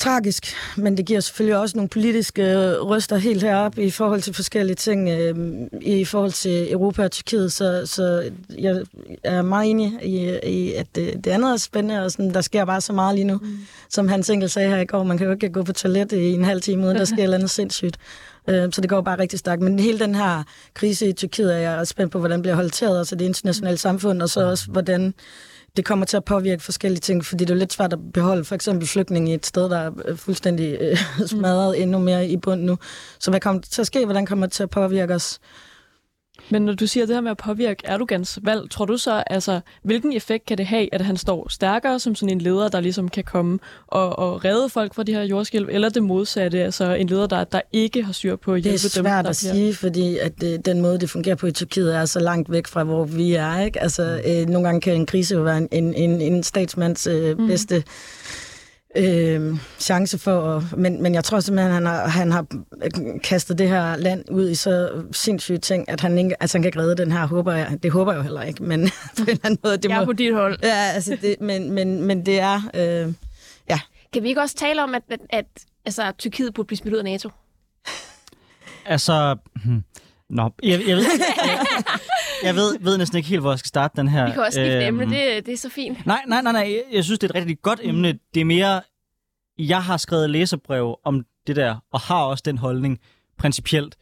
tragisk, 0.00 0.54
men 0.76 0.96
det 0.96 1.06
giver 1.06 1.20
selvfølgelig 1.20 1.56
også 1.56 1.76
nogle 1.76 1.88
politiske 1.88 2.42
øh, 2.42 2.72
røster 2.80 3.16
helt 3.16 3.42
heroppe 3.42 3.84
i 3.84 3.90
forhold 3.90 4.22
til 4.22 4.34
forskellige 4.34 4.76
ting, 4.76 5.08
øh, 5.08 5.36
i 5.80 6.04
forhold 6.04 6.32
til 6.32 6.72
Europa 6.72 7.04
og 7.04 7.10
Tyrkiet, 7.10 7.52
så, 7.52 7.82
så 7.84 8.30
jeg 8.58 8.82
er 9.24 9.42
meget 9.42 9.70
enig 9.70 9.98
i, 10.02 10.38
i 10.46 10.72
at 10.72 10.86
det, 10.94 11.24
det 11.24 11.30
andet 11.30 11.52
er 11.52 11.56
spændende, 11.56 12.04
og 12.04 12.10
sådan, 12.10 12.34
der 12.34 12.40
sker 12.40 12.64
bare 12.64 12.80
så 12.80 12.92
meget 12.92 13.14
lige 13.14 13.24
nu. 13.24 13.36
Mm. 13.36 13.58
Som 13.88 14.08
han 14.08 14.24
enkelt 14.30 14.52
sagde 14.52 14.68
her 14.68 14.78
i 14.78 14.84
går, 14.84 15.02
man 15.02 15.18
kan 15.18 15.26
jo 15.26 15.32
ikke 15.32 15.48
gå 15.48 15.62
på 15.62 15.72
toilet 15.72 16.12
i 16.12 16.32
en 16.32 16.44
halv 16.44 16.60
time, 16.60 16.86
uden 16.86 16.96
der 16.96 17.04
sker 17.04 17.26
noget 17.26 17.50
sindssygt. 17.50 17.96
Øh, 18.48 18.72
så 18.72 18.80
det 18.80 18.90
går 18.90 19.00
bare 19.00 19.18
rigtig 19.18 19.38
stærkt. 19.38 19.62
Men 19.62 19.78
hele 19.78 19.98
den 19.98 20.14
her 20.14 20.42
krise 20.74 21.08
i 21.08 21.12
Tyrkiet 21.12 21.54
er 21.54 21.58
jeg 21.58 21.86
spændt 21.86 22.12
på, 22.12 22.18
hvordan 22.18 22.42
bliver 22.42 22.54
håndteret, 22.54 22.98
altså 22.98 23.14
det 23.16 23.24
internationale 23.24 23.78
samfund, 23.78 24.22
og 24.22 24.28
så 24.28 24.40
også, 24.40 24.70
hvordan 24.70 25.14
det 25.76 25.84
kommer 25.84 26.06
til 26.06 26.16
at 26.16 26.24
påvirke 26.24 26.62
forskellige 26.62 27.00
ting, 27.00 27.24
fordi 27.24 27.44
det 27.44 27.54
er 27.54 27.58
lidt 27.58 27.72
svært 27.72 27.92
at 27.92 28.12
beholde 28.14 28.44
for 28.44 28.54
eksempel 28.54 28.88
flygtninge 28.88 29.30
i 29.30 29.34
et 29.34 29.46
sted, 29.46 29.70
der 29.70 29.78
er 29.78 30.16
fuldstændig 30.16 30.78
øh, 30.80 30.98
smadret 31.26 31.76
mm. 31.76 31.82
endnu 31.82 31.98
mere 31.98 32.28
i 32.28 32.36
bund 32.36 32.62
nu. 32.62 32.78
Så 33.18 33.30
hvad 33.30 33.40
kommer 33.40 33.62
til 33.62 33.80
at 33.80 33.86
ske? 33.86 34.04
Hvordan 34.04 34.26
kommer 34.26 34.46
det 34.46 34.52
til 34.52 34.62
at 34.62 34.70
påvirke 34.70 35.14
os? 35.14 35.38
Men 36.50 36.62
når 36.62 36.72
du 36.72 36.86
siger 36.86 37.06
det 37.06 37.16
her 37.16 37.20
med 37.20 37.30
at 37.30 37.36
påvirke 37.36 37.82
Erdogans 37.84 38.38
valg, 38.42 38.70
tror 38.70 38.84
du 38.84 38.96
så, 38.96 39.22
altså, 39.26 39.60
hvilken 39.82 40.12
effekt 40.12 40.46
kan 40.46 40.58
det 40.58 40.66
have, 40.66 40.94
at 40.94 41.00
han 41.00 41.16
står 41.16 41.46
stærkere 41.50 41.98
som 41.98 42.14
sådan 42.14 42.30
en 42.32 42.40
leder, 42.40 42.68
der 42.68 42.80
ligesom 42.80 43.08
kan 43.08 43.24
komme 43.24 43.58
og, 43.86 44.18
og 44.18 44.44
redde 44.44 44.68
folk 44.68 44.94
fra 44.94 45.02
de 45.02 45.12
her 45.12 45.22
jordskælv, 45.22 45.68
eller 45.70 45.88
det 45.88 46.02
modsatte, 46.02 46.64
altså 46.64 46.94
en 46.94 47.06
leder, 47.06 47.26
der, 47.26 47.44
der 47.44 47.60
ikke 47.72 48.02
har 48.02 48.12
styr 48.12 48.36
på 48.36 48.52
at 48.52 48.62
hjælpe 48.62 48.72
dem? 48.72 48.78
Det 48.78 48.96
er 48.96 49.02
svært 49.02 49.24
dem, 49.24 49.30
at 49.30 49.36
sige, 49.36 49.74
fordi 49.74 50.18
at 50.18 50.42
øh, 50.44 50.58
den 50.64 50.80
måde, 50.80 50.98
det 50.98 51.10
fungerer 51.10 51.36
på 51.36 51.46
i 51.46 51.52
Tyrkiet, 51.52 51.96
er 51.96 52.04
så 52.04 52.20
langt 52.20 52.50
væk 52.50 52.66
fra, 52.66 52.84
hvor 52.84 53.04
vi 53.04 53.34
er. 53.34 53.60
Ikke? 53.60 53.82
Altså, 53.82 54.20
øh, 54.26 54.48
nogle 54.48 54.68
gange 54.68 54.80
kan 54.80 54.94
en 54.94 55.06
krise 55.06 55.34
jo 55.34 55.42
være 55.42 55.58
en, 55.58 55.68
en, 55.72 55.94
en, 55.94 56.20
en 56.20 56.42
statsmands 56.42 57.06
øh, 57.06 57.38
mm. 57.38 57.46
bedste 57.46 57.84
øh, 58.96 59.58
chance 59.78 60.18
for 60.18 60.56
at... 60.56 60.78
Men, 60.78 61.02
men 61.02 61.14
jeg 61.14 61.24
tror 61.24 61.40
simpelthen, 61.40 61.72
han 61.72 61.86
har, 61.86 62.08
han 62.08 62.32
har 62.32 62.46
kastet 63.22 63.58
det 63.58 63.68
her 63.68 63.96
land 63.96 64.24
ud 64.30 64.50
i 64.50 64.54
så 64.54 65.02
sindssyge 65.12 65.58
ting, 65.58 65.88
at 65.88 66.00
han, 66.00 66.18
ikke, 66.18 66.42
altså 66.42 66.58
han 66.58 66.62
kan 66.62 66.68
ikke 66.68 66.78
redde 66.78 66.96
den 66.96 67.12
her, 67.12 67.26
håber 67.26 67.52
jeg. 67.52 67.78
Det 67.82 67.92
håber 67.92 68.12
jeg 68.12 68.18
jo 68.18 68.22
heller 68.22 68.42
ikke, 68.42 68.62
men 68.62 68.80
på 69.18 69.22
en 69.22 69.28
eller 69.28 69.40
anden 69.44 69.60
måde... 69.64 69.76
Det 69.76 69.88
jeg 69.88 69.96
er 69.96 70.00
må, 70.00 70.04
på 70.04 70.12
dit 70.12 70.34
hold. 70.34 70.58
Ja, 70.62 70.92
altså 70.94 71.18
det, 71.22 71.36
men, 71.40 71.70
men, 71.72 72.02
men 72.02 72.26
det 72.26 72.40
er... 72.40 72.60
Øh, 72.74 73.14
ja. 73.68 73.80
Kan 74.12 74.22
vi 74.22 74.28
ikke 74.28 74.40
også 74.40 74.56
tale 74.56 74.82
om, 74.82 74.94
at, 74.94 75.02
at, 75.10 75.20
at 75.30 75.46
altså, 75.84 76.12
Tyrkiet 76.18 76.54
burde 76.54 76.66
blive 76.66 76.78
smidt 76.78 76.94
ud 76.94 76.98
af 76.98 77.04
NATO? 77.04 77.30
altså... 78.86 79.36
Nå, 80.30 80.50
jeg, 80.62 80.70
jeg, 80.88 80.96
ved, 80.96 81.04
jeg, 81.46 81.66
jeg 82.44 82.54
ved, 82.54 82.78
ved 82.80 82.98
næsten 82.98 83.16
ikke 83.16 83.28
helt, 83.28 83.40
hvor 83.40 83.50
jeg 83.52 83.58
skal 83.58 83.68
starte 83.68 83.96
den 83.96 84.08
her. 84.08 84.26
Vi 84.26 84.32
kan 84.32 84.42
også 84.42 84.56
skifte 84.60 84.86
øhm, 84.86 85.00
emne, 85.00 85.16
det, 85.16 85.46
det 85.46 85.52
er 85.54 85.58
så 85.58 85.68
fint. 85.68 86.06
Nej, 86.06 86.22
nej, 86.26 86.42
nej, 86.42 86.52
nej, 86.52 86.82
jeg 86.92 87.04
synes, 87.04 87.18
det 87.18 87.26
er 87.30 87.30
et 87.30 87.34
rigtig 87.40 87.62
godt 87.62 87.80
emne. 87.82 88.18
Det 88.34 88.40
er 88.40 88.44
mere, 88.44 88.82
jeg 89.58 89.82
har 89.82 89.96
skrevet 89.96 90.30
læserbrev 90.30 90.98
om 91.04 91.24
det 91.46 91.56
der, 91.56 91.76
og 91.92 92.00
har 92.00 92.22
også 92.24 92.42
den 92.46 92.58
holdning 92.58 92.98
principielt. 93.38 93.96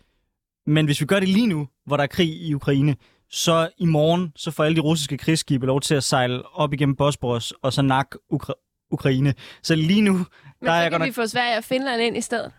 Men 0.67 0.87
hvis 0.87 1.01
vi 1.01 1.07
gør 1.07 1.21
det 1.21 1.29
lige 1.29 1.47
nu, 1.47 1.69
hvor 1.87 1.97
der 1.97 2.03
er 2.05 2.07
krig 2.09 2.29
i 2.29 2.55
Ukraine, 2.55 2.97
så 3.31 3.69
i 3.79 3.87
morgen, 3.87 4.33
så 4.37 4.51
får 4.51 4.65
alle 4.65 4.77
de 4.77 4.81
russiske 4.81 5.19
krigsskibe 5.19 5.67
lov 5.67 5.81
til 5.81 5.95
at 5.95 6.05
sejle 6.05 6.43
op 6.57 6.73
igennem 6.73 6.97
Bosporus, 6.97 7.53
og 7.63 7.73
så 7.73 7.83
nakke 7.83 8.19
Ukra- 8.33 8.87
Ukraine. 8.91 9.35
Så 9.63 9.75
lige 9.75 10.03
nu... 10.03 10.13
Men 10.13 10.25
der 10.61 10.67
så 10.67 10.73
er 10.73 10.89
kan 10.91 11.01
vi 11.01 11.07
nok... 11.07 11.15
få 11.15 11.27
Sverige 11.27 11.59
og 11.59 11.65
Finland 11.65 12.03
ind 12.03 12.17
i 12.17 12.21
stedet. 12.21 12.53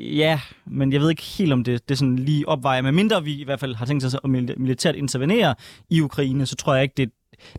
Ja, 0.00 0.40
men 0.66 0.92
jeg 0.92 1.00
ved 1.00 1.10
ikke 1.10 1.22
helt, 1.22 1.52
om 1.52 1.64
det, 1.64 1.88
det 1.88 1.98
sådan 1.98 2.16
lige 2.16 2.48
opvejer. 2.48 2.82
Men 2.82 2.94
mindre 2.94 3.24
vi 3.24 3.40
i 3.40 3.44
hvert 3.44 3.60
fald 3.60 3.74
har 3.74 3.86
tænkt 3.86 4.04
os 4.04 4.14
at 4.14 4.30
militært 4.30 4.94
intervenere 4.94 5.54
i 5.90 6.00
Ukraine, 6.00 6.46
så 6.46 6.56
tror 6.56 6.74
jeg 6.74 6.82
ikke, 6.82 6.94
det, 6.96 7.10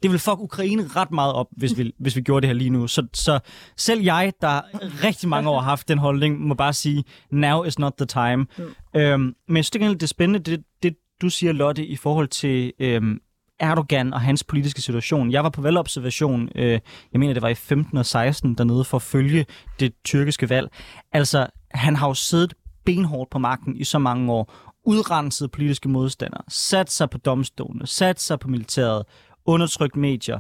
det 0.04 0.12
vil 0.12 0.20
fuck 0.20 0.40
Ukraine 0.40 0.88
ret 0.88 1.12
meget 1.12 1.34
op, 1.34 1.48
hvis 1.52 1.78
vi, 1.78 1.94
hvis 2.00 2.16
vi 2.16 2.22
gjorde 2.22 2.42
det 2.42 2.50
her 2.50 2.54
lige 2.54 2.70
nu. 2.70 2.88
Så, 2.88 3.08
så 3.14 3.40
selv 3.78 4.02
jeg, 4.02 4.34
der 4.42 4.62
rigtig 5.04 5.30
mange 5.30 5.50
år 5.50 5.60
har 5.60 5.70
haft 5.70 5.88
den 5.88 5.98
holdning, 5.98 6.40
må 6.40 6.54
bare 6.54 6.74
sige, 6.74 7.04
now 7.32 7.64
is 7.64 7.80
not 7.80 7.94
the 7.98 8.06
time. 8.06 8.46
Mm. 8.58 9.00
Øhm, 9.02 9.36
men 9.48 9.56
jeg 9.56 9.66
synes 9.66 9.94
det 9.94 10.04
er 10.04 10.08
spændende, 10.08 10.52
det, 10.52 10.64
det 10.84 10.96
du 11.22 11.30
siger, 11.30 11.54
Lotte, 11.54 11.86
i 11.86 11.96
forhold 11.96 12.28
til 12.28 12.74
øhm, 12.80 13.20
Erdogan 13.60 14.14
og 14.14 14.22
hans 14.22 14.44
politiske 14.44 14.82
situation. 14.82 15.32
Jeg 15.32 15.44
var 15.44 15.50
på 15.50 15.62
valgobservation, 15.62 16.50
øh, 16.56 16.80
jeg 17.14 17.20
mener 17.20 17.34
det 17.34 17.42
var 17.42 17.50
i 17.50 17.56
15 17.56 17.98
og 17.98 18.06
16, 18.06 18.56
dernede 18.56 18.84
for 18.84 18.98
at 18.98 19.02
følge 19.02 19.46
det 19.80 19.94
tyrkiske 20.04 20.50
valg. 20.50 20.70
Altså, 21.12 21.48
han 21.78 21.96
har 21.96 22.08
jo 22.08 22.14
siddet 22.14 22.54
benhårdt 22.86 23.30
på 23.30 23.40
magten 23.40 23.78
i 23.78 23.84
så 23.84 24.00
mange 24.00 24.32
år, 24.32 24.54
udrenset 24.84 25.52
politiske 25.52 25.90
modstandere, 25.90 26.42
sat 26.48 26.92
sig 26.92 27.10
på 27.10 27.18
domstolene, 27.18 27.88
sat 27.88 28.22
sig 28.22 28.40
på 28.40 28.48
militæret, 28.48 29.04
undertrykt 29.46 29.96
medier. 29.96 30.40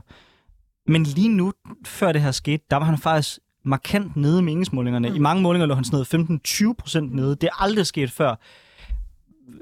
Men 0.87 1.03
lige 1.03 1.29
nu, 1.29 1.53
før 1.85 2.11
det 2.11 2.21
her 2.21 2.31
skete, 2.31 2.63
der 2.71 2.77
var 2.77 2.85
han 2.85 2.97
faktisk 2.97 3.39
markant 3.65 4.15
nede 4.15 4.39
i 4.39 4.41
meningsmålingerne. 4.41 5.09
Mm. 5.09 5.15
I 5.15 5.19
mange 5.19 5.43
målinger 5.43 5.65
lå 5.65 5.75
han 5.75 5.83
sådan 5.83 6.05
noget 6.11 6.41
15-20 6.47 6.73
procent 6.73 7.15
nede. 7.15 7.29
Det 7.29 7.43
er 7.43 7.63
aldrig 7.63 7.85
sket 7.85 8.11
før. 8.11 8.35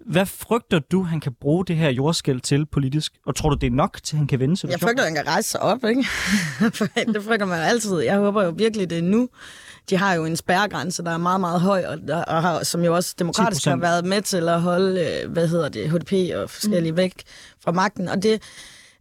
Hvad 0.06 0.26
frygter 0.26 0.80
du, 0.80 1.04
han 1.04 1.20
kan 1.20 1.34
bruge 1.42 1.66
det 1.66 1.76
her 1.76 1.90
jordskæld 1.90 2.42
til 2.42 2.66
politisk? 2.66 3.14
Og 3.26 3.36
tror 3.36 3.50
du, 3.50 3.56
det 3.56 3.68
er 3.68 3.72
nok 3.72 4.00
til, 4.04 4.18
han 4.18 4.28
kan 4.28 4.40
vende 4.40 4.58
sig? 4.58 4.70
Jeg 4.70 4.80
frygter, 4.80 5.04
han 5.04 5.16
kan 5.16 5.28
rejse 5.28 5.50
sig 5.50 5.60
op, 5.62 5.84
ikke? 5.84 6.06
det 7.14 7.24
frygter 7.24 7.46
man 7.46 7.60
altid. 7.60 8.00
Jeg 8.00 8.18
håber 8.18 8.44
jo 8.44 8.54
virkelig, 8.58 8.90
det 8.90 8.98
er 8.98 9.02
nu. 9.02 9.30
De 9.90 9.98
har 9.98 10.14
jo 10.14 10.26
en 10.26 10.36
spærregrænse, 10.36 11.04
der 11.04 11.12
er 11.12 11.18
meget, 11.18 11.40
meget 11.40 11.62
høj, 11.62 11.86
og, 11.86 11.98
der, 12.08 12.24
og 12.24 12.42
har, 12.42 12.64
som 12.64 12.84
jo 12.84 12.96
også 12.96 13.16
demokratisk 13.20 13.66
har 13.66 13.76
været 13.76 14.06
med 14.06 14.22
til 14.22 14.50
at 14.50 14.62
holde, 14.62 15.02
øh, 15.02 15.32
hvad 15.32 15.48
hedder 15.48 15.70
det, 15.70 15.90
HDP 15.90 16.14
og 16.36 16.50
forskellige 16.50 16.92
mm. 16.92 16.98
væk 16.98 17.24
fra 17.64 17.72
magten. 17.72 18.08
Og 18.08 18.24
det, 18.24 18.42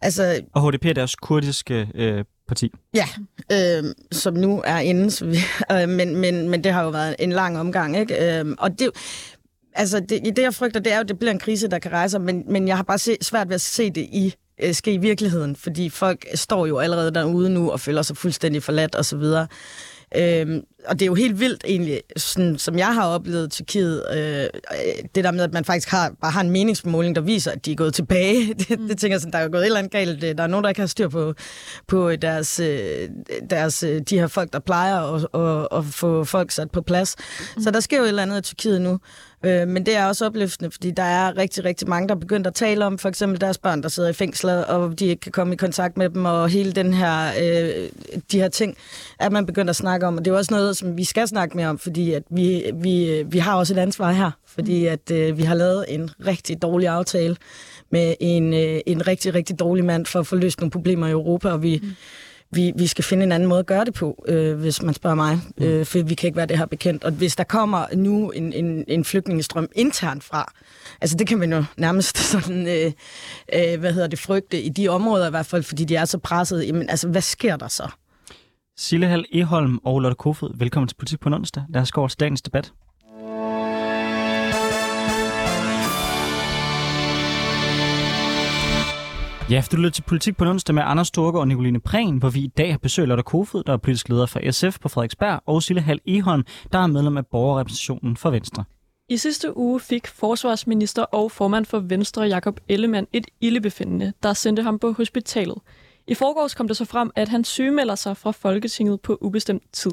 altså... 0.01 0.41
Og 0.53 0.71
HDP 0.71 0.85
er 0.85 0.93
deres 0.93 1.17
kurdiske 1.17 1.89
øh, 1.95 2.25
parti. 2.49 2.73
Ja, 2.95 3.09
øh, 3.53 3.95
som 4.13 4.35
nu 4.35 4.63
er 4.65 4.79
inde, 4.79 5.27
øh, 5.73 5.89
men, 5.89 6.17
men, 6.17 6.49
men 6.49 6.65
det 6.65 6.73
har 6.73 6.83
jo 6.83 6.89
været 6.89 7.17
en 7.19 7.33
lang 7.33 7.59
omgang, 7.59 7.97
ikke? 7.97 8.41
Øh, 8.41 8.55
og 8.59 8.79
det, 8.79 8.91
altså 9.75 10.01
det, 10.01 10.37
det, 10.37 10.39
jeg 10.39 10.55
frygter, 10.55 10.81
det 10.81 10.93
er 10.93 10.97
jo, 10.97 11.03
at 11.03 11.09
det 11.09 11.19
bliver 11.19 11.33
en 11.33 11.39
krise, 11.39 11.69
der 11.69 11.79
kan 11.79 11.93
rejse 11.93 12.19
men, 12.19 12.45
men 12.49 12.69
jeg 12.69 12.77
har 12.77 12.83
bare 12.83 12.99
se, 12.99 13.17
svært 13.21 13.49
ved 13.49 13.55
at 13.55 13.61
se 13.61 13.91
det 13.91 14.03
i 14.03 14.35
øh, 14.63 14.75
ske 14.75 14.93
i 14.93 14.99
virkeligheden, 14.99 15.57
fordi 15.57 15.89
folk 15.89 16.27
står 16.35 16.67
jo 16.67 16.79
allerede 16.79 17.15
derude 17.15 17.51
nu 17.51 17.71
og 17.71 17.81
føler 17.81 18.03
sig 18.03 18.17
fuldstændig 18.17 18.63
forladt 18.63 18.97
osv. 18.97 19.23
Øhm, 20.17 20.63
og 20.87 21.01
det 21.01 21.03
er 21.03 21.07
jo 21.07 21.15
helt 21.15 21.41
vildt 21.41 21.65
egentlig, 21.67 22.01
sådan, 22.17 22.59
som 22.59 22.79
jeg 22.79 22.95
har 22.95 23.07
oplevet 23.07 23.51
Tyrkiet, 23.51 24.05
øh, 24.13 24.47
det 25.15 25.25
der 25.25 25.31
med, 25.31 25.45
at 25.45 25.53
man 25.53 25.65
faktisk 25.65 25.89
har, 25.89 26.13
bare 26.21 26.31
har 26.31 26.41
en 26.41 26.51
meningsmåling, 26.51 27.17
der 27.17 27.21
viser, 27.23 27.51
at 27.51 27.67
de 27.67 27.73
er 27.73 27.77
gået 27.77 27.95
tilbage. 27.95 28.55
Det, 28.63 28.81
mm. 28.81 28.89
det 28.89 28.99
tænker 28.99 29.15
jeg 29.15 29.21
sådan, 29.21 29.33
der 29.33 29.39
er 29.39 29.49
gået 29.49 29.61
et 29.61 29.67
eller 29.67 29.79
andet 29.79 29.93
galt. 29.93 30.23
Der 30.23 30.43
er 30.43 30.47
nogen, 30.47 30.65
der 30.65 30.69
ikke 30.69 30.81
har 30.81 30.87
styr 30.87 31.09
på, 31.09 31.35
på 31.89 32.17
deres, 32.17 32.61
øh, 32.61 33.09
deres, 33.51 33.83
øh, 33.83 34.01
de 34.11 34.19
her 34.19 34.27
folk, 34.27 34.53
der 34.53 34.59
plejer 34.59 35.01
at, 35.01 35.27
at, 35.35 35.79
at 35.79 35.85
få 35.85 36.25
folk 36.25 36.51
sat 36.51 36.71
på 36.71 36.83
plads. 36.83 37.17
Mm. 37.57 37.63
Så 37.63 37.71
der 37.71 37.81
sker 37.81 37.97
jo 37.97 38.05
et 38.05 38.09
eller 38.09 38.23
andet 38.23 38.39
i 38.39 38.43
Tyrkiet 38.43 38.81
nu. 38.81 38.99
Øh, 39.45 39.69
men 39.69 39.87
det 39.87 39.97
er 39.97 40.07
også 40.07 40.27
opløftende, 40.27 40.71
fordi 40.71 40.91
der 40.91 41.03
er 41.03 41.37
rigtig, 41.37 41.65
rigtig 41.65 41.89
mange, 41.89 42.09
der 42.09 42.15
er 42.15 42.19
begyndt 42.19 42.47
at 42.47 42.55
tale 42.55 42.87
om 42.87 42.99
for 42.99 43.09
eksempel 43.09 43.41
deres 43.41 43.59
børn, 43.59 43.83
der 43.83 43.89
sidder 43.89 44.09
i 44.09 44.13
fængsler, 44.13 44.65
og 44.65 44.99
de 44.99 45.07
ikke 45.07 45.21
kan 45.21 45.33
komme 45.33 45.55
i 45.55 45.57
kontakt 45.57 45.97
med 45.97 46.09
dem, 46.09 46.25
og 46.25 46.49
hele 46.49 46.73
den 46.73 46.95
her, 46.95 47.27
øh, 47.43 47.89
de 48.33 48.41
her 48.41 48.49
ting, 48.49 48.77
at 49.19 49.33
man 49.33 49.47
begynder 49.47 49.71
at 49.71 49.77
snakke 49.77 50.07
om. 50.07 50.19
Og 50.19 50.25
det 50.25 50.31
er 50.31 50.37
også 50.37 50.55
noget, 50.55 50.77
som 50.77 50.97
vi 50.97 51.05
skal 51.05 51.29
snakke 51.29 51.57
mere 51.57 51.69
om, 51.69 51.79
fordi 51.79 52.13
at 52.13 52.23
vi, 52.31 52.65
vi, 52.75 53.23
vi 53.27 53.39
har 53.39 53.55
også 53.55 53.75
et 53.75 53.79
ansvar 53.79 54.13
her, 54.13 54.31
fordi 54.47 54.87
at 54.87 55.11
øh, 55.11 55.39
vi 55.39 55.43
har 55.43 55.55
lavet 55.55 55.85
en 55.89 56.11
rigtig 56.27 56.63
dårlig 56.63 56.89
aftale 56.89 57.37
med 57.91 58.15
en, 58.21 58.55
øh, 58.55 58.81
en 58.87 59.07
rigtig, 59.07 59.35
rigtig 59.35 59.59
dårlig 59.59 59.85
mand 59.85 60.07
for 60.07 60.21
at 60.21 60.27
få 60.27 60.37
løst 60.37 60.61
nogle 60.61 60.71
problemer 60.71 61.07
i 61.07 61.11
Europa, 61.11 61.49
og 61.49 61.63
vi... 61.63 61.81
Mm 61.83 61.95
vi, 62.53 62.73
vi 62.77 62.87
skal 62.87 63.05
finde 63.05 63.25
en 63.25 63.33
anden 63.33 63.49
måde 63.49 63.59
at 63.61 63.67
gøre 63.67 63.85
det 63.85 63.95
på, 63.95 64.25
øh, 64.29 64.59
hvis 64.59 64.83
man 64.83 64.95
spørger 64.95 65.17
mig. 65.17 65.41
Mm. 65.59 65.65
Øh, 65.65 65.87
for 65.87 66.03
vi 66.03 66.15
kan 66.15 66.27
ikke 66.27 66.37
være 66.37 66.47
det 66.47 66.59
her 66.59 66.67
bekendt. 66.67 67.05
Og 67.05 67.13
hvis 67.13 67.37
der 67.37 67.45
kommer 67.45 67.87
nu 67.95 68.31
en, 68.31 68.53
en, 68.53 68.85
en 68.89 69.05
flygtningestrøm 69.05 69.69
internt 69.75 70.25
fra, 70.25 70.53
altså 71.01 71.17
det 71.17 71.27
kan 71.27 71.39
man 71.39 71.53
jo 71.53 71.65
nærmest 71.77 72.19
sådan, 72.33 72.67
øh, 72.67 72.93
øh, 73.55 73.81
hvad 73.81 73.93
hedder 73.93 74.09
det, 74.09 74.19
frygte 74.19 74.63
i 74.63 74.69
de 74.69 74.89
områder 74.89 75.27
i 75.27 75.31
hvert 75.31 75.47
fald, 75.47 75.63
fordi 75.63 75.85
de 75.85 75.97
er 75.97 76.05
så 76.05 76.19
presset. 76.19 76.67
Jamen 76.67 76.91
altså, 76.91 77.09
hvad 77.09 77.23
sker 77.23 77.57
der 77.57 77.69
så? 77.69 77.91
Sille 78.77 79.07
Hall 79.07 79.25
Eholm 79.33 79.79
og 79.85 80.01
Lotte 80.01 80.15
Kofod, 80.15 80.59
velkommen 80.59 80.89
til 80.89 80.97
Politik 80.97 81.21
på 81.21 81.29
onsdag. 81.29 81.65
Lad 81.69 81.83
os 81.83 81.93
gå 81.93 82.01
over 82.01 82.09
til 82.09 82.21
dagens 82.21 82.43
debat. 82.43 82.73
Ja, 89.53 89.65
du 89.73 89.77
lytter 89.77 89.91
til 89.91 90.03
Politik 90.03 90.37
på 90.37 90.45
onsdag 90.45 90.75
med 90.75 90.83
Anders 90.87 91.09
Storke 91.09 91.39
og 91.39 91.49
Nicoline 91.49 91.81
Prehn, 91.81 92.17
hvor 92.17 92.31
vi 92.31 92.41
i 92.41 92.47
dag 92.47 92.71
har 92.71 92.79
besøgt 92.79 93.09
Lotte 93.09 93.23
Kofod, 93.23 93.63
der 93.63 93.73
er 93.73 93.77
politisk 93.77 94.09
leder 94.09 94.27
for 94.27 94.51
SF 94.51 94.79
på 94.81 94.89
Frederiksberg, 94.89 95.41
og 95.47 95.63
Sille 95.63 95.83
Hal 95.83 96.01
Ehorn, 96.07 96.45
der 96.73 96.79
er 96.79 96.87
medlem 96.87 97.17
af 97.17 97.27
borgerrepræsentationen 97.27 98.17
for 98.17 98.31
Venstre. 98.31 98.65
I 99.09 99.17
sidste 99.17 99.57
uge 99.57 99.81
fik 99.81 100.07
forsvarsminister 100.07 101.03
og 101.03 101.33
formand 101.33 101.65
for 101.65 101.79
Venstre, 101.79 102.23
Jakob 102.23 102.61
Ellemann, 102.69 103.07
et 103.13 103.27
ildebefindende, 103.41 104.13
der 104.23 104.33
sendte 104.33 104.63
ham 104.63 104.79
på 104.79 104.93
hospitalet. 104.93 105.59
I 106.07 106.15
forgårs 106.15 106.55
kom 106.55 106.69
det 106.69 106.77
så 106.77 106.85
frem, 106.85 107.11
at 107.17 107.29
han 107.29 107.45
sygemelder 107.45 107.95
sig 107.95 108.17
fra 108.17 108.31
Folketinget 108.31 109.01
på 109.01 109.19
ubestemt 109.21 109.63
tid. 109.73 109.93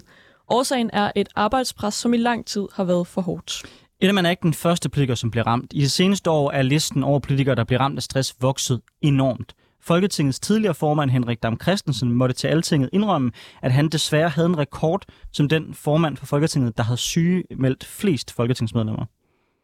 Årsagen 0.50 0.90
er 0.94 1.12
et 1.16 1.30
arbejdspres, 1.36 1.94
som 1.94 2.14
i 2.14 2.18
lang 2.18 2.46
tid 2.46 2.68
har 2.74 2.84
været 2.84 3.08
for 3.08 3.22
hårdt. 3.22 3.64
Ellemann 4.02 4.26
er 4.26 4.30
ikke 4.30 4.44
den 4.44 4.54
første 4.54 4.90
politiker, 4.90 5.16
som 5.16 5.32
bliver 5.32 5.48
ramt. 5.48 5.72
I 5.76 5.82
det 5.82 5.92
seneste 5.92 6.30
år 6.30 6.52
er 6.52 6.62
listen 6.62 7.04
over 7.04 7.20
politikere, 7.20 7.56
der 7.56 7.64
bliver 7.64 7.80
ramt 7.80 7.98
af 7.98 8.04
stress, 8.04 8.36
vokset 8.42 8.82
enormt. 9.02 9.56
Folketingets 9.82 10.40
tidligere 10.40 10.74
formand 10.74 11.12
Henrik 11.12 11.44
Dam 11.44 11.60
Christensen 11.62 12.12
måtte 12.12 12.36
til 12.36 12.48
altinget 12.48 12.90
indrømme, 12.94 13.32
at 13.62 13.72
han 13.72 13.90
desværre 13.90 14.30
havde 14.30 14.46
en 14.46 14.58
rekord 14.58 15.06
som 15.32 15.50
den 15.50 15.74
formand 15.74 16.18
for 16.18 16.26
Folketinget, 16.26 16.78
der 16.78 16.84
havde 16.84 16.98
sygemeldt 16.98 17.86
flest 17.86 18.32
folketingsmedlemmer. 18.34 19.06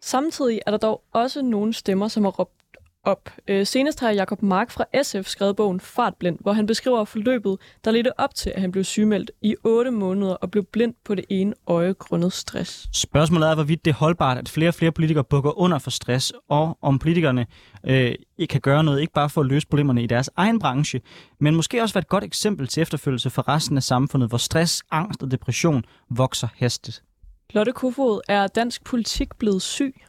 Samtidig 0.02 0.60
er 0.66 0.72
der 0.72 0.78
dog 0.78 1.04
også 1.14 1.42
nogle 1.42 1.74
stemmer, 1.74 2.08
som 2.08 2.24
har 2.24 2.32
råbt 2.32 2.65
op. 3.06 3.30
Øh, 3.48 3.66
senest 3.66 4.00
har 4.00 4.12
Jakob 4.12 4.42
Mark 4.42 4.72
fra 4.72 4.86
SF 5.04 5.30
skrevet 5.30 5.56
bogen 5.56 5.80
Fartblind, 5.80 6.38
hvor 6.42 6.54
han 6.54 6.66
beskriver 6.66 7.06
forløbet, 7.06 7.58
der 7.86 7.92
ledte 7.92 8.20
op 8.20 8.36
til, 8.36 8.50
at 8.56 8.62
han 8.62 8.72
blev 8.72 8.84
sygemeldt 8.84 9.32
i 9.42 9.56
8 9.64 9.92
måneder 9.92 10.34
og 10.34 10.52
blev 10.52 10.64
blind 10.64 10.94
på 11.06 11.16
det 11.16 11.26
ene 11.30 11.54
øje 11.68 11.94
grundet 11.94 12.34
stress. 12.34 12.90
Spørgsmålet 12.94 13.50
er, 13.50 13.56
hvorvidt 13.56 13.86
det 13.86 13.92
er 13.92 13.96
holdbart, 13.96 14.38
at 14.38 14.50
flere 14.50 14.70
og 14.70 14.74
flere 14.74 14.92
politikere 14.92 15.24
bukker 15.24 15.60
under 15.60 15.80
for 15.80 15.92
stress, 15.92 16.34
og 16.50 16.78
om 16.82 17.00
politikerne 17.00 17.46
øh, 17.84 18.16
kan 18.50 18.62
gøre 18.62 18.84
noget, 18.84 19.02
ikke 19.02 19.14
bare 19.14 19.30
for 19.30 19.42
at 19.42 19.48
løse 19.48 19.68
problemerne 19.68 20.04
i 20.04 20.08
deres 20.08 20.30
egen 20.36 20.60
branche, 20.60 21.02
men 21.40 21.56
måske 21.56 21.82
også 21.82 21.94
være 21.94 22.02
et 22.02 22.08
godt 22.08 22.24
eksempel 22.24 22.68
til 22.68 22.82
efterfølgelse 22.82 23.30
for 23.30 23.48
resten 23.48 23.78
af 23.78 23.84
samfundet, 23.84 24.30
hvor 24.30 24.38
stress, 24.38 24.84
angst 24.92 25.24
og 25.24 25.32
depression 25.32 25.84
vokser 26.10 26.48
hastigt. 26.56 27.04
Lotte 27.50 27.72
Kofod, 27.72 28.22
er 28.28 28.48
dansk 28.48 28.84
politik 28.84 29.36
blevet 29.36 29.62
syg? 29.62 30.02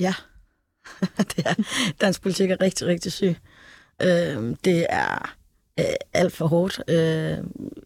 Ja, 0.00 0.14
det 1.36 1.46
er, 1.46 1.54
dansk 2.00 2.22
politik 2.22 2.50
er 2.50 2.60
rigtig, 2.60 2.86
rigtig 2.86 3.12
syg. 3.12 3.36
Øh, 4.02 4.56
det 4.64 4.86
er 4.88 5.34
øh, 5.80 5.84
alt 6.12 6.32
for 6.32 6.46
hårdt. 6.46 6.80
Øh, 6.88 7.38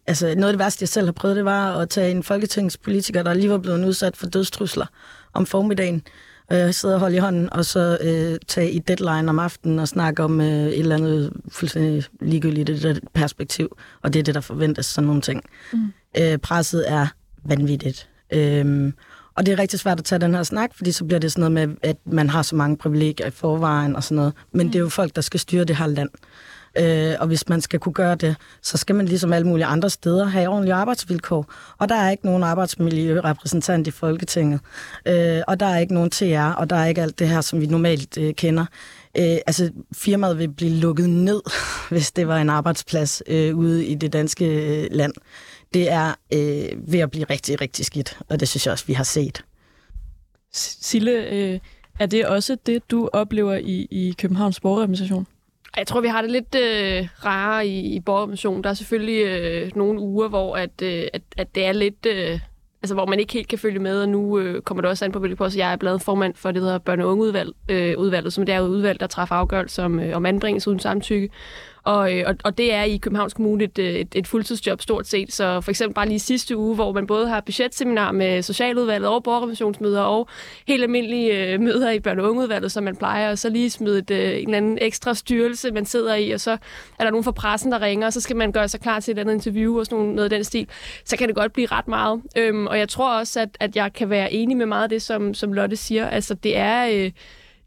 altså, 0.07 0.25
noget 0.25 0.47
af 0.47 0.53
det 0.53 0.59
værste, 0.59 0.83
jeg 0.83 0.89
selv 0.89 1.05
har 1.05 1.11
prøvet, 1.11 1.35
det 1.35 1.45
var 1.45 1.77
at 1.77 1.89
tage 1.89 2.11
en 2.11 2.23
folketingspolitiker, 2.23 3.23
der 3.23 3.33
lige 3.33 3.49
var 3.49 3.57
blevet 3.57 3.85
udsat 3.85 4.17
for 4.17 4.27
dødstrusler 4.27 4.85
om 5.33 5.45
formiddagen, 5.45 6.03
øh, 6.51 6.73
sidde 6.73 6.93
og 6.93 6.99
holde 6.99 7.15
i 7.15 7.19
hånden, 7.19 7.53
og 7.53 7.65
så 7.65 7.97
øh, 8.01 8.39
tage 8.47 8.71
i 8.71 8.79
deadline 8.79 9.29
om 9.29 9.39
aftenen 9.39 9.79
og 9.79 9.87
snakke 9.87 10.23
om 10.23 10.41
øh, 10.41 10.47
et 10.47 10.79
eller 10.79 10.95
andet 10.95 11.33
fuldstændig 11.49 12.03
ligegyldigt 12.21 12.67
det 12.67 12.81
der 12.81 12.95
perspektiv. 13.13 13.77
Og 14.01 14.13
det 14.13 14.19
er 14.19 14.23
det, 14.23 14.35
der 14.35 14.41
forventes, 14.41 14.85
sådan 14.85 15.07
nogle 15.07 15.21
ting. 15.21 15.43
Mm. 15.73 15.93
Øh, 16.17 16.37
presset 16.37 16.91
er 16.91 17.07
vanvittigt. 17.43 18.09
Øh, 18.33 18.93
og 19.37 19.45
det 19.45 19.51
er 19.51 19.59
rigtig 19.59 19.79
svært 19.79 19.99
at 19.99 20.05
tage 20.05 20.19
den 20.19 20.35
her 20.35 20.43
snak, 20.43 20.71
fordi 20.75 20.91
så 20.91 21.05
bliver 21.05 21.19
det 21.19 21.31
sådan 21.31 21.51
noget 21.51 21.69
med, 21.69 21.77
at 21.83 21.97
man 22.05 22.29
har 22.29 22.41
så 22.41 22.55
mange 22.55 22.77
privilegier 22.77 23.27
i 23.27 23.31
forvejen 23.31 23.95
og 23.95 24.03
sådan 24.03 24.15
noget. 24.15 24.33
Men 24.51 24.67
mm. 24.67 24.71
det 24.71 24.79
er 24.79 24.83
jo 24.83 24.89
folk, 24.89 25.15
der 25.15 25.21
skal 25.21 25.39
styre 25.39 25.63
det 25.63 25.75
her 25.75 25.87
land. 25.87 26.09
Øh, 26.77 27.15
og 27.19 27.27
hvis 27.27 27.49
man 27.49 27.61
skal 27.61 27.79
kunne 27.79 27.93
gøre 27.93 28.15
det, 28.15 28.35
så 28.61 28.77
skal 28.77 28.95
man 28.95 29.05
ligesom 29.05 29.33
alle 29.33 29.47
mulige 29.47 29.65
andre 29.65 29.89
steder 29.89 30.25
have 30.25 30.49
ordentlige 30.49 30.73
arbejdsvilkår. 30.73 31.45
Og 31.77 31.89
der 31.89 31.95
er 31.95 32.11
ikke 32.11 32.25
nogen 32.25 32.43
arbejdsmiljørepræsentant 32.43 33.87
i 33.87 33.91
Folketinget. 33.91 34.59
Øh, 35.07 35.41
og 35.47 35.59
der 35.59 35.65
er 35.65 35.77
ikke 35.77 35.93
nogen 35.93 36.09
TR, 36.09 36.53
og 36.57 36.69
der 36.69 36.75
er 36.75 36.85
ikke 36.85 37.01
alt 37.01 37.19
det 37.19 37.29
her, 37.29 37.41
som 37.41 37.61
vi 37.61 37.65
normalt 37.65 38.17
øh, 38.17 38.33
kender. 38.33 38.65
Øh, 39.17 39.37
altså, 39.47 39.71
firmaet 39.93 40.39
vil 40.39 40.49
blive 40.49 40.71
lukket 40.71 41.09
ned, 41.09 41.41
hvis 41.91 42.11
det 42.11 42.27
var 42.27 42.37
en 42.37 42.49
arbejdsplads 42.49 43.23
øh, 43.27 43.57
ude 43.57 43.85
i 43.85 43.95
det 43.95 44.13
danske 44.13 44.45
øh, 44.45 44.87
land 44.91 45.13
det 45.75 45.91
er 45.91 46.13
øh, 46.33 46.93
ved 46.93 46.99
at 46.99 47.11
blive 47.11 47.25
rigtig, 47.29 47.61
rigtig 47.61 47.85
skidt, 47.85 48.19
og 48.29 48.39
det 48.39 48.47
synes 48.47 48.65
jeg 48.65 48.71
også, 48.71 48.85
vi 48.87 48.93
har 48.93 49.03
set. 49.03 49.45
Sille, 50.51 51.29
øh, 51.31 51.59
er 51.99 52.05
det 52.05 52.25
også 52.25 52.57
det, 52.65 52.91
du 52.91 53.09
oplever 53.13 53.55
i, 53.55 53.87
i 53.91 54.15
Københavns 54.17 54.59
Borgerrepræsentation? 54.59 55.27
Jeg 55.77 55.87
tror, 55.87 56.01
vi 56.01 56.07
har 56.07 56.21
det 56.21 56.31
lidt 56.31 56.55
øh, 56.55 57.07
rare 57.25 57.67
i, 57.67 57.95
i 57.95 57.99
borgerrepræsentationen. 57.99 58.63
Der 58.63 58.69
er 58.69 58.73
selvfølgelig 58.73 59.25
øh, 59.25 59.71
nogle 59.75 59.99
uger, 59.99 60.27
hvor 60.27 60.55
at, 60.55 60.81
øh, 60.81 61.07
at, 61.13 61.21
at 61.37 61.55
det 61.55 61.65
er 61.65 61.71
lidt... 61.71 62.05
Øh, 62.05 62.39
altså, 62.83 62.93
hvor 62.93 63.05
man 63.05 63.19
ikke 63.19 63.33
helt 63.33 63.47
kan 63.47 63.59
følge 63.59 63.79
med, 63.79 64.01
og 64.01 64.09
nu 64.09 64.39
øh, 64.39 64.61
kommer 64.61 64.81
det 64.81 64.89
også 64.89 65.05
an 65.05 65.11
på, 65.11 65.19
hvilket 65.19 65.37
post 65.37 65.57
jeg 65.57 65.71
er 65.71 65.75
blevet 65.75 66.01
formand 66.01 66.35
for 66.35 66.51
det, 66.51 66.61
der 66.61 66.67
hedder 66.67 66.93
børne- 66.93 67.03
og 67.03 67.11
ungeudvalg, 67.11 67.53
øh, 67.69 67.97
udvalget, 67.97 68.33
som 68.33 68.45
det 68.45 68.55
er 68.55 68.61
udvalg, 68.61 68.99
der 68.99 69.07
træffer 69.07 69.35
afgørelse 69.35 69.83
om, 69.83 69.99
øh, 69.99 70.15
om 70.15 70.25
anbringelse 70.25 70.69
uden 70.69 70.79
samtykke. 70.79 71.29
Og, 71.85 72.17
øh, 72.17 72.23
og, 72.27 72.35
og 72.43 72.57
det 72.57 72.73
er 72.73 72.83
i 72.83 72.97
Københavns 72.97 73.33
Kommune 73.33 73.63
et, 73.63 73.79
øh, 73.79 73.93
et, 73.93 74.07
et 74.15 74.27
fuldtidsjob 74.27 74.81
stort 74.81 75.07
set. 75.07 75.33
Så 75.33 75.61
for 75.61 75.71
eksempel 75.71 75.93
bare 75.93 76.07
lige 76.07 76.19
sidste 76.19 76.57
uge, 76.57 76.75
hvor 76.75 76.91
man 76.91 77.07
både 77.07 77.27
har 77.27 77.41
budgetseminar 77.41 78.11
med 78.11 78.41
socialudvalget 78.41 79.09
og 79.09 79.23
borgerrevisionsmøder 79.23 80.01
og 80.01 80.27
helt 80.67 80.83
almindelige 80.83 81.53
øh, 81.53 81.61
møder 81.61 81.91
i 81.91 81.99
børne- 82.07 82.21
og 82.21 82.29
ungeudvalget, 82.29 82.71
som 82.71 82.83
man 82.83 82.95
plejer, 82.95 83.31
og 83.31 83.37
så 83.37 83.49
lige 83.49 83.69
smide 83.69 83.99
et, 83.99 84.11
øh, 84.11 84.17
en 84.17 84.47
eller 84.47 84.57
anden 84.57 84.77
ekstra 84.81 85.13
styrelse, 85.13 85.71
man 85.71 85.85
sidder 85.85 86.15
i, 86.15 86.31
og 86.31 86.39
så 86.39 86.51
er 86.99 87.03
der 87.03 87.09
nogen 87.09 87.23
fra 87.23 87.31
pressen, 87.31 87.71
der 87.71 87.81
ringer, 87.81 88.07
og 88.07 88.13
så 88.13 88.21
skal 88.21 88.35
man 88.35 88.51
gøre 88.51 88.67
sig 88.67 88.81
klar 88.81 88.99
til 88.99 89.11
et 89.11 89.19
andet 89.19 89.33
interview 89.33 89.79
og 89.79 89.85
sådan 89.85 89.97
noget, 89.97 90.15
noget 90.15 90.31
af 90.31 90.37
den 90.37 90.43
stil. 90.43 90.67
Så 91.05 91.17
kan 91.17 91.27
det 91.27 91.35
godt 91.35 91.53
blive 91.53 91.67
ret 91.67 91.87
meget. 91.87 92.21
Øhm, 92.37 92.67
og 92.67 92.79
jeg 92.79 92.89
tror 92.89 93.19
også, 93.19 93.39
at, 93.39 93.49
at 93.59 93.75
jeg 93.75 93.93
kan 93.93 94.09
være 94.09 94.33
enig 94.33 94.57
med 94.57 94.65
meget 94.65 94.83
af 94.83 94.89
det, 94.89 95.01
som, 95.01 95.33
som 95.33 95.53
Lotte 95.53 95.75
siger. 95.75 96.09
Altså, 96.09 96.33
det 96.33 96.57
er... 96.57 96.89
Øh, 96.93 97.11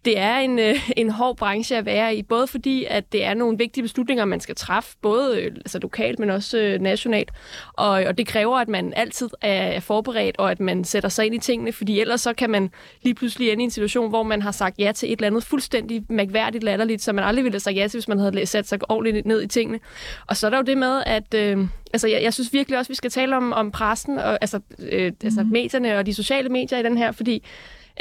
det 0.09 0.19
er 0.19 0.37
en, 0.37 0.59
øh, 0.59 0.91
en 0.97 1.11
hård 1.11 1.37
branche 1.37 1.77
at 1.77 1.87
være 1.87 2.17
i, 2.17 2.23
både 2.23 2.47
fordi, 2.47 2.85
at 2.85 3.13
det 3.13 3.25
er 3.25 3.35
nogle 3.35 3.59
vigtige 3.59 3.83
beslutninger, 3.83 4.25
man 4.25 4.41
skal 4.41 4.55
træffe, 4.55 4.97
både 5.03 5.43
øh, 5.43 5.53
altså 5.57 5.79
lokalt, 5.79 6.19
men 6.19 6.31
også 6.31 6.59
øh, 6.59 6.81
nationalt. 6.81 7.31
Og, 7.73 7.91
og 7.91 8.19
det 8.19 8.27
kræver, 8.27 8.57
at 8.57 8.69
man 8.69 8.93
altid 8.97 9.29
er 9.41 9.81
forberedt, 9.81 10.37
og 10.39 10.51
at 10.51 10.61
man 10.61 10.85
sætter 10.85 11.09
sig 11.09 11.27
ind 11.27 11.35
i 11.35 11.39
tingene, 11.39 11.73
fordi 11.73 12.01
ellers 12.01 12.21
så 12.21 12.33
kan 12.33 12.51
man 12.51 12.71
lige 13.03 13.15
pludselig 13.15 13.51
ende 13.51 13.63
i 13.63 13.65
en 13.65 13.71
situation, 13.71 14.09
hvor 14.09 14.23
man 14.23 14.43
har 14.43 14.53
sagt 14.53 14.79
ja 14.79 14.93
til 14.93 15.13
et 15.13 15.17
eller 15.17 15.27
andet 15.27 15.45
fuldstændig 15.45 16.05
mærkværdigt 16.09 16.65
latterligt, 16.65 17.03
som 17.03 17.15
man 17.15 17.25
aldrig 17.25 17.45
ville 17.45 17.55
have 17.55 17.61
sagt 17.61 17.77
ja 17.77 17.89
til, 17.89 17.99
hvis 17.99 18.09
man 18.09 18.19
havde 18.19 18.47
sat 18.47 18.69
sig 18.69 18.79
ordentligt 18.89 19.27
ned 19.27 19.43
i 19.43 19.47
tingene. 19.47 19.81
Og 20.27 20.37
så 20.37 20.47
er 20.47 20.51
der 20.51 20.57
jo 20.57 20.65
det 20.65 20.79
med, 20.79 21.03
at 21.07 21.35
øh, 21.35 21.59
altså, 21.93 22.09
jeg, 22.09 22.23
jeg 22.23 22.35
synes 22.35 22.53
virkelig 22.53 22.79
også, 22.79 22.89
at 22.89 22.91
vi 22.91 22.95
skal 22.97 23.11
tale 23.11 23.37
om, 23.37 23.53
om 23.53 23.71
pressen, 23.71 24.19
og, 24.19 24.39
altså, 24.41 24.61
øh, 24.79 25.13
altså 25.25 25.43
mm. 25.43 25.51
medierne 25.51 25.99
og 25.99 26.07
de 26.07 26.15
sociale 26.15 26.49
medier 26.49 26.79
i 26.79 26.83
den 26.83 26.99
her, 26.99 27.13
fordi 27.13 27.45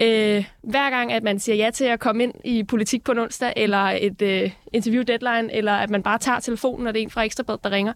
Øh, 0.01 0.45
hver 0.61 0.89
gang, 0.89 1.13
at 1.13 1.23
man 1.23 1.39
siger 1.39 1.55
ja 1.55 1.69
til 1.69 1.85
at 1.85 1.99
komme 1.99 2.23
ind 2.23 2.33
i 2.43 2.63
politik 2.63 3.03
på 3.03 3.11
en 3.11 3.19
onsdag, 3.19 3.53
eller 3.55 3.77
et 4.01 4.21
øh, 4.21 4.51
interview 4.73 5.03
deadline, 5.03 5.53
eller 5.53 5.73
at 5.73 5.89
man 5.89 6.03
bare 6.03 6.17
tager 6.17 6.39
telefonen, 6.39 6.83
når 6.83 6.91
det 6.91 6.99
er 6.99 7.03
en 7.03 7.09
fra 7.09 7.23
Ekstrabladet, 7.23 7.63
der 7.63 7.71
ringer, 7.71 7.93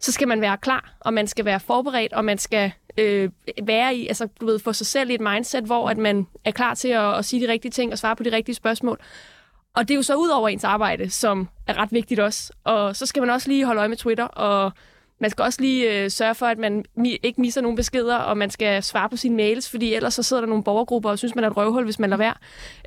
så 0.00 0.12
skal 0.12 0.28
man 0.28 0.40
være 0.40 0.58
klar, 0.58 0.94
og 1.00 1.14
man 1.14 1.26
skal 1.26 1.44
være 1.44 1.60
forberedt, 1.60 2.12
og 2.12 2.24
man 2.24 2.38
skal 2.38 2.72
øh, 2.98 3.30
være 3.62 3.94
i, 3.94 4.06
altså 4.06 4.28
du 4.40 4.46
ved, 4.46 4.58
få 4.58 4.72
sig 4.72 4.86
selv 4.86 5.10
i 5.10 5.14
et 5.14 5.20
mindset, 5.20 5.64
hvor 5.64 5.88
at 5.88 5.98
man 5.98 6.26
er 6.44 6.50
klar 6.50 6.74
til 6.74 6.88
at, 6.88 7.18
at 7.18 7.24
sige 7.24 7.46
de 7.46 7.52
rigtige 7.52 7.72
ting 7.72 7.92
og 7.92 7.98
svare 7.98 8.16
på 8.16 8.22
de 8.22 8.32
rigtige 8.32 8.54
spørgsmål. 8.54 8.98
Og 9.74 9.88
det 9.88 9.94
er 9.94 9.96
jo 9.96 10.02
så 10.02 10.14
ud 10.14 10.28
over 10.28 10.48
ens 10.48 10.64
arbejde, 10.64 11.10
som 11.10 11.48
er 11.66 11.78
ret 11.78 11.92
vigtigt 11.92 12.20
også. 12.20 12.52
Og 12.64 12.96
så 12.96 13.06
skal 13.06 13.22
man 13.22 13.30
også 13.30 13.48
lige 13.48 13.64
holde 13.64 13.78
øje 13.78 13.88
med 13.88 13.96
Twitter 13.96 14.24
og 14.24 14.72
man 15.22 15.30
skal 15.30 15.42
også 15.42 15.60
lige 15.60 16.04
øh, 16.04 16.10
sørge 16.10 16.34
for, 16.34 16.46
at 16.46 16.58
man 16.58 16.84
mi- 16.98 17.18
ikke 17.22 17.40
misser 17.40 17.60
nogen 17.60 17.76
beskeder, 17.76 18.16
og 18.16 18.38
man 18.38 18.50
skal 18.50 18.82
svare 18.82 19.08
på 19.08 19.16
sine 19.16 19.36
mails, 19.36 19.70
fordi 19.70 19.94
ellers 19.94 20.14
så 20.14 20.22
sidder 20.22 20.42
der 20.42 20.48
nogle 20.48 20.64
borgergrupper 20.64 21.10
og 21.10 21.18
synes, 21.18 21.34
man 21.34 21.44
er 21.44 21.50
et 21.50 21.56
røvhul, 21.56 21.84
hvis 21.84 21.98
man 21.98 22.10
lader 22.10 22.18
være. 22.18 22.34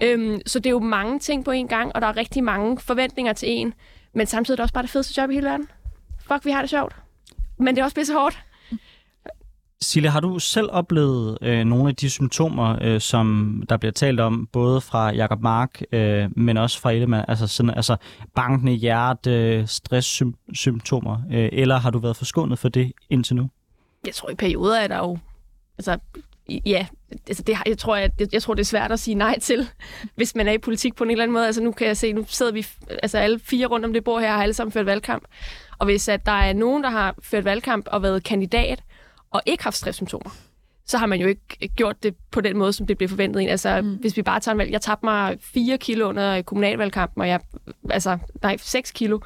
Øhm, 0.02 0.41
så 0.45 0.60
det 0.60 0.65
er 0.65 0.71
jo 0.71 0.80
mange 0.80 1.19
ting 1.19 1.45
på 1.45 1.52
en 1.52 1.67
gang, 1.67 1.91
og 1.95 2.02
der 2.02 2.08
er 2.08 2.17
rigtig 2.17 2.43
mange 2.43 2.80
forventninger 2.80 3.34
til 3.34 3.50
en. 3.50 3.74
Men 4.13 4.28
samtidig 4.28 4.54
er 4.54 4.56
det 4.56 4.63
også 4.63 4.74
bare 4.74 4.82
det 4.84 4.89
fedeste 4.89 5.21
job 5.21 5.30
i 5.30 5.34
hele 5.34 5.48
verden. 5.48 5.67
Fuck, 6.28 6.45
vi 6.45 6.52
har 6.52 6.62
det 6.62 6.69
sjovt. 6.69 6.95
Men 7.58 7.76
det 7.76 7.82
er 7.82 7.86
også 7.86 7.95
pisse 7.95 8.13
hårdt. 8.13 8.39
Sille, 9.81 10.09
har 10.09 10.19
du 10.19 10.39
selv 10.39 10.69
oplevet 10.71 11.38
øh, 11.41 11.63
nogle 11.63 11.89
af 11.89 11.95
de 11.95 12.09
symptomer, 12.09 12.77
øh, 12.81 13.01
som 13.01 13.63
der 13.69 13.77
bliver 13.77 13.91
talt 13.91 14.19
om, 14.19 14.47
både 14.51 14.81
fra 14.81 15.13
Jakob 15.13 15.41
Mark, 15.41 15.81
øh, 15.91 16.29
men 16.38 16.57
også 16.57 16.81
fra 16.81 16.91
Ellemann, 16.91 17.25
altså, 17.27 17.47
sådan, 17.47 17.69
altså 17.69 17.95
bankende 18.35 18.73
hjerte, 18.73 19.67
stresssymptomer, 19.67 21.17
øh, 21.31 21.49
eller 21.51 21.77
har 21.77 21.89
du 21.89 21.99
været 21.99 22.17
forskånet 22.17 22.59
for 22.59 22.69
det 22.69 22.91
indtil 23.09 23.35
nu? 23.35 23.49
Jeg 24.05 24.13
tror, 24.13 24.29
i 24.29 24.35
perioder 24.35 24.79
er 24.79 24.88
der 24.88 24.97
jo... 24.97 25.17
Altså, 25.77 25.97
ja, 26.65 26.88
altså 27.27 27.43
det, 27.43 27.57
jeg, 27.65 27.77
tror, 27.77 27.95
jeg, 27.95 28.11
jeg 28.33 28.41
tror, 28.41 28.53
det 28.53 28.61
er 28.61 28.65
svært 28.65 28.91
at 28.91 28.99
sige 28.99 29.15
nej 29.15 29.39
til, 29.39 29.67
hvis 30.15 30.35
man 30.35 30.47
er 30.47 30.51
i 30.51 30.57
politik 30.57 30.95
på 30.95 31.03
en 31.03 31.09
eller 31.09 31.23
anden 31.23 31.33
måde. 31.33 31.45
Altså 31.45 31.61
nu 31.63 31.71
kan 31.71 31.88
jeg 31.88 31.97
se, 31.97 32.13
nu 32.13 32.25
sidder 32.27 32.51
vi, 32.51 32.65
altså 33.03 33.17
alle 33.17 33.39
fire 33.39 33.67
rundt 33.67 33.85
om 33.85 33.93
det 33.93 34.03
bord 34.03 34.21
her, 34.21 34.31
har 34.31 34.43
alle 34.43 34.53
sammen 34.53 34.71
ført 34.71 34.85
valgkamp. 34.85 35.23
Og 35.77 35.85
hvis 35.85 36.07
at 36.07 36.25
der 36.25 36.31
er 36.31 36.53
nogen, 36.53 36.83
der 36.83 36.89
har 36.89 37.15
ført 37.23 37.45
valgkamp 37.45 37.88
og 37.91 38.03
været 38.03 38.23
kandidat, 38.23 38.83
og 39.36 39.41
ikke 39.45 39.63
haft 39.63 39.76
stresssymptomer, 39.76 40.30
så 40.88 40.98
har 40.98 41.06
man 41.06 41.19
jo 41.19 41.28
ikke 41.28 41.67
gjort 41.76 42.04
det 42.04 42.15
på 42.32 42.41
den 42.41 42.58
måde, 42.58 42.74
som 42.74 42.88
det 42.88 42.98
blev 42.98 43.10
forventet. 43.10 43.50
Altså, 43.50 43.82
mm. 43.82 43.95
hvis 43.95 44.17
vi 44.17 44.21
bare 44.21 44.39
tager 44.39 44.54
en 44.54 44.58
valg, 44.58 44.71
jeg 44.71 44.82
tabte 44.82 45.06
mig 45.06 45.38
4 45.41 45.78
kilo 45.78 46.10
under 46.10 46.41
kommunalvalgkampen, 46.41 47.21
og 47.21 47.28
jeg, 47.28 47.39
altså, 47.89 48.17
nej, 48.41 48.58
6 48.58 48.91
kilo, 48.91 49.19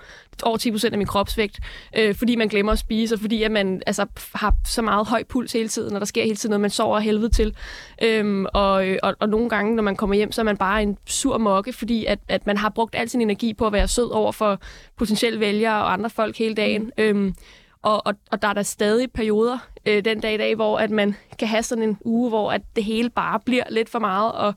over 0.43 0.57
10 0.57 0.71
procent 0.71 0.93
af 0.93 0.97
min 0.97 1.07
kropsvægt, 1.07 1.59
øh, 1.97 2.15
fordi 2.15 2.35
man 2.35 2.47
glemmer 2.47 2.71
at 2.71 2.79
spise, 2.79 3.15
og 3.15 3.19
fordi 3.19 3.43
at 3.43 3.51
man 3.51 3.81
altså, 3.87 4.05
har 4.33 4.53
så 4.67 4.81
meget 4.81 5.07
høj 5.07 5.23
puls 5.23 5.53
hele 5.53 5.69
tiden, 5.69 5.93
og 5.93 5.99
der 5.99 6.05
sker 6.05 6.23
hele 6.23 6.35
tiden 6.35 6.51
noget, 6.51 6.61
man 6.61 6.69
sover 6.69 6.99
helvede 6.99 7.29
til. 7.29 7.55
Øhm, 8.03 8.45
og, 8.53 8.85
og, 9.03 9.15
og 9.19 9.29
nogle 9.29 9.49
gange, 9.49 9.75
når 9.75 9.83
man 9.83 9.95
kommer 9.95 10.15
hjem, 10.15 10.31
så 10.31 10.41
er 10.41 10.45
man 10.45 10.57
bare 10.57 10.83
en 10.83 10.97
sur 11.05 11.37
mokke, 11.37 11.73
fordi 11.73 12.05
at, 12.05 12.19
at 12.27 12.45
man 12.45 12.57
har 12.57 12.69
brugt 12.69 12.95
al 12.95 13.09
sin 13.09 13.21
energi 13.21 13.53
på 13.53 13.67
at 13.67 13.73
være 13.73 13.87
sød 13.87 14.11
over 14.11 14.31
for 14.31 14.59
potentielle 14.97 15.39
vælgere 15.39 15.83
og 15.83 15.93
andre 15.93 16.09
folk 16.09 16.37
hele 16.37 16.55
dagen. 16.55 16.83
Mm. 16.83 17.03
Øhm, 17.03 17.35
og, 17.83 18.07
og, 18.07 18.13
og 18.31 18.41
der 18.41 18.47
er 18.47 18.53
der 18.53 18.63
stadig 18.63 19.11
perioder 19.11 19.57
øh, 19.85 20.05
den 20.05 20.19
dag 20.19 20.33
i 20.33 20.37
dag, 20.37 20.55
hvor 20.55 20.79
at 20.79 20.91
man 20.91 21.15
kan 21.39 21.47
have 21.47 21.63
sådan 21.63 21.83
en 21.83 21.97
uge, 22.05 22.29
hvor 22.29 22.51
at 22.51 22.61
det 22.75 22.83
hele 22.83 23.09
bare 23.09 23.39
bliver 23.39 23.63
lidt 23.69 23.89
for 23.89 23.99
meget. 23.99 24.31
Og, 24.31 24.53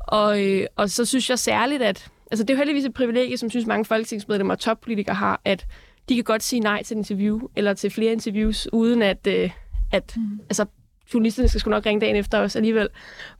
og, 0.00 0.44
øh, 0.44 0.66
og 0.76 0.90
så 0.90 1.04
synes 1.04 1.30
jeg 1.30 1.38
særligt, 1.38 1.82
at 1.82 2.08
altså 2.30 2.44
det 2.44 2.50
er 2.50 2.54
jo 2.54 2.58
heldigvis 2.58 2.84
et 2.84 2.94
privilegie, 2.94 3.38
som 3.38 3.50
synes 3.50 3.66
mange 3.66 3.84
folketingsmedlemmer 3.84 4.54
og 4.54 4.58
toppolitikere 4.58 5.14
har, 5.14 5.40
at 5.44 5.66
de 6.08 6.14
kan 6.14 6.24
godt 6.24 6.42
sige 6.42 6.60
nej 6.60 6.82
til 6.82 6.94
et 6.94 6.98
interview, 6.98 7.40
eller 7.56 7.74
til 7.74 7.90
flere 7.90 8.12
interviews, 8.12 8.68
uden 8.72 9.02
at, 9.02 9.26
øh, 9.26 9.50
at 9.92 10.14
mm. 10.16 10.40
altså, 10.40 10.66
journalisterne 11.14 11.48
skal 11.48 11.60
sgu 11.60 11.70
nok 11.70 11.86
ringe 11.86 12.00
dagen 12.00 12.16
efter 12.16 12.38
os 12.38 12.56
alligevel, 12.56 12.88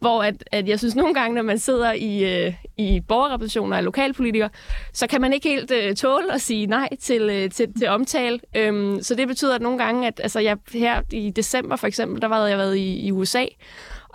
hvor 0.00 0.22
at, 0.22 0.44
at 0.52 0.68
jeg 0.68 0.78
synes 0.78 0.96
nogle 0.96 1.14
gange, 1.14 1.34
når 1.34 1.42
man 1.42 1.58
sidder 1.58 1.92
i, 1.92 2.44
øh, 2.46 2.54
i 2.76 3.00
borgerrepræsentationer 3.08 3.76
af 3.76 3.84
lokalpolitikere, 3.84 4.50
så 4.92 5.06
kan 5.06 5.20
man 5.20 5.32
ikke 5.32 5.48
helt 5.48 5.70
øh, 5.70 5.96
tåle 5.96 6.34
at 6.34 6.40
sige 6.40 6.66
nej 6.66 6.88
til, 7.00 7.22
øh, 7.22 7.50
til, 7.50 7.78
til 7.78 7.88
omtale. 7.88 8.40
Øhm, 8.56 9.02
så 9.02 9.14
det 9.14 9.28
betyder 9.28 9.54
at 9.54 9.62
nogle 9.62 9.78
gange, 9.78 10.06
at 10.06 10.20
altså, 10.22 10.40
jeg, 10.40 10.56
her 10.74 11.02
i 11.12 11.30
december 11.30 11.76
for 11.76 11.86
eksempel, 11.86 12.22
der 12.22 12.28
var 12.28 12.46
jeg 12.46 12.58
været 12.58 12.76
i, 12.76 13.06
i 13.06 13.12
USA, 13.12 13.44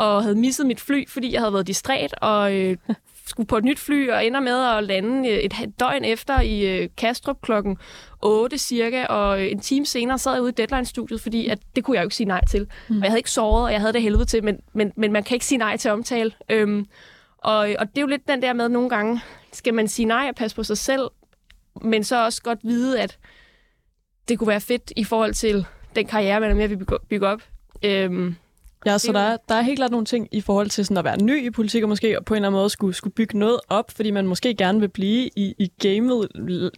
og 0.02 0.24
havde 0.24 0.36
misset 0.36 0.66
mit 0.66 0.80
fly, 0.80 1.08
fordi 1.08 1.34
jeg 1.34 1.42
havde 1.42 1.54
været 1.54 1.68
distræt, 1.68 2.14
og 2.22 2.56
øh, 2.56 2.78
skulle 3.26 3.48
på 3.48 3.58
et 3.58 3.64
nyt 3.64 3.80
fly 3.80 4.10
og 4.10 4.26
ender 4.26 4.40
med 4.40 4.66
at 4.66 4.84
lande 4.84 5.30
øh, 5.30 5.38
et 5.38 5.80
døgn 5.80 6.04
efter 6.04 6.42
i 6.42 6.78
øh, 6.78 6.90
Kastrup 6.98 7.42
klokken 7.42 7.78
8 8.22 8.58
cirka, 8.58 9.06
og 9.06 9.42
øh, 9.42 9.52
en 9.52 9.60
time 9.60 9.86
senere 9.86 10.18
sad 10.18 10.34
jeg 10.34 10.42
ude 10.42 10.50
i 10.50 10.54
Deadline-studiet, 10.54 11.22
fordi 11.22 11.48
at 11.48 11.60
det 11.76 11.84
kunne 11.84 11.96
jeg 11.96 12.02
jo 12.02 12.06
ikke 12.06 12.16
sige 12.16 12.28
nej 12.28 12.42
til. 12.46 12.68
Mm. 12.90 12.98
Og 12.98 13.04
jeg 13.04 13.12
havde 13.12 13.20
ikke 13.20 13.32
sovet, 13.32 13.64
og 13.64 13.72
jeg 13.72 13.80
havde 13.80 13.94
det 13.94 14.02
helvede 14.02 14.26
til, 14.26 14.44
men, 14.44 14.60
men, 14.74 14.92
men 14.96 15.12
man 15.12 15.24
kan 15.24 15.36
ikke 15.36 15.46
sige 15.46 15.58
nej 15.58 15.78
til 15.78 15.92
omtale. 15.92 16.32
Øhm, 16.50 16.86
og, 17.38 17.58
og 17.80 17.90
det 17.90 17.98
er 17.98 18.02
jo 18.02 18.08
lidt 18.08 18.28
den 18.28 18.42
der 18.42 18.54
med, 18.54 18.66
at 18.66 18.72
nogle 18.72 18.90
gange 18.90 19.22
skal 19.54 19.74
man 19.74 19.88
sige 19.88 20.06
nej 20.06 20.26
og 20.30 20.36
passe 20.36 20.56
på 20.56 20.64
sig 20.64 20.78
selv, 20.78 21.10
men 21.82 22.04
så 22.04 22.26
også 22.26 22.42
godt 22.42 22.60
vide, 22.64 23.00
at 23.02 23.18
det 24.28 24.40
kunne 24.40 24.48
være 24.48 24.62
fedt 24.62 24.94
i 24.96 25.04
forhold 25.04 25.34
til 25.34 25.66
den 25.96 26.08
karriere, 26.08 26.40
man 26.40 26.52
er 26.52 26.56
med 26.56 26.64
at 26.64 27.02
bygge 27.10 27.28
op. 27.28 27.42
Øhm, 27.84 28.36
Ja, 28.86 28.98
så 28.98 29.12
der 29.12 29.20
er, 29.20 29.38
der 29.50 29.56
er 29.56 29.62
helt 29.62 29.80
klart 29.80 29.92
nogle 29.92 30.06
ting 30.06 30.28
i 30.32 30.42
forhold 30.42 30.70
til 30.70 30.86
sådan 30.86 30.98
at 30.98 31.04
være 31.04 31.24
ny 31.24 31.46
i 31.46 31.50
politik, 31.50 31.84
og 31.84 31.90
måske 31.90 32.18
på 32.26 32.34
en 32.34 32.36
eller 32.36 32.48
anden 32.48 32.60
måde 32.60 32.70
skulle, 32.70 32.94
skulle 32.94 33.14
bygge 33.14 33.40
noget 33.40 33.60
op, 33.70 33.92
fordi 33.96 34.12
man 34.12 34.28
måske 34.28 34.56
gerne 34.56 34.80
vil 34.80 34.90
blive 34.90 35.30
i, 35.36 35.56
i 35.58 35.72
gamet 35.82 36.28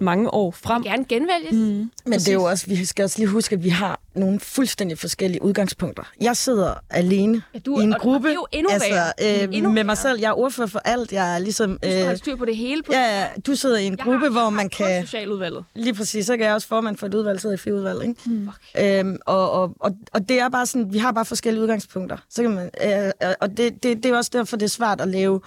mange 0.01 0.33
år 0.33 0.51
frem. 0.51 0.83
Gerne 0.83 1.05
genvælges. 1.05 1.51
Mm. 1.51 1.57
Men 1.57 1.91
Præcis. 2.05 2.23
det 2.23 2.31
er 2.31 2.33
jo 2.33 2.43
også, 2.43 2.67
vi 2.67 2.85
skal 2.85 3.03
også 3.03 3.19
lige 3.19 3.27
huske, 3.27 3.55
at 3.55 3.63
vi 3.63 3.69
har 3.69 3.99
nogle 4.15 4.39
fuldstændig 4.39 4.97
forskellige 4.97 5.41
udgangspunkter. 5.41 6.03
Jeg 6.21 6.37
sidder 6.37 6.73
alene 6.89 7.41
ja, 7.53 7.59
du, 7.59 7.79
i 7.79 7.83
en 7.83 7.93
gruppe. 7.99 8.27
Det 8.27 8.33
er 8.33 8.35
jo 8.35 8.47
endnu 8.51 8.69
altså, 8.71 9.13
øh, 9.21 9.57
endnu 9.57 9.71
med 9.71 9.83
mig 9.83 9.97
selv. 9.97 10.19
Jeg 10.19 10.29
er 10.29 10.39
ordfører 10.39 10.67
for 10.67 10.79
alt. 10.79 11.11
Jeg 11.11 11.35
er 11.35 11.39
ligesom... 11.39 11.71
Øh, 11.71 11.91
du 11.91 11.95
skal 11.95 12.11
øh, 12.11 12.17
styr 12.17 12.35
på 12.35 12.45
det 12.45 12.57
hele. 12.57 12.83
På 12.83 12.93
ja, 12.93 13.19
ja, 13.19 13.27
du 13.47 13.55
sidder 13.55 13.77
i 13.77 13.85
en 13.85 13.91
jeg 13.91 13.99
gruppe, 13.99 14.19
har, 14.19 14.29
hvor 14.29 14.49
man 14.49 14.69
kan... 14.69 15.01
socialudvalget. 15.05 15.65
Lige 15.75 15.93
præcis. 15.93 16.25
Så 16.25 16.37
kan 16.37 16.45
jeg 16.45 16.53
også 16.53 16.67
formand 16.67 16.97
for 16.97 17.07
et 17.07 17.13
udvalg, 17.13 17.41
sidder 17.41 17.55
i 17.55 17.57
fire 17.57 17.73
udvalg. 17.73 18.01
Ikke? 18.03 18.15
Mm. 18.25 18.49
Øhm, 18.79 19.17
og, 19.25 19.51
og, 19.51 19.75
og, 19.79 19.91
og 20.13 20.29
det 20.29 20.39
er 20.39 20.49
bare 20.49 20.65
sådan, 20.65 20.93
vi 20.93 20.97
har 20.97 21.11
bare 21.11 21.25
forskellige 21.25 21.61
udgangspunkter. 21.61 21.92
Så 22.29 22.41
kan 22.41 22.51
man, 22.51 22.69
øh, 22.83 23.33
og 23.41 23.57
det, 23.57 23.83
det, 23.83 24.03
det 24.03 24.05
er 24.05 24.17
også 24.17 24.31
derfor, 24.33 24.57
det 24.57 24.65
er 24.65 24.69
svært 24.69 25.01
at 25.01 25.07
lave 25.07 25.41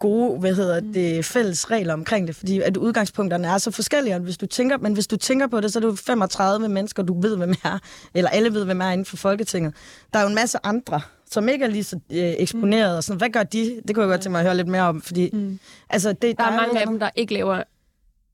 gode, 0.00 0.38
hvad 0.38 0.54
hedder 0.54 0.80
mm. 0.80 0.92
det, 0.92 1.24
fælles 1.24 1.70
regler 1.70 1.92
omkring 1.92 2.26
det, 2.26 2.36
fordi 2.36 2.60
at 2.60 2.76
udgangspunkterne 2.76 3.48
er 3.48 3.58
så 3.58 3.70
forskellige, 3.70 4.18
hvis 4.18 4.36
du 4.36 4.46
tænker, 4.46 4.78
men 4.78 4.92
hvis 4.92 5.06
du 5.06 5.16
tænker 5.16 5.46
på 5.46 5.60
det, 5.60 5.72
så 5.72 5.78
er 5.78 5.80
du 5.80 5.96
35 5.96 6.68
mennesker, 6.68 7.02
du 7.02 7.20
ved, 7.20 7.36
hvem 7.36 7.54
er, 7.64 7.78
eller 8.14 8.30
alle 8.30 8.54
ved, 8.54 8.64
hvem 8.64 8.80
er 8.80 8.90
inden 8.90 9.04
for 9.04 9.16
Folketinget. 9.16 9.74
Der 10.12 10.18
er 10.18 10.22
jo 10.22 10.28
en 10.28 10.34
masse 10.34 10.58
andre, 10.62 11.00
som 11.30 11.48
ikke 11.48 11.64
er 11.64 11.68
lige 11.68 11.84
så 11.84 11.96
øh, 12.10 12.34
eksponeret, 12.38 12.92
mm. 12.92 12.96
og 12.96 13.04
sådan, 13.04 13.18
hvad 13.18 13.30
gør 13.30 13.42
de? 13.42 13.80
Det 13.88 13.94
kunne 13.94 14.02
jeg 14.02 14.10
godt 14.10 14.20
tænke 14.20 14.32
mig 14.32 14.38
at 14.38 14.46
høre 14.46 14.56
lidt 14.56 14.68
mere 14.68 14.82
om, 14.82 15.02
fordi 15.02 15.30
mm. 15.32 15.58
altså, 15.90 16.12
det, 16.12 16.22
der, 16.22 16.32
der 16.32 16.44
er, 16.44 16.52
er 16.52 16.56
mange 16.56 16.80
af 16.80 16.86
dem, 16.86 16.98
der 16.98 17.10
ikke 17.16 17.34
laver 17.34 17.62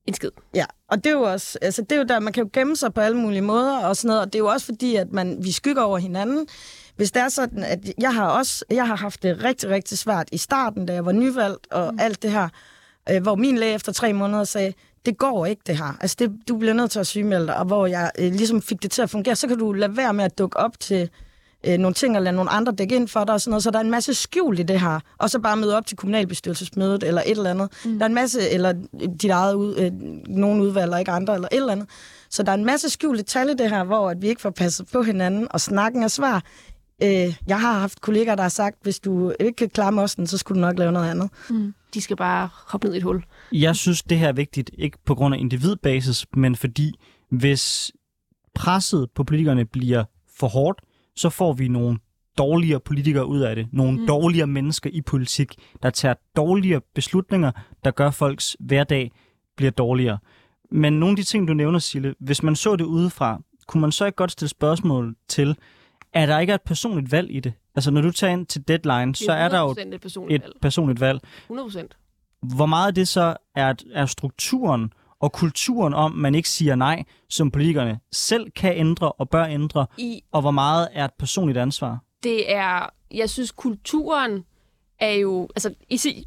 en 0.07 0.14
skid. 0.14 0.31
Ja, 0.55 0.64
og 0.88 1.05
det 1.05 1.07
er 1.07 1.14
jo 1.14 1.22
også, 1.22 1.59
altså 1.62 1.83
det 1.83 1.92
er 1.92 1.96
jo 1.96 2.05
der, 2.05 2.20
man 2.20 2.33
kan 2.33 2.42
jo 2.42 2.50
gemme 2.52 2.76
sig 2.76 2.94
på 2.94 3.00
alle 3.00 3.18
mulige 3.18 3.42
måder 3.42 3.79
og 3.79 3.96
sådan 3.96 4.09
noget, 4.09 4.20
og 4.20 4.26
det 4.26 4.35
er 4.35 4.38
jo 4.38 4.46
også 4.46 4.66
fordi, 4.66 4.96
at 4.96 5.12
man, 5.12 5.38
vi 5.44 5.52
skygger 5.52 5.83
over 5.83 5.98
hinanden, 5.98 6.46
hvis 6.96 7.12
det 7.12 7.22
er 7.22 7.28
sådan, 7.28 7.62
at 7.62 7.78
jeg 7.98 8.14
har 8.14 8.26
også 8.26 8.64
jeg 8.70 8.87
har 8.87 8.96
haft 8.96 9.22
det 9.22 9.44
rigtig, 9.44 9.70
rigtig 9.70 9.98
svært 9.98 10.28
i 10.32 10.38
starten, 10.38 10.87
da 10.87 10.92
jeg 10.92 11.06
var 11.06 11.12
nyvalgt 11.12 11.72
og 11.72 11.92
mm. 11.92 11.98
alt 12.00 12.22
det 12.22 12.30
her, 12.30 12.48
øh, 13.11 13.22
hvor 13.22 13.35
min 13.35 13.59
læge 13.59 13.74
efter 13.74 13.92
tre 13.92 14.12
måneder 14.12 14.44
sagde, 14.44 14.72
det 15.06 15.18
går 15.18 15.46
ikke 15.46 15.62
det 15.66 15.78
her. 15.78 15.96
Altså, 16.00 16.16
det, 16.18 16.32
du 16.48 16.56
bliver 16.56 16.74
nødt 16.74 16.90
til 16.90 16.98
at 16.98 17.06
sygemelde 17.06 17.46
dig, 17.46 17.56
og 17.56 17.64
hvor 17.64 17.87
jeg 17.87 18.11
øh, 18.18 18.32
ligesom 18.32 18.62
fik 18.62 18.82
det 18.82 18.90
til 18.90 19.02
at 19.02 19.11
fungere, 19.11 19.37
så 19.37 19.48
kan 19.48 19.59
du 19.59 19.72
lade 19.72 19.96
være 19.96 20.14
med 20.14 20.24
at 20.24 20.38
dukke 20.38 20.56
op 20.56 20.80
til 20.80 21.11
øh, 21.66 21.78
nogle 21.78 21.94
ting, 21.94 22.16
og 22.16 22.22
lade 22.22 22.37
nogle 22.37 22.50
andre 22.50 22.72
dække 22.72 22.96
ind 22.96 23.09
for 23.09 23.24
dig 23.24 23.35
og 23.35 23.40
sådan 23.40 23.50
noget. 23.50 23.62
Så 23.62 23.70
der 23.70 23.78
er 23.78 23.82
en 23.85 23.90
masse 23.90 24.14
skjul 24.14 24.59
i 24.59 24.62
det 24.62 24.80
her. 24.80 25.00
Og 25.18 25.30
så 25.30 25.38
bare 25.38 25.56
møde 25.56 25.76
op 25.76 25.87
til 25.87 25.96
kommunalbestyrelsesmødet 25.96 27.02
eller 27.02 27.22
et 27.26 27.30
eller 27.30 27.50
andet. 27.50 27.68
Mm. 27.85 27.98
Der 27.98 28.04
er 28.04 28.09
en 28.09 28.14
masse, 28.14 28.50
eller 28.50 28.72
dit 29.22 29.30
eget 29.30 29.54
ud, 29.54 29.76
øh, 29.76 29.92
nogen 30.37 30.61
udvalg, 30.61 30.85
eller 30.85 30.98
ikke 30.98 31.11
andre, 31.11 31.35
eller 31.35 31.48
et 31.52 31.56
eller 31.56 31.72
andet. 31.72 31.88
Så 32.30 32.42
der 32.42 32.52
er 32.52 32.56
en 32.56 32.64
masse 32.64 32.90
skjul 32.90 33.18
detalje 33.18 33.52
i 33.52 33.56
det 33.56 33.70
her, 33.70 33.85
hvor 33.85 34.11
at 34.11 34.22
vi 34.22 34.28
ikke 34.28 34.42
får 34.42 34.50
passet 34.50 34.87
på 34.92 35.02
hinanden, 35.02 35.46
og 35.50 35.61
snakken 35.61 36.02
er 36.02 36.09
svar. 36.09 36.42
Øh, 37.02 37.35
jeg 37.46 37.61
har 37.61 37.78
haft 37.78 38.00
kollegaer, 38.00 38.35
der 38.35 38.42
har 38.42 38.48
sagt, 38.48 38.76
hvis 38.82 39.00
du 39.00 39.32
ikke 39.40 39.56
kan 39.56 39.70
klare 39.70 39.92
mosten, 39.92 40.26
så 40.26 40.38
skulle 40.38 40.61
du 40.62 40.66
nok 40.66 40.78
lave 40.78 40.92
noget 40.92 41.11
andet. 41.11 41.30
Mm. 41.50 41.74
De 41.94 42.00
skal 42.00 42.16
bare 42.16 42.48
hoppe 42.66 42.87
ned 42.87 42.94
i 42.94 42.96
et 42.96 43.02
hul. 43.02 43.24
Jeg 43.52 43.76
synes, 43.76 44.02
det 44.02 44.18
her 44.18 44.28
er 44.28 44.32
vigtigt, 44.32 44.70
ikke 44.78 44.98
på 45.04 45.14
grund 45.14 45.35
af 45.35 45.38
individbasis, 45.38 46.26
men 46.35 46.56
fordi 46.56 46.94
hvis 47.30 47.92
presset 48.54 49.09
på 49.14 49.24
politikerne 49.24 49.64
bliver 49.64 50.04
for 50.38 50.48
hårdt, 50.48 50.80
så 51.16 51.30
får 51.30 51.52
vi 51.52 51.68
nogle 51.68 51.98
dårligere 52.38 52.80
politikere 52.80 53.26
ud 53.26 53.40
af 53.40 53.56
det. 53.56 53.68
Nogle 53.72 54.00
mm. 54.00 54.06
dårligere 54.06 54.46
mennesker 54.46 54.90
i 54.92 55.00
politik, 55.00 55.54
der 55.82 55.90
tager 55.90 56.14
dårligere 56.37 56.80
beslutninger, 56.94 57.50
der 57.85 57.90
gør 57.90 58.11
folks 58.11 58.56
hverdag 58.61 59.11
bliver 59.56 59.70
dårligere. 59.70 60.18
Men 60.70 60.92
nogle 60.92 61.12
af 61.12 61.16
de 61.16 61.22
ting, 61.22 61.48
du 61.48 61.54
nævner, 61.54 61.78
Sille, 61.78 62.14
hvis 62.20 62.42
man 62.42 62.56
så 62.56 62.76
det 62.76 62.85
udefra, 62.85 63.40
kunne 63.66 63.80
man 63.80 63.92
så 63.92 64.04
ikke 64.06 64.16
godt 64.16 64.32
stille 64.32 64.48
spørgsmål 64.48 65.16
til, 65.28 65.56
er 66.16 66.26
der 66.26 66.38
ikke 66.38 66.55
et 66.55 66.62
personligt 66.62 67.12
valg 67.12 67.31
i 67.31 67.40
det? 67.40 67.52
Altså, 67.74 67.90
når 67.90 68.00
du 68.00 68.11
tager 68.11 68.33
ind 68.33 68.46
til 68.46 68.68
deadline, 68.68 69.14
så 69.14 69.33
er 69.33 69.48
der 69.48 69.61
jo 69.61 69.70
et 69.70 70.00
personligt, 70.00 70.37
et 70.37 70.42
valg. 70.42 70.55
personligt 70.62 71.00
valg. 71.00 71.20
100 71.42 71.88
Hvor 72.42 72.66
meget 72.66 72.87
af 72.87 72.94
det 72.94 73.09
så 73.09 73.37
er, 73.55 73.74
er 73.94 74.07
strukturen 74.07 74.92
og 75.20 75.33
kulturen 75.33 75.94
om, 75.94 76.12
man 76.12 76.35
ikke 76.35 76.48
siger 76.48 76.74
nej, 76.74 77.05
som 77.29 77.50
politikerne 77.50 78.00
selv 78.12 78.50
kan 78.50 78.76
ændre 78.76 79.12
og 79.12 79.31
bør 79.31 79.44
ændre, 79.44 79.87
I, 79.98 80.20
og 80.33 80.40
hvor 80.40 80.50
meget 80.50 80.88
er 80.92 81.05
et 81.05 81.14
personligt 81.18 81.59
ansvar? 81.59 81.98
Det 82.22 82.52
er, 82.55 82.88
jeg 83.11 83.31
synes, 83.31 83.52
kulturen 83.52 84.44
er 84.98 85.12
jo, 85.12 85.48
altså, 85.57 85.74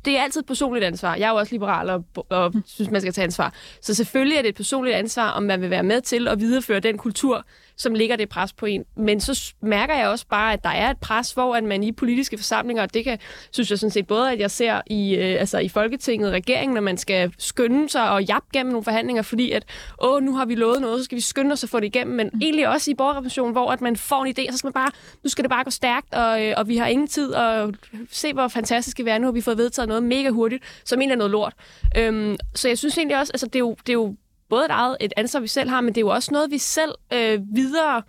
det 0.05 0.17
er 0.17 0.23
altid 0.23 0.41
et 0.41 0.47
personligt 0.47 0.85
ansvar. 0.85 1.15
Jeg 1.15 1.25
er 1.25 1.29
jo 1.29 1.35
også 1.35 1.53
liberal 1.53 1.89
og, 1.89 2.03
og 2.29 2.53
synes, 2.65 2.91
man 2.91 3.01
skal 3.01 3.13
tage 3.13 3.23
ansvar. 3.23 3.53
Så 3.81 3.93
selvfølgelig 3.93 4.37
er 4.37 4.41
det 4.41 4.49
et 4.49 4.55
personligt 4.55 4.95
ansvar, 4.95 5.29
om 5.29 5.43
man 5.43 5.61
vil 5.61 5.69
være 5.69 5.83
med 5.83 6.01
til 6.01 6.27
at 6.27 6.39
videreføre 6.39 6.79
den 6.79 6.97
kultur, 6.97 7.45
som 7.79 7.93
ligger 7.93 8.15
det 8.15 8.29
pres 8.29 8.53
på 8.53 8.65
en. 8.65 8.85
Men 8.97 9.19
så 9.19 9.53
mærker 9.61 9.95
jeg 9.95 10.07
også 10.07 10.25
bare, 10.27 10.53
at 10.53 10.63
der 10.63 10.69
er 10.69 10.89
et 10.89 10.97
pres, 10.97 11.31
hvor 11.31 11.55
at 11.55 11.63
man 11.63 11.83
i 11.83 11.91
politiske 11.91 12.37
forsamlinger, 12.37 12.83
og 12.83 12.93
det 12.93 13.03
kan, 13.03 13.17
synes 13.51 13.69
jeg 13.69 13.79
sådan 13.79 13.91
set 13.91 14.07
både, 14.07 14.31
at 14.31 14.39
jeg 14.39 14.51
ser 14.51 14.81
i, 14.87 15.15
øh, 15.15 15.39
altså 15.39 15.57
i 15.57 15.69
Folketinget, 15.69 16.31
regeringen, 16.31 16.73
når 16.73 16.81
man 16.81 16.97
skal 16.97 17.33
skynde 17.37 17.89
sig 17.89 18.09
og 18.09 18.23
jap 18.23 18.43
gennem 18.53 18.71
nogle 18.71 18.83
forhandlinger, 18.83 19.21
fordi 19.21 19.51
at, 19.51 19.65
åh, 20.01 20.23
nu 20.23 20.35
har 20.35 20.45
vi 20.45 20.55
lovet 20.55 20.81
noget, 20.81 20.99
så 20.99 21.03
skal 21.03 21.15
vi 21.15 21.21
skynde 21.21 21.53
os 21.53 21.63
at 21.63 21.69
få 21.69 21.79
det 21.79 21.85
igennem, 21.85 22.15
men 22.15 22.29
mm. 22.33 22.39
egentlig 22.41 22.67
også 22.67 22.91
i 22.91 22.93
borgerrepræsentationen, 22.93 23.51
hvor 23.51 23.71
at 23.71 23.81
man 23.81 23.95
får 23.95 24.23
en 24.25 24.33
idé, 24.37 24.51
så 24.51 24.57
skal 24.57 24.67
man 24.67 24.73
bare, 24.73 24.91
nu 25.23 25.29
skal 25.29 25.43
det 25.43 25.49
bare 25.49 25.63
gå 25.63 25.69
stærkt, 25.69 26.13
og, 26.13 26.45
øh, 26.45 26.53
og 26.57 26.67
vi 26.67 26.77
har 26.77 26.87
ingen 26.87 27.07
tid, 27.07 27.31
og 27.31 27.73
se, 28.11 28.33
hvor 28.33 28.47
fantastiske 28.47 29.03
vi 29.03 29.09
er. 29.09 29.17
Nu 29.17 29.27
har 29.27 29.31
vi 29.31 29.41
fået 29.41 29.57
vedtaget 29.57 29.87
noget 29.87 30.03
mega 30.03 30.29
hurtigt, 30.29 30.63
som 30.85 30.99
egentlig 30.99 31.13
er 31.13 31.17
noget 31.17 31.31
lort. 31.31 31.53
Øhm, 31.97 32.37
så 32.55 32.67
jeg 32.67 32.77
synes 32.77 32.97
egentlig 32.97 33.17
også, 33.17 33.31
altså 33.33 33.45
det 33.45 33.55
er 33.55 33.59
jo, 33.59 33.75
det 33.79 33.89
er 33.89 33.93
jo 33.93 34.15
både 34.49 34.65
et, 34.65 34.71
eget, 34.71 34.97
et 34.99 35.13
ansvar, 35.17 35.39
vi 35.39 35.47
selv 35.47 35.69
har, 35.69 35.81
men 35.81 35.95
det 35.95 35.97
er 35.97 36.05
jo 36.05 36.09
også 36.09 36.31
noget, 36.31 36.51
vi 36.51 36.57
selv 36.57 36.91
øh, 37.13 37.39
videre, 37.55 38.01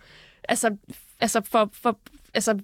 altså, 0.49 0.75
altså 1.19 1.41
for, 1.51 1.69
for 1.73 1.99
altså, 2.33 2.59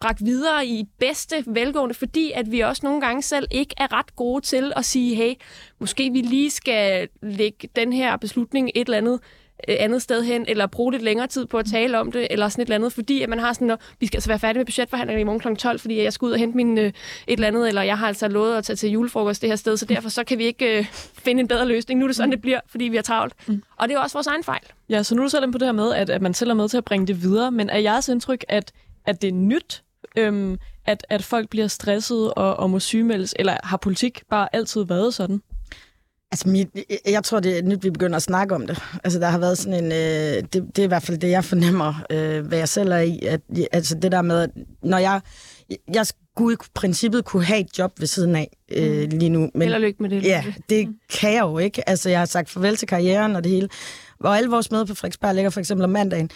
bragt 0.00 0.24
videre 0.24 0.66
i 0.66 0.88
bedste 0.98 1.44
velgående, 1.46 1.94
fordi 1.94 2.32
at 2.32 2.50
vi 2.50 2.60
også 2.60 2.80
nogle 2.84 3.00
gange 3.00 3.22
selv 3.22 3.46
ikke 3.50 3.74
er 3.78 3.92
ret 3.92 4.16
gode 4.16 4.40
til 4.40 4.72
at 4.76 4.84
sige, 4.84 5.14
hey, 5.14 5.34
måske 5.78 6.10
vi 6.12 6.20
lige 6.20 6.50
skal 6.50 7.08
lægge 7.22 7.68
den 7.76 7.92
her 7.92 8.16
beslutning 8.16 8.70
et 8.74 8.86
eller 8.86 8.98
andet 8.98 9.20
Øh, 9.22 9.39
andet 9.68 10.02
sted 10.02 10.22
hen, 10.22 10.44
eller 10.48 10.66
bruge 10.66 10.92
lidt 10.92 11.02
længere 11.02 11.26
tid 11.26 11.46
på 11.46 11.58
at 11.58 11.66
tale 11.66 11.98
om 11.98 12.12
det, 12.12 12.26
eller 12.30 12.48
sådan 12.48 12.62
et 12.62 12.66
eller 12.66 12.74
andet, 12.74 12.92
fordi 12.92 13.22
at 13.22 13.28
man 13.28 13.38
har 13.38 13.52
sådan, 13.52 13.70
at 13.70 13.78
vi 14.00 14.06
skal 14.06 14.16
altså 14.16 14.30
være 14.30 14.38
færdige 14.38 14.58
med 14.58 14.66
budgetforhandlingerne 14.66 15.20
i 15.20 15.24
morgen 15.24 15.40
kl. 15.40 15.54
12, 15.54 15.78
fordi 15.80 16.02
jeg 16.02 16.12
skal 16.12 16.26
ud 16.26 16.32
og 16.32 16.38
hente 16.38 16.56
min 16.56 16.78
øh, 16.78 16.84
et 16.84 16.94
eller 17.26 17.46
andet, 17.46 17.68
eller 17.68 17.82
jeg 17.82 17.98
har 17.98 18.08
altså 18.08 18.28
lovet 18.28 18.56
at 18.56 18.64
tage 18.64 18.76
til 18.76 18.90
julefrokost 18.90 19.42
det 19.42 19.48
her 19.50 19.56
sted, 19.56 19.76
så 19.76 19.84
derfor 19.84 20.08
så 20.08 20.24
kan 20.24 20.38
vi 20.38 20.44
ikke 20.44 20.78
øh, 20.78 20.84
finde 21.18 21.40
en 21.40 21.48
bedre 21.48 21.68
løsning. 21.68 22.00
Nu 22.00 22.04
er 22.04 22.08
det 22.08 22.16
sådan, 22.16 22.30
det 22.30 22.40
bliver, 22.40 22.60
fordi 22.66 22.84
vi 22.84 22.96
har 22.96 23.02
travlt. 23.02 23.34
Mm. 23.46 23.62
Og 23.76 23.88
det 23.88 23.94
er 23.94 23.98
også 23.98 24.16
vores 24.16 24.26
egen 24.26 24.44
fejl. 24.44 24.62
Ja, 24.88 25.02
så 25.02 25.14
nu 25.14 25.22
er 25.22 25.26
du 25.26 25.30
selv 25.30 25.52
på 25.52 25.58
det 25.58 25.66
her 25.66 25.72
med, 25.72 25.94
at, 25.94 26.10
at 26.10 26.22
man 26.22 26.34
selv 26.34 26.50
er 26.50 26.54
med 26.54 26.68
til 26.68 26.76
at 26.76 26.84
bringe 26.84 27.06
det 27.06 27.22
videre, 27.22 27.50
men 27.50 27.70
er 27.70 27.78
jeres 27.78 28.08
indtryk, 28.08 28.44
at, 28.48 28.72
at 29.06 29.22
det 29.22 29.28
er 29.28 29.34
nyt, 29.34 29.82
øhm, 30.16 30.58
at, 30.86 31.06
at 31.08 31.24
folk 31.24 31.48
bliver 31.48 31.66
stresset 31.66 32.34
og, 32.34 32.56
og 32.56 32.70
må 32.70 32.78
sygemeldes, 32.78 33.34
eller 33.38 33.56
har 33.64 33.76
politik 33.76 34.22
bare 34.30 34.48
altid 34.52 34.84
været 34.84 35.14
sådan? 35.14 35.42
Altså, 36.32 36.48
mit, 36.48 36.68
jeg 37.06 37.24
tror, 37.24 37.40
det 37.40 37.58
er 37.58 37.62
nyt, 37.62 37.84
vi 37.84 37.90
begynder 37.90 38.16
at 38.16 38.22
snakke 38.22 38.54
om 38.54 38.66
det. 38.66 38.82
Altså, 39.04 39.18
der 39.18 39.26
har 39.26 39.38
været 39.38 39.58
sådan 39.58 39.84
en... 39.84 39.92
Øh, 39.92 40.42
det, 40.52 40.52
det 40.52 40.78
er 40.78 40.82
i 40.82 40.86
hvert 40.86 41.02
fald 41.02 41.18
det, 41.18 41.30
jeg 41.30 41.44
fornemmer, 41.44 42.04
øh, 42.10 42.46
hvad 42.46 42.58
jeg 42.58 42.68
selv 42.68 42.92
er 42.92 42.98
i. 42.98 43.20
At, 43.26 43.40
altså, 43.72 43.94
det 43.94 44.12
der 44.12 44.22
med, 44.22 44.40
at 44.40 44.50
når 44.82 44.98
jeg... 44.98 45.20
Jeg 45.94 46.06
skulle 46.06 46.54
i 46.54 46.56
princippet 46.74 47.24
kunne 47.24 47.44
have 47.44 47.60
et 47.60 47.78
job 47.78 47.92
ved 47.98 48.06
siden 48.06 48.36
af 48.36 48.56
øh, 48.72 49.02
mm. 49.02 49.18
lige 49.18 49.28
nu. 49.28 49.50
Men, 49.54 49.62
Held 49.62 49.74
og 49.74 49.80
lykke 49.80 50.02
med 50.02 50.10
det. 50.10 50.22
Ja, 50.22 50.44
det 50.68 50.88
mm. 50.88 50.94
kan 51.20 51.32
jeg 51.32 51.40
jo 51.40 51.58
ikke. 51.58 51.88
Altså, 51.88 52.10
jeg 52.10 52.18
har 52.18 52.26
sagt 52.26 52.50
farvel 52.50 52.76
til 52.76 52.88
karrieren 52.88 53.36
og 53.36 53.44
det 53.44 53.52
hele. 53.52 53.68
Hvor 54.20 54.28
alle 54.28 54.50
vores 54.50 54.70
møder 54.70 54.84
på 54.84 54.94
Frederiksberg 54.94 55.34
ligger 55.34 55.50
for 55.50 55.60
eksempel 55.60 55.84
om 55.84 55.90
mandagen. 55.90 56.30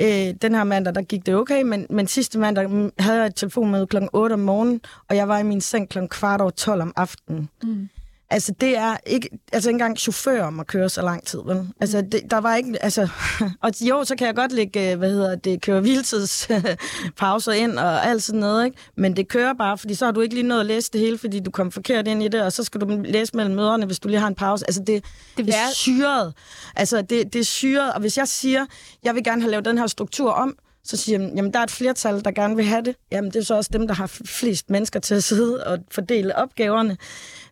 Øh, 0.00 0.34
den 0.42 0.54
her 0.54 0.64
mandag, 0.64 0.94
der 0.94 1.02
gik 1.02 1.26
det 1.26 1.34
okay, 1.34 1.62
men, 1.62 1.86
men 1.90 2.06
sidste 2.06 2.38
mandag 2.38 2.68
havde 2.98 3.18
jeg 3.18 3.26
et 3.26 3.34
telefonmøde 3.36 3.86
kl. 3.86 3.96
8 4.12 4.32
om 4.32 4.40
morgenen, 4.40 4.80
og 5.08 5.16
jeg 5.16 5.28
var 5.28 5.38
i 5.38 5.42
min 5.42 5.60
seng 5.60 5.88
kl. 5.88 5.98
kvart 6.10 6.40
over 6.40 6.50
12 6.50 6.82
om 6.82 6.92
aftenen. 6.96 7.48
Mm. 7.62 7.88
Altså, 8.30 8.52
det 8.60 8.76
er 8.76 8.96
ikke... 9.06 9.30
Altså, 9.52 9.70
ikke 9.70 9.74
engang 9.74 9.98
chauffører 9.98 10.50
må 10.50 10.62
køre 10.62 10.88
så 10.88 11.02
lang 11.02 11.26
tid, 11.26 11.38
vel? 11.44 11.68
Altså, 11.80 12.00
det, 12.12 12.22
der 12.30 12.38
var 12.38 12.56
ikke... 12.56 12.82
Altså, 12.82 13.08
og 13.62 13.72
jo, 13.80 14.04
så 14.04 14.16
kan 14.16 14.26
jeg 14.26 14.34
godt 14.34 14.52
lægge, 14.52 14.92
øh, 14.92 14.98
hvad 14.98 15.10
hedder 15.10 15.34
det, 15.34 15.62
køre 15.62 15.80
hviletidspauser 15.80 17.52
ind 17.62 17.78
og 17.78 18.06
alt 18.06 18.22
sådan 18.22 18.40
noget, 18.40 18.64
ikke? 18.64 18.76
Men 18.96 19.16
det 19.16 19.28
kører 19.28 19.54
bare, 19.54 19.78
fordi 19.78 19.94
så 19.94 20.04
har 20.04 20.12
du 20.12 20.20
ikke 20.20 20.34
lige 20.34 20.46
nået 20.46 20.60
at 20.60 20.66
læse 20.66 20.92
det 20.92 21.00
hele, 21.00 21.18
fordi 21.18 21.40
du 21.40 21.50
kom 21.50 21.72
forkert 21.72 22.08
ind 22.08 22.22
i 22.22 22.28
det, 22.28 22.42
og 22.42 22.52
så 22.52 22.64
skal 22.64 22.80
du 22.80 23.02
læse 23.04 23.36
mellem 23.36 23.54
møderne, 23.54 23.86
hvis 23.86 23.98
du 23.98 24.08
lige 24.08 24.20
har 24.20 24.28
en 24.28 24.34
pause. 24.34 24.64
Altså, 24.68 24.80
det, 24.80 25.04
det, 25.36 25.46
det 25.46 25.54
er 25.54 25.74
syret. 25.74 26.34
Altså, 26.76 27.02
det, 27.02 27.32
det 27.32 27.38
er 27.38 27.44
syret, 27.44 27.92
og 27.92 28.00
hvis 28.00 28.18
jeg 28.18 28.28
siger, 28.28 28.66
jeg 29.04 29.14
vil 29.14 29.24
gerne 29.24 29.42
have 29.42 29.50
lavet 29.50 29.64
den 29.64 29.78
her 29.78 29.86
struktur 29.86 30.30
om, 30.30 30.56
så 30.84 30.96
siger 30.96 31.20
jeg, 31.20 31.30
jamen 31.36 31.52
der 31.52 31.58
er 31.58 31.62
et 31.62 31.70
flertal, 31.70 32.24
der 32.24 32.30
gerne 32.30 32.56
vil 32.56 32.64
have 32.64 32.82
det. 32.82 32.96
Jamen 33.12 33.30
det 33.30 33.36
er 33.36 33.44
så 33.44 33.56
også 33.56 33.70
dem, 33.72 33.86
der 33.86 33.94
har 33.94 34.06
flest 34.24 34.70
mennesker 34.70 35.00
til 35.00 35.14
at 35.14 35.24
sidde 35.24 35.66
og 35.66 35.78
fordele 35.90 36.36
opgaverne. 36.36 36.96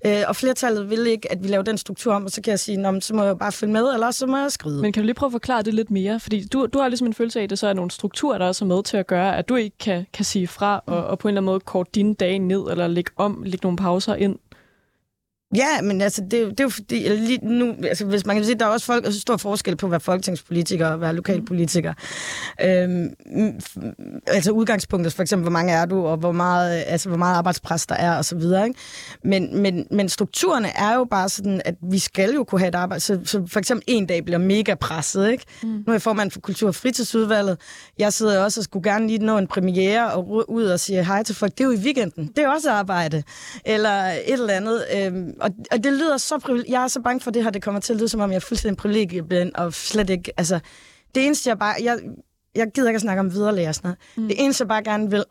Øh, 0.07 0.23
og 0.29 0.37
flertallet 0.37 0.90
vil 0.90 1.07
ikke, 1.07 1.33
at 1.33 1.43
vi 1.43 1.49
laver 1.49 1.62
den 1.62 1.79
struktur 1.79 2.14
om, 2.14 2.25
og 2.25 2.31
så 2.31 2.43
kan 2.43 2.51
jeg 2.51 2.61
sige, 2.61 3.01
så 3.01 3.14
må 3.14 3.25
jeg 3.25 3.38
bare 3.38 3.53
følge 3.53 3.73
med, 3.73 3.93
eller 3.95 4.11
så 4.11 4.27
må 4.27 4.37
jeg 4.37 4.53
skrive. 4.53 4.83
Men 4.83 4.93
kan 4.93 5.03
du 5.03 5.05
lige 5.05 5.14
prøve 5.14 5.29
at 5.29 5.33
forklare 5.33 5.62
det 5.62 5.75
lidt 5.75 5.90
mere? 5.90 6.21
Fordi 6.21 6.47
du, 6.47 6.67
du 6.67 6.79
har 6.79 6.88
ligesom 6.88 7.07
en 7.07 7.14
følelse 7.14 7.38
af, 7.38 7.45
at 7.45 7.51
det 7.51 7.59
så 7.59 7.67
er 7.67 7.73
nogle 7.73 7.90
strukturer, 7.90 8.38
der 8.38 8.47
også 8.47 8.64
er 8.64 8.69
med 8.69 8.83
til 8.83 8.97
at 8.97 9.07
gøre, 9.07 9.37
at 9.37 9.49
du 9.49 9.57
ikke 9.57 9.79
kan, 9.79 10.07
kan 10.12 10.25
sige 10.25 10.47
fra 10.47 10.83
og, 10.87 11.07
og 11.07 11.19
på 11.19 11.29
en 11.29 11.33
eller 11.33 11.40
anden 11.40 11.53
måde 11.53 11.61
kort 11.61 11.95
dine 11.95 12.14
dage 12.14 12.38
ned, 12.38 12.61
eller 12.71 12.87
lægge 12.87 13.11
om, 13.17 13.43
lægge 13.47 13.64
nogle 13.67 13.77
pauser 13.77 14.14
ind. 14.14 14.38
Ja, 15.57 15.83
men 15.83 16.01
altså, 16.01 16.21
det, 16.21 16.31
det 16.33 16.61
er 16.61 16.64
jo 16.64 16.69
fordi, 16.69 17.09
lige 17.09 17.38
nu, 17.43 17.75
altså, 17.83 18.05
hvis 18.05 18.27
man 18.27 18.37
kan 18.37 18.45
sige, 18.45 18.59
der 18.59 18.64
er 18.64 18.71
også 18.71 18.87
folk, 18.87 19.05
altså, 19.05 19.21
stor 19.21 19.37
forskel 19.37 19.77
på 19.77 19.87
at 19.87 19.90
være 19.90 20.01
folketingspolitiker 20.01 20.87
og 20.87 21.01
være 21.01 21.14
lokalpolitiker. 21.14 21.95
Øhm, 22.62 23.11
altså 24.27 24.51
udgangspunktet, 24.51 25.12
for 25.12 25.23
eksempel, 25.23 25.43
hvor 25.43 25.53
mange 25.53 25.73
er 25.73 25.85
du, 25.85 26.07
og 26.07 26.17
hvor 26.17 26.33
meget, 26.33 26.85
altså, 26.87 27.09
hvor 27.09 27.19
meget 27.19 27.37
arbejdspres 27.37 27.87
der 27.87 27.95
er, 27.95 28.17
og 28.17 28.25
så 28.25 28.37
videre. 28.37 28.67
Ikke? 28.67 28.81
Men, 29.25 29.62
men, 29.62 29.87
men 29.90 30.09
strukturerne 30.09 30.69
er 30.69 30.95
jo 30.95 31.05
bare 31.05 31.29
sådan, 31.29 31.62
at 31.64 31.75
vi 31.90 31.99
skal 31.99 32.35
jo 32.35 32.45
kunne 32.45 32.59
have 32.59 32.69
et 32.69 32.75
arbejde. 32.75 33.01
Så, 33.01 33.21
så 33.25 33.47
for 33.47 33.59
eksempel 33.59 33.85
en 33.87 34.07
dag 34.07 34.25
bliver 34.25 34.38
mega 34.38 34.75
presset. 34.75 35.31
Ikke? 35.31 35.45
Mm. 35.62 35.69
Nu 35.69 35.85
er 35.87 35.93
jeg 35.93 36.03
formand 36.03 36.31
for 36.31 36.40
Kultur- 36.40 36.69
og 36.69 36.75
Fritidsudvalget. 36.75 37.59
Jeg 37.99 38.12
sidder 38.12 38.45
også 38.45 38.61
og 38.61 38.64
skulle 38.64 38.90
gerne 38.90 39.07
lige 39.07 39.19
nå 39.19 39.38
en 39.38 39.47
premiere 39.47 40.12
og 40.12 40.51
ud 40.51 40.64
og 40.64 40.81
sige 40.81 41.05
hej 41.05 41.23
til 41.23 41.35
folk. 41.35 41.53
Det 41.53 41.61
er 41.61 41.64
jo 41.64 41.73
i 41.73 41.77
weekenden. 41.77 42.27
Det 42.37 42.45
er 42.45 42.49
også 42.49 42.71
arbejde. 42.71 43.23
Eller 43.64 44.03
et 44.05 44.33
eller 44.33 44.55
andet. 44.55 44.85
Øhm, 44.97 45.31
og, 45.44 45.50
og 45.72 45.85
det 45.85 45.92
lyder 45.92 46.16
så 46.16 46.62
Jeg 46.68 46.85
er 46.85 46.88
så 46.88 47.00
bange 47.00 47.20
for, 47.20 47.30
det 47.30 47.42
her 47.42 47.50
det 47.50 47.62
kommer 47.62 47.80
til 47.80 47.92
at 47.92 47.98
lyde, 47.98 48.09
som 48.09 48.20
om 48.20 48.30
jeg 48.30 48.37
er 48.37 48.40
fuldstændig 48.40 48.76
privilegieblind, 48.76 49.52
og 49.54 49.74
slet 49.74 50.11
ikke... 50.11 50.33
Altså, 50.37 50.61
det 51.14 51.26
eneste, 51.26 51.48
jeg 51.48 51.59
bare... 51.59 51.74
Jeg, 51.83 51.98
jeg 52.54 52.70
gider 52.74 52.88
ikke 52.88 52.96
at 52.96 53.02
snakke 53.02 53.20
om 53.20 53.33
viderelære 53.33 53.68
og 53.68 53.74
sådan 53.74 53.88
noget. 53.88 53.98
Mm. 54.16 54.28
Det 54.28 54.44
eneste, 54.44 54.62
jeg 54.62 54.68
bare 54.68 54.83
gerne 54.83 55.11
vil, 55.11 55.24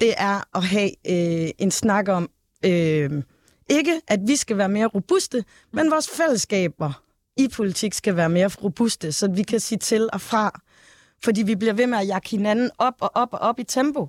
det 0.00 0.14
er 0.16 0.56
at 0.56 0.64
have 0.64 0.90
øh, 0.90 1.50
en 1.58 1.70
snak 1.70 2.08
om... 2.08 2.30
Øh, 2.64 3.22
ikke, 3.68 4.00
at 4.08 4.20
vi 4.26 4.36
skal 4.36 4.58
være 4.58 4.68
mere 4.68 4.86
robuste, 4.86 5.44
men 5.72 5.90
vores 5.90 6.08
fællesskaber 6.08 7.02
i 7.36 7.48
politik 7.48 7.94
skal 7.94 8.16
være 8.16 8.28
mere 8.28 8.50
robuste, 8.62 9.12
så 9.12 9.28
vi 9.28 9.42
kan 9.42 9.60
sige 9.60 9.78
til 9.78 10.08
og 10.12 10.20
fra. 10.20 10.60
Fordi 11.24 11.42
vi 11.42 11.54
bliver 11.54 11.72
ved 11.72 11.86
med 11.86 11.98
at 11.98 12.08
jakke 12.08 12.30
hinanden 12.30 12.70
op 12.78 12.94
og 13.00 13.10
op 13.14 13.28
og 13.32 13.38
op 13.38 13.58
i 13.58 13.64
tempo 13.64 14.08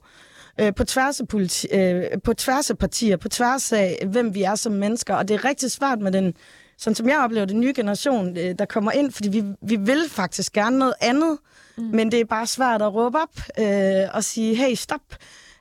øh, 0.60 0.76
på, 0.76 0.84
tværs 0.84 1.20
af 1.20 1.28
politi- 1.28 1.76
øh, 1.76 2.04
på 2.24 2.34
tværs 2.34 2.70
af 2.70 2.78
partier, 2.78 3.18
på 3.18 3.30
tværs 3.30 3.74
af, 3.74 4.08
hvem 4.08 4.34
vi 4.34 4.44
er 4.44 4.56
som 4.56 4.72
mennesker. 4.72 5.16
Og 5.16 5.28
det 5.28 5.34
er 5.34 5.46
rigtig 5.46 5.72
svært 5.72 6.00
med 6.00 6.12
den, 6.12 6.34
sådan 6.78 6.96
som 6.96 7.10
jeg 7.10 7.20
oplever, 7.20 7.46
den 7.46 7.60
nye 7.60 7.74
generation, 7.76 8.38
øh, 8.38 8.56
der 8.60 8.66
kommer 8.66 8.92
ind, 8.92 9.12
fordi 9.12 9.30
vi, 9.30 9.44
vi 9.62 9.76
vil 9.76 10.10
faktisk 10.10 10.54
gerne 10.54 10.78
noget 10.78 10.94
andet, 11.02 11.38
mm. 11.78 11.84
men 11.84 12.12
det 12.12 12.20
er 12.20 12.26
bare 12.26 12.48
svært 12.48 12.82
at 12.82 12.94
råbe 12.94 13.18
op 13.18 13.40
øh, 13.60 14.08
og 14.14 14.24
sige, 14.24 14.56
hey, 14.56 14.76
stop. 14.76 15.02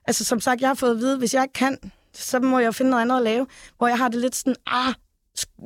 Altså 0.07 0.25
som 0.25 0.41
sagt, 0.41 0.61
jeg 0.61 0.69
har 0.69 0.75
fået 0.75 0.91
at 0.91 0.99
vide, 0.99 1.19
hvis 1.19 1.35
jeg 1.35 1.43
ikke 1.43 1.53
kan, 1.53 1.79
så 2.13 2.41
må 2.41 2.59
jeg 2.59 2.75
finde 2.75 2.91
noget 2.91 3.03
andet 3.03 3.17
at 3.17 3.23
lave, 3.23 3.47
hvor 3.79 3.89
jeg 3.89 3.99
har 3.99 4.09
det 4.09 4.21
lidt 4.21 4.37
sådan, 4.37 4.57
ah, 4.67 4.95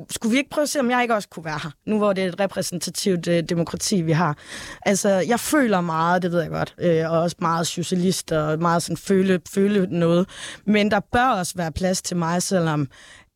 skulle 0.09 0.31
vi 0.31 0.37
ikke 0.37 0.49
prøve 0.49 0.63
at 0.63 0.69
se, 0.69 0.79
om 0.79 0.91
jeg 0.91 1.01
ikke 1.01 1.15
også 1.15 1.29
kunne 1.29 1.45
være 1.45 1.59
her, 1.63 1.71
nu 1.85 1.97
hvor 1.97 2.13
det 2.13 2.23
er 2.23 2.27
et 2.27 2.39
repræsentativt 2.39 3.27
øh, 3.27 3.43
demokrati, 3.43 4.01
vi 4.01 4.11
har. 4.11 4.37
Altså, 4.85 5.09
jeg 5.09 5.39
føler 5.39 5.81
meget, 5.81 6.21
det 6.21 6.31
ved 6.31 6.41
jeg 6.41 6.49
godt, 6.49 6.75
øh, 6.77 7.11
og 7.11 7.19
også 7.19 7.35
meget 7.39 7.67
socialist, 7.67 8.31
og 8.31 8.59
meget 8.59 8.83
sådan 8.83 8.97
føle, 8.97 9.39
føle 9.49 9.99
noget, 9.99 10.29
men 10.65 10.91
der 10.91 10.99
bør 10.99 11.27
også 11.27 11.53
være 11.55 11.71
plads 11.71 12.01
til 12.01 12.17
mig, 12.17 12.43
selvom 12.43 12.87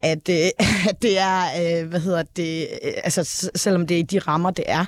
at, 0.02 0.30
øh, 0.30 0.36
at 0.90 1.02
det 1.02 1.20
er, 1.20 1.42
øh, 1.62 1.90
hvad 1.90 2.00
hedder 2.00 2.24
det, 2.24 2.68
øh, 2.84 2.94
altså 3.04 3.52
selvom 3.56 3.88
det 3.88 3.96
er 3.96 4.00
i 4.00 4.04
de 4.04 4.20
rammer, 4.20 4.52
det 4.52 4.66
er. 4.68 4.86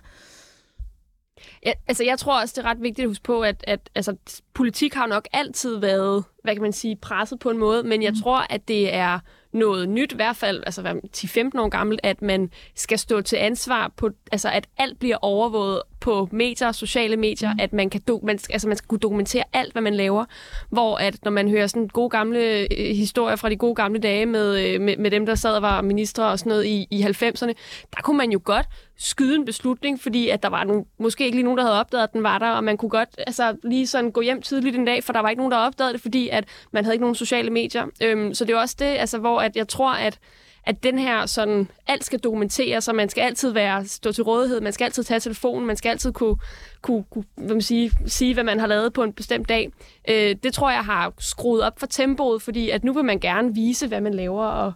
Ja, 1.66 1.74
altså 1.88 2.04
jeg 2.04 2.20
tror 2.20 2.42
også, 2.42 2.54
det 2.58 2.66
er 2.66 2.70
ret 2.70 2.82
vigtigt 2.82 3.04
at 3.04 3.10
huske 3.10 3.24
på, 3.24 3.42
at, 3.42 3.64
at 3.68 3.90
altså, 3.96 4.16
politik 4.54 4.94
har 4.94 5.08
nok 5.08 5.28
altid 5.34 5.78
været, 5.78 6.24
hvad 6.44 6.54
kan 6.54 6.62
man 6.62 6.74
sige, 6.74 6.96
presset 6.96 7.40
på 7.40 7.50
en 7.50 7.58
måde, 7.58 7.84
men 7.84 8.04
jeg 8.04 8.12
mm. 8.12 8.22
tror, 8.22 8.46
at 8.50 8.68
det 8.68 8.94
er 8.94 9.20
noget 9.56 9.90
nyt, 9.90 10.12
i 10.12 10.16
hvert 10.16 10.36
fald 10.36 10.64
altså 10.66 10.82
10-15 11.18 11.60
år 11.60 11.70
gammelt, 11.70 12.00
at 12.04 12.22
man 12.22 12.52
skal 12.76 13.00
stå 13.00 13.22
til 13.22 13.36
ansvar 13.36 13.92
på, 13.98 14.10
altså 14.32 14.50
at 14.50 14.68
alt 14.78 15.00
bliver 15.00 15.18
overvåget 15.22 15.82
på 16.06 16.30
medier, 16.32 16.72
sociale 16.72 17.18
medier, 17.18 17.54
mm. 17.54 17.60
at 17.60 17.74
man 17.74 17.90
kan 17.90 18.02
do, 18.08 18.20
man, 18.24 18.40
altså 18.50 18.68
man 18.68 18.78
skal 18.78 18.88
kunne 18.88 19.00
dokumentere 19.00 19.44
alt, 19.54 19.72
hvad 19.72 19.82
man 19.82 19.96
laver. 19.96 20.26
Hvor 20.70 20.98
at 20.98 21.16
når 21.24 21.32
man 21.32 21.50
hører 21.50 21.68
sådan 21.68 21.88
gode 21.88 22.10
gamle 22.10 22.68
øh, 22.80 22.96
historier 22.96 23.36
fra 23.36 23.50
de 23.50 23.56
gode 23.56 23.76
gamle 23.76 24.00
dage 24.00 24.26
med, 24.26 24.66
øh, 24.66 24.82
med, 24.82 24.98
med 24.98 25.12
dem, 25.12 25.26
der 25.26 25.36
sad 25.36 25.56
og 25.56 25.62
var 25.62 25.82
ministre 25.82 26.26
og 26.26 26.40
sådan 26.40 26.50
noget 26.50 26.66
i, 26.66 26.88
i 26.92 27.02
90'erne, 27.02 27.54
der 27.96 28.02
kunne 28.04 28.18
man 28.18 28.32
jo 28.32 28.42
godt 28.44 28.66
skyde 28.98 29.36
en 29.36 29.46
beslutning, 29.46 30.02
fordi 30.02 30.30
at 30.30 30.44
der 30.44 30.50
var 30.50 30.64
nogle, 30.64 30.86
måske 31.00 31.26
ikke 31.26 31.38
lige 31.38 31.44
nogen, 31.44 31.58
der 31.58 31.64
havde 31.64 31.80
opdaget, 31.80 32.04
at 32.04 32.14
den 32.14 32.24
var 32.24 32.38
der, 32.38 32.50
og 32.50 32.64
man 32.64 32.78
kunne 32.78 32.90
godt 32.90 33.10
altså, 33.18 33.56
lige 33.64 33.88
sådan 33.88 34.12
gå 34.12 34.22
hjem 34.22 34.42
tidligt 34.42 34.76
en 34.76 34.86
dag, 34.86 35.04
for 35.04 35.14
der 35.14 35.20
var 35.20 35.30
ikke 35.30 35.40
nogen, 35.40 35.52
der 35.52 35.58
opdagede 35.58 35.94
det, 35.94 36.02
fordi 36.02 36.30
at 36.30 36.46
man 36.72 36.84
havde 36.84 36.96
ikke 36.96 37.04
nogen 37.04 37.16
sociale 37.16 37.50
medier. 37.50 37.86
Øhm, 38.02 38.34
så 38.34 38.46
det 38.46 38.54
er 38.54 38.60
også 38.60 38.76
det, 38.80 38.86
altså, 38.86 39.18
hvor 39.18 39.40
at 39.40 39.56
jeg 39.56 39.68
tror, 39.68 39.92
at 39.92 40.20
at 40.66 40.84
den 40.84 41.00
her 41.00 41.26
sådan, 41.26 41.68
alt 41.88 42.06
skal 42.06 42.20
dokumenteres, 42.20 42.84
så 42.84 42.94
man 42.94 43.10
skal 43.10 43.22
altid 43.22 43.52
være, 43.52 43.86
stå 43.86 44.12
til 44.12 44.24
rådighed, 44.24 44.62
man 44.62 44.74
skal 44.74 44.86
altid 44.86 45.04
tage 45.04 45.20
telefonen, 45.20 45.68
man 45.68 45.76
skal 45.76 45.90
altid 45.90 46.12
kunne, 46.12 46.38
kunne, 46.82 47.04
kunne 47.04 47.26
hvad 47.36 47.56
man 47.56 47.62
sige, 47.62 47.92
sige, 48.06 48.34
hvad 48.34 48.44
man 48.44 48.60
har 48.60 48.68
lavet 48.68 48.94
på 48.94 49.04
en 49.04 49.14
bestemt 49.14 49.50
dag. 49.50 49.72
Øh, 50.10 50.36
det 50.44 50.54
tror 50.54 50.72
jeg 50.72 50.86
har 50.86 51.14
skruet 51.20 51.64
op 51.64 51.80
for 51.80 51.88
tempoet, 51.88 52.42
fordi 52.42 52.70
at 52.70 52.84
nu 52.84 52.94
vil 52.94 53.06
man 53.06 53.20
gerne 53.20 53.56
vise, 53.56 53.88
hvad 53.88 54.02
man 54.02 54.14
laver, 54.14 54.46
og, 54.46 54.74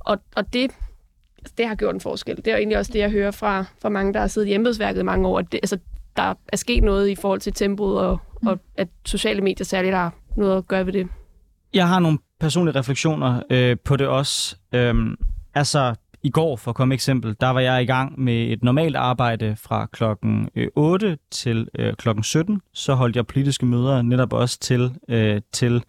og, 0.00 0.18
og 0.36 0.52
det, 0.52 0.70
det 1.58 1.68
har 1.68 1.74
gjort 1.74 1.94
en 1.94 2.00
forskel. 2.00 2.36
Det 2.36 2.48
er 2.48 2.56
egentlig 2.56 2.78
også 2.78 2.92
det, 2.92 2.98
jeg 2.98 3.10
hører 3.10 3.30
fra, 3.30 3.64
fra 3.82 3.88
mange, 3.88 4.12
der 4.12 4.20
har 4.20 4.26
siddet 4.26 4.48
i 4.48 4.54
embedsværket 4.54 5.00
i 5.00 5.04
mange 5.04 5.28
år. 5.28 5.40
Det, 5.40 5.54
altså, 5.62 5.78
der 6.16 6.34
er 6.48 6.56
sket 6.56 6.82
noget 6.82 7.08
i 7.08 7.14
forhold 7.14 7.40
til 7.40 7.52
tempoet, 7.52 7.98
og, 7.98 8.18
og 8.46 8.58
at 8.76 8.88
sociale 9.06 9.40
medier 9.40 9.64
særligt 9.64 9.94
har 9.94 10.14
noget 10.36 10.56
at 10.56 10.68
gøre 10.68 10.86
ved 10.86 10.92
det. 10.92 11.08
Jeg 11.74 11.88
har 11.88 11.98
nogle 11.98 12.18
personlige 12.40 12.78
refleksioner 12.78 13.42
øh, 13.50 13.76
på 13.84 13.96
det 13.96 14.06
også. 14.06 14.56
Øhm, 14.72 15.16
altså, 15.54 15.94
i 16.22 16.30
går, 16.30 16.56
for 16.56 16.70
at 16.70 16.74
komme 16.74 16.94
eksempel, 16.94 17.36
der 17.40 17.48
var 17.48 17.60
jeg 17.60 17.82
i 17.82 17.86
gang 17.86 18.20
med 18.20 18.52
et 18.52 18.62
normalt 18.62 18.96
arbejde 18.96 19.56
fra 19.56 19.86
klokken 19.86 20.48
8 20.76 21.06
øh, 21.06 21.16
til 21.30 21.68
øh, 21.78 21.94
klokken 21.94 22.24
17. 22.24 22.60
Så 22.72 22.94
holdt 22.94 23.16
jeg 23.16 23.26
politiske 23.26 23.66
møder 23.66 24.02
netop 24.02 24.32
også 24.32 24.58
til, 24.58 24.94
øh, 25.08 25.40
til 25.52 25.82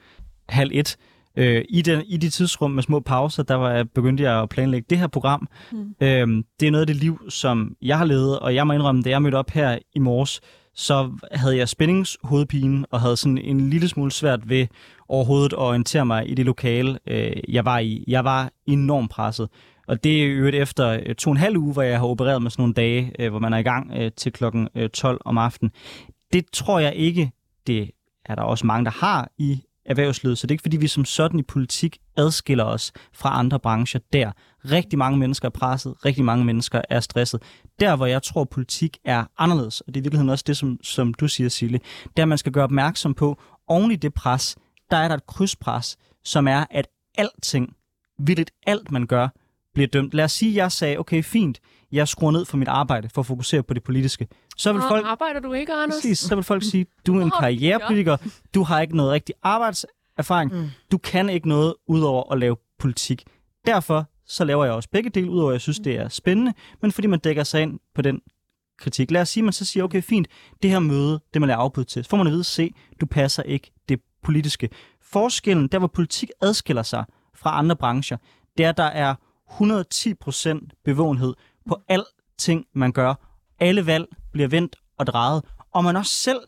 halv 0.49 0.71
et. 0.73 0.97
Øh, 1.35 1.65
i, 1.69 1.81
den, 1.81 2.03
I 2.05 2.17
de 2.17 2.29
tidsrum 2.29 2.71
med 2.71 2.83
små 2.83 2.99
pauser, 2.99 3.43
der 3.43 3.55
var, 3.55 3.83
begyndte 3.83 4.23
jeg 4.23 4.41
at 4.41 4.49
planlægge 4.49 4.85
det 4.89 4.97
her 4.97 5.07
program. 5.07 5.47
Mm. 5.71 5.95
Øhm, 6.01 6.43
det 6.59 6.67
er 6.67 6.71
noget 6.71 6.81
af 6.81 6.87
det 6.87 6.95
liv, 6.95 7.19
som 7.29 7.75
jeg 7.81 7.97
har 7.97 8.05
levet, 8.05 8.39
og 8.39 8.55
jeg 8.55 8.67
må 8.67 8.73
indrømme, 8.73 9.01
da 9.01 9.09
jeg 9.09 9.21
mødte 9.21 9.35
op 9.35 9.49
her 9.51 9.77
i 9.95 9.99
morges, 9.99 10.41
så 10.79 11.11
havde 11.31 11.57
jeg 11.57 11.69
spændingshovedpine 11.69 12.85
og 12.91 13.01
havde 13.01 13.17
sådan 13.17 13.37
en 13.37 13.69
lille 13.69 13.87
smule 13.87 14.11
svært 14.11 14.49
ved 14.49 14.67
overhovedet 15.07 15.53
at 15.53 15.59
orientere 15.59 16.05
mig 16.05 16.29
i 16.29 16.33
det 16.33 16.45
lokale, 16.45 16.99
øh, 17.07 17.35
jeg 17.47 17.65
var 17.65 17.79
i. 17.79 18.03
Jeg 18.07 18.23
var 18.23 18.51
enormt 18.65 19.11
presset. 19.11 19.49
Og 19.87 20.03
det 20.03 20.23
er 20.23 20.29
øvrigt 20.29 20.55
efter 20.55 20.99
øh, 21.05 21.15
to 21.15 21.29
og 21.29 21.31
en 21.31 21.37
halv 21.37 21.57
uge, 21.57 21.73
hvor 21.73 21.81
jeg 21.81 21.99
har 21.99 22.05
opereret 22.05 22.41
med 22.41 22.51
sådan 22.51 22.61
nogle 22.61 22.73
dage, 22.73 23.11
øh, 23.19 23.29
hvor 23.29 23.39
man 23.39 23.53
er 23.53 23.57
i 23.57 23.61
gang 23.61 23.91
øh, 23.95 24.11
til 24.17 24.31
klokken 24.31 24.69
øh, 24.75 24.89
12 24.89 25.21
om 25.25 25.37
aftenen. 25.37 25.71
Det 26.33 26.45
tror 26.53 26.79
jeg 26.79 26.95
ikke, 26.95 27.31
det 27.67 27.91
er 28.25 28.35
der 28.35 28.41
også 28.41 28.65
mange, 28.65 28.85
der 28.85 28.91
har 28.91 29.31
i 29.37 29.63
erhvervslivet, 29.89 30.37
så 30.37 30.47
det 30.47 30.51
er 30.51 30.53
ikke 30.53 30.61
fordi, 30.61 30.77
vi 30.77 30.87
som 30.87 31.05
sådan 31.05 31.39
i 31.39 31.43
politik 31.43 31.97
adskiller 32.17 32.63
os 32.63 32.91
fra 33.13 33.39
andre 33.39 33.59
brancher 33.59 33.99
der. 34.13 34.31
Rigtig 34.71 34.99
mange 34.99 35.17
mennesker 35.17 35.47
er 35.47 35.49
presset, 35.49 36.05
rigtig 36.05 36.25
mange 36.25 36.45
mennesker 36.45 36.81
er 36.89 36.99
stresset. 36.99 37.41
Der, 37.79 37.95
hvor 37.95 38.05
jeg 38.05 38.23
tror, 38.23 38.43
politik 38.43 38.97
er 39.05 39.25
anderledes, 39.37 39.81
og 39.81 39.87
det 39.87 39.97
er 39.97 40.01
i 40.01 40.03
virkeligheden 40.03 40.29
også 40.29 40.43
det, 40.47 40.57
som, 40.57 40.77
som 40.83 41.13
du 41.13 41.27
siger, 41.27 41.49
Sille, 41.49 41.79
der 42.17 42.25
man 42.25 42.37
skal 42.37 42.51
gøre 42.51 42.63
opmærksom 42.63 43.13
på, 43.13 43.41
oven 43.67 43.91
i 43.91 43.95
det 43.95 44.13
pres, 44.13 44.55
der 44.91 44.97
er 44.97 45.07
der 45.07 45.15
et 45.15 45.25
krydspres, 45.25 45.97
som 46.23 46.47
er, 46.47 46.65
at 46.71 46.87
alting, 47.17 47.73
vildt 48.19 48.51
alt 48.67 48.91
man 48.91 49.07
gør, 49.07 49.27
bliver 49.73 49.87
dømt. 49.87 50.13
Lad 50.13 50.25
os 50.25 50.31
sige, 50.31 50.51
at 50.51 50.55
jeg 50.55 50.71
sagde, 50.71 50.97
okay, 50.97 51.23
fint, 51.23 51.59
jeg 51.91 52.07
skruer 52.07 52.31
ned 52.31 52.45
for 52.45 52.57
mit 52.57 52.67
arbejde 52.67 53.09
for 53.09 53.21
at 53.21 53.25
fokusere 53.25 53.63
på 53.63 53.73
det 53.73 53.83
politiske. 53.83 54.27
Så 54.57 54.73
vil 54.73 54.81
Nå, 54.81 54.87
folk, 54.87 55.05
arbejder 55.05 55.39
du 55.39 55.53
ikke, 55.53 55.73
Anders? 55.73 55.95
Præcis, 55.95 56.19
så 56.19 56.35
vil 56.35 56.43
folk 56.43 56.63
sige, 56.63 56.85
du 57.07 57.19
er 57.19 57.23
en 57.23 57.31
karrierepolitiker, 57.39 58.17
du 58.53 58.63
har 58.63 58.81
ikke 58.81 58.97
noget 58.97 59.11
rigtig 59.11 59.35
arbejdserfaring, 59.43 60.53
mm. 60.53 60.69
du 60.91 60.97
kan 60.97 61.29
ikke 61.29 61.49
noget 61.49 61.73
udover 61.87 62.31
at 62.31 62.39
lave 62.39 62.55
politik. 62.79 63.23
Derfor 63.65 64.05
så 64.25 64.45
laver 64.45 64.65
jeg 64.65 64.73
også 64.73 64.89
begge 64.91 65.09
dele, 65.09 65.29
udover 65.29 65.49
at 65.49 65.53
jeg 65.53 65.61
synes, 65.61 65.79
det 65.79 65.95
er 65.95 66.09
spændende, 66.09 66.53
men 66.81 66.91
fordi 66.91 67.07
man 67.07 67.19
dækker 67.19 67.43
sig 67.43 67.61
ind 67.61 67.79
på 67.95 68.01
den 68.01 68.21
kritik. 68.79 69.11
Lad 69.11 69.21
os 69.21 69.29
sige, 69.29 69.41
at 69.41 69.45
man 69.45 69.53
så 69.53 69.65
siger, 69.65 69.83
okay, 69.83 70.01
fint, 70.01 70.27
det 70.63 70.69
her 70.71 70.79
møde, 70.79 71.19
det 71.33 71.41
man 71.41 71.47
laver 71.47 71.59
afbud 71.61 71.83
til. 71.83 72.03
Så 72.03 72.09
får 72.09 72.17
man 72.17 72.27
at 72.27 72.33
vide, 72.33 72.43
se, 72.43 72.73
du 73.01 73.05
passer 73.05 73.43
ikke 73.43 73.71
det 73.89 74.01
politiske. 74.23 74.69
Forskellen, 75.01 75.67
der 75.67 75.79
hvor 75.79 75.87
politik 75.87 76.29
adskiller 76.41 76.83
sig 76.83 77.05
fra 77.35 77.57
andre 77.57 77.75
brancher, 77.75 78.17
det 78.57 78.65
er, 78.65 78.69
at 78.69 78.77
der 78.77 78.83
er 78.83 79.15
110% 79.49 80.67
bevågenhed 80.85 81.33
på 81.69 81.81
alting, 81.87 82.65
man 82.75 82.91
gør. 82.91 83.13
Alle 83.59 83.85
valg 83.85 84.05
bliver 84.31 84.47
vendt 84.47 84.75
og 84.97 85.07
drejet. 85.07 85.43
Og 85.73 85.83
man 85.83 85.95
også 85.95 86.11
selv 86.11 86.39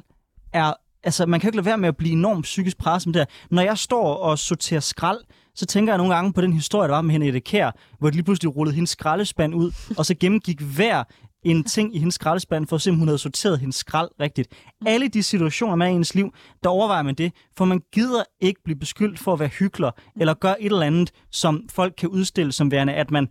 er... 0.54 0.74
Altså, 1.04 1.26
man 1.26 1.40
kan 1.40 1.48
ikke 1.48 1.58
lade 1.58 1.66
være 1.66 1.78
med 1.78 1.88
at 1.88 1.98
blive 1.98 2.14
enormt 2.14 2.44
psykisk 2.44 2.78
presset 2.78 3.08
med 3.08 3.14
det 3.14 3.20
her. 3.20 3.48
Når 3.56 3.62
jeg 3.62 3.78
står 3.78 4.16
og 4.16 4.40
sorterer 4.40 4.80
skrald, 4.80 5.20
så 5.56 5.66
tænker 5.66 5.94
jeg 5.94 5.98
nogle 5.98 6.16
gange 6.16 6.34
på 6.34 6.42
den 6.42 6.54
historie, 6.54 6.88
der 6.88 6.96
var 6.96 7.02
med 7.02 7.12
Henriette 7.12 7.40
Kær, 7.40 7.72
hvor 8.00 8.10
de 8.10 8.16
lige 8.16 8.24
pludselig 8.24 8.56
rullede 8.56 8.76
hendes 8.76 8.90
skraldespand 8.90 9.56
ud, 9.56 9.72
og 9.98 10.06
så 10.06 10.16
gennemgik 10.20 10.62
hver 10.62 11.04
en 11.44 11.64
ting 11.64 11.96
i 11.96 12.00
hendes 12.00 12.16
skraldespand, 12.16 12.68
for 12.68 12.76
at 12.76 12.82
se, 12.82 12.90
om 12.90 12.96
hun 12.96 13.08
havde 13.08 13.18
sorteret 13.18 13.60
hendes 13.60 13.76
skrald 13.76 14.10
rigtigt. 14.20 14.54
Alle 14.86 15.08
de 15.08 15.24
situationer 15.24 15.76
med 15.76 15.88
i 15.88 15.92
ens 15.92 16.16
liv, 16.16 16.34
der 16.64 16.70
overvejer 16.70 17.04
man 17.04 17.16
det, 17.16 17.34
for 17.58 17.66
man 17.66 17.82
gider 17.94 18.24
ikke 18.42 18.62
blive 18.64 18.80
beskyldt 18.80 19.20
for 19.20 19.34
at 19.34 19.40
være 19.40 19.50
hyggelig, 19.50 19.92
eller 20.20 20.34
gøre 20.34 20.62
et 20.62 20.66
eller 20.66 20.82
andet, 20.82 21.12
som 21.32 21.70
folk 21.70 21.94
kan 21.98 22.10
udstille 22.10 22.52
som 22.52 22.72
værende, 22.72 22.94
at 22.94 23.12
man 23.12 23.28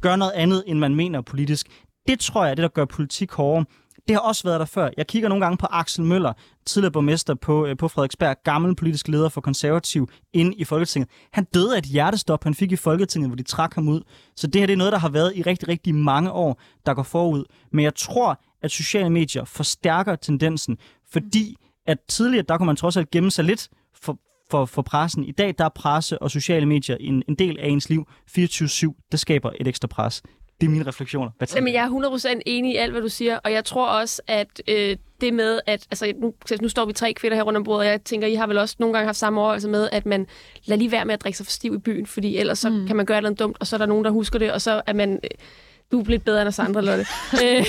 gør 0.00 0.16
noget 0.16 0.32
andet, 0.32 0.64
end 0.66 0.78
man 0.78 0.94
mener 0.94 1.20
politisk. 1.20 1.66
Det 2.08 2.20
tror 2.20 2.44
jeg 2.44 2.50
er 2.50 2.54
det, 2.54 2.62
der 2.62 2.68
gør 2.68 2.84
politik 2.84 3.32
hårdere. 3.32 3.64
Det 4.08 4.16
har 4.16 4.20
også 4.20 4.42
været 4.44 4.60
der 4.60 4.66
før. 4.66 4.90
Jeg 4.96 5.06
kigger 5.06 5.28
nogle 5.28 5.44
gange 5.44 5.58
på 5.58 5.66
Axel 5.70 6.04
Møller, 6.04 6.32
tidligere 6.66 6.92
borgmester 6.92 7.34
på, 7.34 7.66
øh, 7.66 7.76
på 7.76 7.88
Frederiksberg, 7.88 8.36
gammel 8.44 8.76
politisk 8.76 9.08
leder 9.08 9.28
for 9.28 9.40
konservativ, 9.40 10.08
ind 10.32 10.54
i 10.56 10.64
Folketinget. 10.64 11.10
Han 11.32 11.44
døde 11.44 11.74
af 11.74 11.78
et 11.78 11.84
hjertestop, 11.84 12.44
han 12.44 12.54
fik 12.54 12.72
i 12.72 12.76
Folketinget, 12.76 13.28
hvor 13.28 13.36
de 13.36 13.42
trak 13.42 13.74
ham 13.74 13.88
ud. 13.88 14.00
Så 14.36 14.46
det 14.46 14.60
her 14.60 14.66
det 14.66 14.72
er 14.72 14.76
noget, 14.76 14.92
der 14.92 14.98
har 14.98 15.08
været 15.08 15.32
i 15.36 15.42
rigtig, 15.42 15.68
rigtig 15.68 15.94
mange 15.94 16.32
år, 16.32 16.60
der 16.86 16.94
går 16.94 17.02
forud. 17.02 17.44
Men 17.72 17.84
jeg 17.84 17.94
tror, 17.94 18.40
at 18.62 18.70
sociale 18.70 19.10
medier 19.10 19.44
forstærker 19.44 20.16
tendensen, 20.16 20.78
fordi 21.12 21.56
at 21.86 21.98
tidligere, 22.08 22.44
der 22.48 22.56
kunne 22.56 22.66
man 22.66 22.76
trods 22.76 22.96
alt 22.96 23.10
gemme 23.10 23.30
sig 23.30 23.44
lidt 23.44 23.68
for, 23.94 24.18
for, 24.50 24.64
for 24.64 24.82
pressen. 24.82 25.24
I 25.24 25.32
dag, 25.32 25.54
der 25.58 25.64
er 25.64 25.68
presse 25.68 26.22
og 26.22 26.30
sociale 26.30 26.66
medier 26.66 26.96
en, 27.00 27.22
en 27.28 27.34
del 27.34 27.58
af 27.60 27.68
ens 27.68 27.88
liv. 27.88 28.08
24-7, 28.30 29.08
det 29.12 29.20
skaber 29.20 29.50
et 29.60 29.68
ekstra 29.68 29.88
pres. 29.88 30.22
Det 30.60 30.66
er 30.66 30.70
mine 30.70 30.86
refleksioner. 30.86 31.30
Hvad 31.38 31.48
Jamen, 31.54 31.74
jeg 31.74 31.84
er 31.84 32.36
100% 32.36 32.40
enig 32.46 32.72
i 32.72 32.76
alt, 32.76 32.92
hvad 32.92 33.02
du 33.02 33.08
siger, 33.08 33.38
og 33.44 33.52
jeg 33.52 33.64
tror 33.64 33.88
også, 33.88 34.22
at 34.26 34.62
øh, 34.68 34.96
det 35.20 35.34
med, 35.34 35.60
at 35.66 35.86
altså, 35.90 36.12
nu, 36.20 36.34
nu 36.60 36.68
står 36.68 36.84
vi 36.84 36.92
tre 36.92 37.12
kvinder 37.12 37.36
her 37.36 37.42
rundt 37.42 37.56
om 37.56 37.64
bordet, 37.64 37.80
og 37.80 37.86
jeg 37.86 38.02
tænker, 38.02 38.28
I 38.28 38.34
har 38.34 38.46
vel 38.46 38.58
også 38.58 38.76
nogle 38.78 38.92
gange 38.92 39.06
haft 39.06 39.18
samme 39.18 39.40
overvejelse 39.40 39.68
med, 39.68 39.88
at 39.92 40.06
man 40.06 40.26
lader 40.64 40.78
lige 40.78 40.92
være 40.92 41.04
med 41.04 41.14
at 41.14 41.22
drikke 41.22 41.36
sig 41.36 41.46
for 41.46 41.50
stiv 41.50 41.74
i 41.74 41.78
byen, 41.78 42.06
fordi 42.06 42.36
ellers 42.36 42.58
så 42.58 42.70
mm. 42.70 42.86
kan 42.86 42.96
man 42.96 43.06
gøre 43.06 43.22
noget 43.22 43.38
dumt, 43.38 43.56
og 43.60 43.66
så 43.66 43.76
er 43.76 43.78
der 43.78 43.86
nogen, 43.86 44.04
der 44.04 44.10
husker 44.10 44.38
det, 44.38 44.52
og 44.52 44.60
så 44.60 44.82
er 44.86 44.92
man... 44.92 45.20
Øh, 45.24 45.30
du 45.92 46.00
er 46.00 46.04
lidt 46.04 46.24
bedre 46.24 46.40
end 46.40 46.48
os 46.48 46.58
andre, 46.58 46.82
Lotte. 46.82 47.06
Øh, 47.44 47.64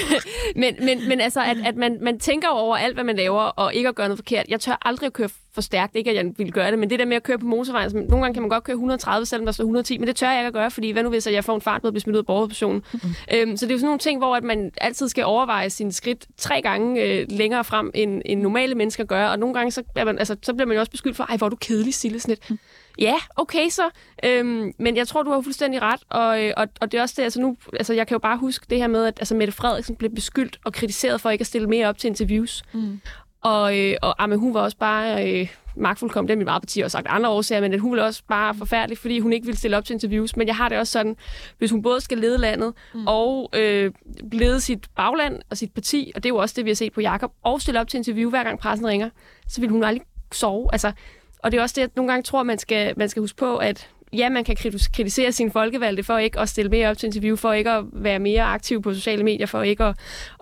men, 0.55 0.75
men, 0.79 1.07
men 1.07 1.21
altså, 1.21 1.41
at, 1.41 1.57
at 1.65 1.75
man, 1.75 1.97
man 2.01 2.19
tænker 2.19 2.47
over 2.47 2.77
alt, 2.77 2.93
hvad 2.93 3.03
man 3.03 3.15
laver, 3.15 3.41
og 3.41 3.73
ikke 3.73 3.89
at 3.89 3.95
gøre 3.95 4.07
noget 4.07 4.17
forkert. 4.17 4.45
Jeg 4.47 4.59
tør 4.59 4.77
aldrig 4.81 5.07
at 5.07 5.13
køre 5.13 5.29
for 5.53 5.61
stærkt. 5.61 5.95
Ikke, 5.95 6.09
at 6.09 6.15
jeg 6.15 6.25
ville 6.37 6.51
gøre 6.51 6.71
det, 6.71 6.79
men 6.79 6.89
det 6.89 6.99
der 6.99 7.05
med 7.05 7.15
at 7.15 7.23
køre 7.23 7.39
på 7.39 7.45
motorvejen, 7.45 7.91
nogle 7.95 8.09
gange 8.09 8.33
kan 8.33 8.43
man 8.43 8.49
godt 8.49 8.63
køre 8.63 8.73
130, 8.73 9.25
selvom 9.25 9.45
der 9.45 9.51
står 9.51 9.63
110, 9.63 9.97
men 9.97 10.07
det 10.07 10.15
tør 10.15 10.29
jeg 10.29 10.39
ikke 10.39 10.47
at 10.47 10.53
gøre, 10.53 10.71
fordi 10.71 10.91
hvad 10.91 11.03
nu 11.03 11.09
hvis 11.09 11.27
jeg 11.27 11.43
får 11.43 11.55
en 11.55 11.61
fart 11.61 11.83
med 11.83 11.87
at 11.89 11.93
blive 11.93 12.01
smidt 12.01 12.15
ud 12.15 12.19
af 12.19 12.25
borgerpositionen? 12.25 12.83
Mm. 12.93 12.99
Øhm, 13.33 13.57
så 13.57 13.65
det 13.65 13.71
er 13.71 13.75
jo 13.75 13.79
sådan 13.79 13.85
nogle 13.85 13.99
ting, 13.99 14.19
hvor 14.19 14.35
at 14.35 14.43
man 14.43 14.71
altid 14.81 15.09
skal 15.09 15.25
overveje 15.25 15.69
sine 15.69 15.91
skridt 15.91 16.27
tre 16.37 16.61
gange 16.61 17.03
øh, 17.03 17.25
længere 17.29 17.63
frem, 17.63 17.91
end, 17.93 18.21
end 18.25 18.41
normale 18.41 18.75
mennesker 18.75 19.03
gør, 19.03 19.27
og 19.27 19.39
nogle 19.39 19.53
gange 19.55 19.71
så, 19.71 19.83
er 19.95 20.05
man, 20.05 20.19
altså, 20.19 20.35
så 20.41 20.53
bliver 20.53 20.67
man 20.67 20.75
jo 20.75 20.79
også 20.79 20.91
beskyldt 20.91 21.17
for, 21.17 21.23
ej, 21.23 21.37
hvor 21.37 21.45
er 21.47 21.49
du 21.49 21.55
kedelig, 21.55 21.93
Sille, 21.93 22.19
sådan 22.19 22.31
lidt. 22.31 22.49
Mm. 22.49 22.59
Ja, 22.99 23.15
okay 23.35 23.69
så. 23.69 23.89
Øhm, 24.25 24.73
men 24.79 24.97
jeg 24.97 25.07
tror, 25.07 25.23
du 25.23 25.31
har 25.31 25.41
fuldstændig 25.41 25.81
ret, 25.81 25.99
og, 26.09 26.43
øh, 26.43 26.53
og, 26.57 26.67
og 26.81 26.91
det 26.91 26.97
er 26.97 27.01
også 27.01 27.15
det, 27.17 27.23
altså 27.23 27.41
nu, 27.41 27.57
altså 27.73 27.93
jeg 27.93 28.07
kan 28.07 28.15
jo 28.15 28.19
bare 28.19 28.37
huske 28.37 28.65
det 28.69 28.77
her 28.77 28.87
med, 28.87 29.05
at 29.05 29.19
altså 29.19 29.35
Mette 29.35 29.53
Frederiksen 29.53 29.95
blev 29.95 30.11
beskyldt 30.15 30.59
og 30.65 30.73
kritiseret 30.73 31.21
for 31.21 31.29
ikke 31.29 31.41
at 31.41 31.47
stille 31.47 31.67
mere 31.67 31.87
op 31.87 31.97
til 31.97 32.07
interviews. 32.07 32.63
Mm. 32.73 33.01
Og, 33.41 33.79
øh, 33.79 33.95
og 34.01 34.23
Amme, 34.23 34.37
hun 34.37 34.53
var 34.53 34.61
også 34.61 34.77
bare 34.77 35.29
øh, 35.29 35.47
magtfuldkommen, 35.75 36.27
det 36.27 36.35
har 36.35 36.37
mit 36.37 36.47
eget 36.47 36.61
parti 36.61 36.81
også 36.81 36.95
sagt 36.95 37.07
andre 37.09 37.29
årsager, 37.29 37.61
men 37.61 37.73
at 37.73 37.79
hun 37.79 37.97
var 37.97 38.03
også 38.03 38.23
bare 38.27 38.55
forfærdelig, 38.55 38.97
fordi 38.97 39.19
hun 39.19 39.33
ikke 39.33 39.45
ville 39.45 39.57
stille 39.57 39.77
op 39.77 39.85
til 39.85 39.93
interviews. 39.93 40.35
Men 40.35 40.47
jeg 40.47 40.55
har 40.55 40.69
det 40.69 40.77
også 40.77 40.91
sådan, 40.91 41.15
hvis 41.57 41.71
hun 41.71 41.81
både 41.81 42.01
skal 42.01 42.17
lede 42.17 42.37
landet 42.37 42.73
mm. 42.93 43.07
og 43.07 43.49
øh, 43.53 43.91
lede 44.31 44.61
sit 44.61 44.87
bagland 44.95 45.41
og 45.49 45.57
sit 45.57 45.73
parti, 45.73 46.11
og 46.15 46.23
det 46.23 46.29
er 46.29 46.33
jo 46.33 46.37
også 46.37 46.53
det, 46.57 46.65
vi 46.65 46.69
har 46.69 46.75
set 46.75 46.93
på 46.93 47.01
Jakob, 47.01 47.31
og 47.43 47.61
stille 47.61 47.79
op 47.79 47.87
til 47.87 47.97
interview, 47.97 48.29
hver 48.29 48.43
gang 48.43 48.59
pressen 48.59 48.87
ringer, 48.87 49.09
så 49.47 49.61
vil 49.61 49.69
hun 49.69 49.83
aldrig 49.83 50.05
sove. 50.31 50.69
Altså, 50.71 50.91
og 51.39 51.51
det 51.51 51.57
er 51.57 51.61
også 51.61 51.73
det, 51.77 51.81
at 51.81 51.95
nogle 51.95 52.11
gange 52.11 52.23
tror, 52.23 52.43
man 52.43 52.57
skal, 52.57 52.93
man 52.97 53.09
skal 53.09 53.21
huske 53.21 53.37
på, 53.37 53.57
at 53.57 53.89
ja, 54.13 54.29
man 54.29 54.43
kan 54.43 54.55
kritisere 54.93 55.31
sine 55.31 55.51
folkevalgte 55.51 56.03
for 56.03 56.17
ikke 56.17 56.39
at 56.39 56.49
stille 56.49 56.71
mere 56.71 56.89
op 56.89 56.97
til 56.97 57.07
interview, 57.07 57.35
for 57.35 57.53
ikke 57.53 57.71
at 57.71 57.83
være 57.93 58.19
mere 58.19 58.43
aktiv 58.43 58.81
på 58.81 58.93
sociale 58.93 59.23
medier, 59.23 59.45
for 59.45 59.61
ikke 59.61 59.83
at, 59.83 59.95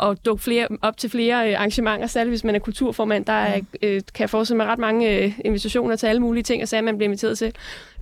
at 0.03 0.25
dukke 0.25 0.43
flere, 0.43 0.67
op 0.81 0.97
til 0.97 1.09
flere 1.09 1.49
øh, 1.49 1.55
arrangementer, 1.57 2.07
særligt 2.07 2.31
hvis 2.31 2.43
man 2.43 2.55
er 2.55 2.59
kulturformand. 2.59 3.25
Der 3.25 3.33
er, 3.33 3.61
øh, 3.81 4.01
kan 4.13 4.29
forestille 4.29 4.57
mig 4.57 4.67
ret 4.67 4.79
mange 4.79 5.17
øh, 5.17 5.39
invitationer 5.45 5.95
til 5.95 6.07
alle 6.07 6.21
mulige 6.21 6.43
ting, 6.43 6.61
og 6.61 6.67
så 6.67 6.81
man 6.81 6.97
bliver 6.97 7.07
inviteret 7.07 7.37
til. 7.37 7.53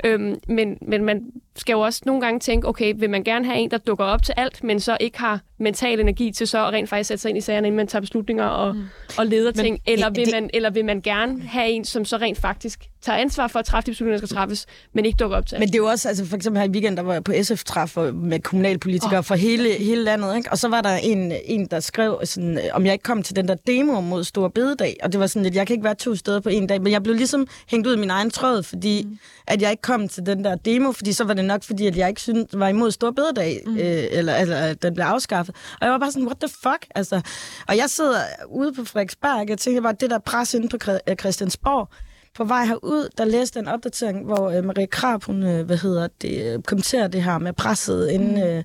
Øhm, 0.04 0.36
men, 0.48 0.78
men 0.82 1.04
man 1.04 1.32
skal 1.56 1.74
jo 1.74 1.80
også 1.80 2.02
nogle 2.06 2.22
gange 2.22 2.40
tænke, 2.40 2.68
okay, 2.68 2.94
vil 2.98 3.10
man 3.10 3.24
gerne 3.24 3.46
have 3.46 3.58
en, 3.58 3.72
der 3.72 3.78
dukker 3.78 4.06
op 4.06 4.24
til 4.24 4.34
alt, 4.38 4.64
men 4.64 4.80
så 4.80 4.98
ikke 5.00 5.20
har 5.20 5.40
mental 5.58 6.00
energi 6.00 6.32
til 6.32 6.48
så 6.48 6.68
at 6.68 6.74
rent 6.74 6.90
faktisk 6.90 7.08
sætte 7.08 7.22
sig 7.22 7.30
ind 7.30 7.38
i 7.38 7.42
sagerne, 7.42 7.68
inden 7.68 7.78
man 7.78 7.88
tager 7.88 8.02
beslutninger 8.02 8.46
og, 8.46 8.76
mm. 8.76 8.84
og 9.18 9.26
leder 9.26 9.52
men, 9.56 9.64
ting, 9.66 9.80
eller 9.86 10.10
vil, 10.10 10.26
det... 10.26 10.34
man, 10.34 10.50
eller 10.54 10.70
vil 10.70 10.86
man 10.86 11.02
gerne 11.02 11.42
have 11.42 11.70
en, 11.70 11.86
som 11.86 12.06
så 12.06 12.18
rent 12.18 12.38
faktisk 12.38 12.80
tager 13.02 13.18
ansvar 13.18 13.48
for 13.48 13.60
at 13.60 13.66
træffe 13.66 13.86
de 13.86 13.92
beslutninger, 13.92 14.20
der 14.20 14.28
skal 14.28 14.36
træffes, 14.36 14.66
men 14.94 15.06
ikke 15.06 15.18
dukker 15.18 15.38
op 15.38 15.46
til 15.46 15.60
Men 15.60 15.68
det 15.68 15.76
er 15.76 15.80
jo 15.80 15.86
også, 15.86 16.08
altså 16.08 16.26
for 16.26 16.36
eksempel 16.36 16.62
her 16.62 16.68
i 16.68 16.72
weekenden, 16.72 16.98
der 16.98 17.04
var 17.04 17.14
jeg 17.14 17.24
på 17.24 17.34
SF-træf 17.44 17.98
med 18.14 18.40
kommunalpolitikere 18.40 19.18
oh. 19.18 19.26
fra 19.26 19.36
hele, 19.36 19.74
hele 19.74 20.04
landet, 20.04 20.38
ikke? 20.38 20.52
og 20.52 20.58
så 20.58 20.68
var 20.68 20.82
der 20.82 20.96
en, 20.96 21.34
en 21.46 21.66
der 21.66 21.80
skrev, 21.80 22.20
sådan, 22.24 22.60
om 22.74 22.86
jeg 22.86 22.94
ikke 22.94 23.04
kom 23.04 23.24
til 23.24 23.36
den 23.36 23.48
der 23.48 23.56
demo 23.68 24.02
mod 24.02 24.24
Stor 24.24 24.48
Bededag, 24.48 24.98
og 25.04 25.12
det 25.12 25.20
var 25.20 25.28
sådan 25.28 25.44
lidt, 25.44 25.56
jeg 25.56 25.68
kan 25.68 25.74
ikke 25.74 25.84
være 25.84 25.96
to 25.96 26.16
steder 26.16 26.40
på 26.40 26.50
en 26.50 26.68
dag, 26.68 26.82
men 26.82 26.92
jeg 26.92 27.04
blev 27.04 27.16
ligesom 27.16 27.48
hængt 27.72 27.88
ud 27.88 27.96
i 27.96 28.00
min 28.00 28.10
egen 28.10 28.30
tråd, 28.30 28.64
fordi 28.64 29.04
mm. 29.04 29.18
at 29.48 29.62
jeg 29.62 29.72
ikke 29.72 29.82
kom 29.82 30.08
til 30.08 30.26
den 30.26 30.44
der 30.44 30.56
demo, 30.56 30.92
fordi 30.92 31.14
så 31.14 31.24
var 31.24 31.34
det 31.34 31.45
nok, 31.46 31.64
fordi 31.64 31.88
at 31.88 31.98
jeg 31.98 32.10
ikke 32.10 32.22
synes, 32.22 32.48
var 32.54 32.68
imod 32.68 32.92
Stor 32.92 33.12
Bededag, 33.12 33.62
mm. 33.66 33.78
øh, 33.78 34.04
eller, 34.12 34.36
eller 34.36 34.58
at 34.58 34.84
den 34.84 34.94
blev 34.94 35.06
afskaffet. 35.06 35.56
Og 35.82 35.86
jeg 35.86 35.92
var 35.92 35.98
bare 35.98 36.12
sådan, 36.12 36.26
what 36.26 36.38
the 36.40 36.50
fuck? 36.50 36.88
Altså, 36.96 37.22
og 37.68 37.78
jeg 37.78 37.90
sidder 37.90 38.20
ude 38.50 38.74
på 38.74 38.86
Frederiksberg, 38.86 39.42
og 39.42 39.50
jeg 39.50 39.58
tænker 39.58 39.82
bare, 39.82 39.96
det 40.00 40.10
der 40.10 40.20
pres 40.20 40.54
inde 40.54 40.70
på 40.70 40.78
Christiansborg, 41.20 41.90
på 42.36 42.44
vej 42.44 42.66
herud, 42.66 43.10
der 43.18 43.26
læste 43.26 43.60
en 43.60 43.68
opdatering, 43.68 44.26
hvor 44.26 44.50
øh, 44.50 44.64
Marie 44.64 44.88
Krab, 44.88 45.24
hun, 45.24 45.44
øh, 45.44 45.66
hvad 45.66 45.78
hedder 45.78 46.08
det, 46.22 46.66
kommenterer 46.66 47.08
det 47.08 47.24
her 47.24 47.38
med 47.38 47.54
presset 47.54 48.10
inde, 48.10 48.42
mm. 48.42 48.50
øh, 48.50 48.64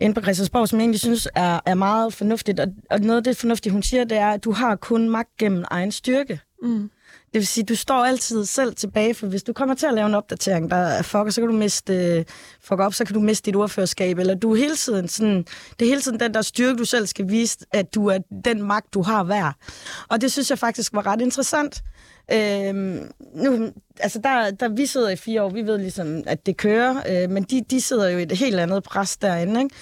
inde 0.00 0.14
på 0.14 0.20
Christiansborg, 0.20 0.68
som 0.68 0.78
jeg 0.78 0.82
egentlig 0.82 1.00
synes 1.00 1.28
er, 1.34 1.60
er 1.66 1.74
meget 1.74 2.14
fornuftigt. 2.14 2.60
Og, 2.60 2.66
og 2.90 3.00
noget 3.00 3.16
af 3.16 3.24
det 3.24 3.36
fornuftige, 3.36 3.72
hun 3.72 3.82
siger, 3.82 4.04
det 4.04 4.18
er, 4.18 4.30
at 4.30 4.44
du 4.44 4.52
har 4.52 4.76
kun 4.76 5.08
magt 5.08 5.36
gennem 5.38 5.64
egen 5.70 5.92
styrke. 5.92 6.40
Mm. 6.62 6.90
Det 7.32 7.38
vil 7.38 7.46
sige, 7.46 7.64
du 7.64 7.76
står 7.76 8.04
altid 8.04 8.44
selv 8.44 8.74
tilbage, 8.74 9.14
for 9.14 9.26
hvis 9.26 9.42
du 9.42 9.52
kommer 9.52 9.74
til 9.74 9.86
at 9.86 9.94
lave 9.94 10.06
en 10.06 10.14
opdatering, 10.14 10.70
der 10.70 10.76
er 10.76 11.02
fucker, 11.02 11.30
så 11.30 11.40
kan 11.40 11.48
du 11.48 11.56
miste, 11.56 12.18
uh, 12.18 12.34
fuck 12.60 12.80
op, 12.80 12.94
så 12.94 13.04
kan 13.04 13.14
du 13.14 13.20
miste 13.20 13.46
dit 13.46 13.56
ordførerskab, 13.56 14.18
eller 14.18 14.34
du 14.34 14.52
er 14.52 14.56
hele 14.56 14.76
tiden 14.76 15.08
sådan, 15.08 15.44
det 15.78 15.84
er 15.84 15.88
hele 15.88 16.00
tiden 16.00 16.20
den 16.20 16.34
der 16.34 16.42
styrke, 16.42 16.78
du 16.78 16.84
selv 16.84 17.06
skal 17.06 17.28
vise, 17.28 17.58
at 17.72 17.94
du 17.94 18.06
er 18.06 18.18
den 18.44 18.62
magt, 18.62 18.94
du 18.94 19.02
har 19.02 19.24
værd. 19.24 19.54
Og 20.08 20.20
det 20.20 20.32
synes 20.32 20.50
jeg 20.50 20.58
faktisk 20.58 20.92
var 20.92 21.06
ret 21.06 21.20
interessant. 21.20 21.82
Øhm, 22.32 23.10
nu, 23.34 23.72
altså 24.00 24.20
der, 24.24 24.50
der, 24.50 24.68
vi 24.68 24.86
sidder 24.86 25.08
i 25.10 25.16
fire 25.16 25.42
år, 25.42 25.48
vi 25.48 25.62
ved 25.62 25.78
ligesom, 25.78 26.22
at 26.26 26.46
det 26.46 26.56
kører, 26.56 27.02
øh, 27.08 27.30
men 27.30 27.42
de, 27.42 27.64
de 27.70 27.80
sidder 27.80 28.08
jo 28.08 28.18
i 28.18 28.22
et 28.22 28.32
helt 28.32 28.60
andet 28.60 28.82
pres 28.82 29.16
derinde. 29.16 29.62
Ikke? 29.62 29.74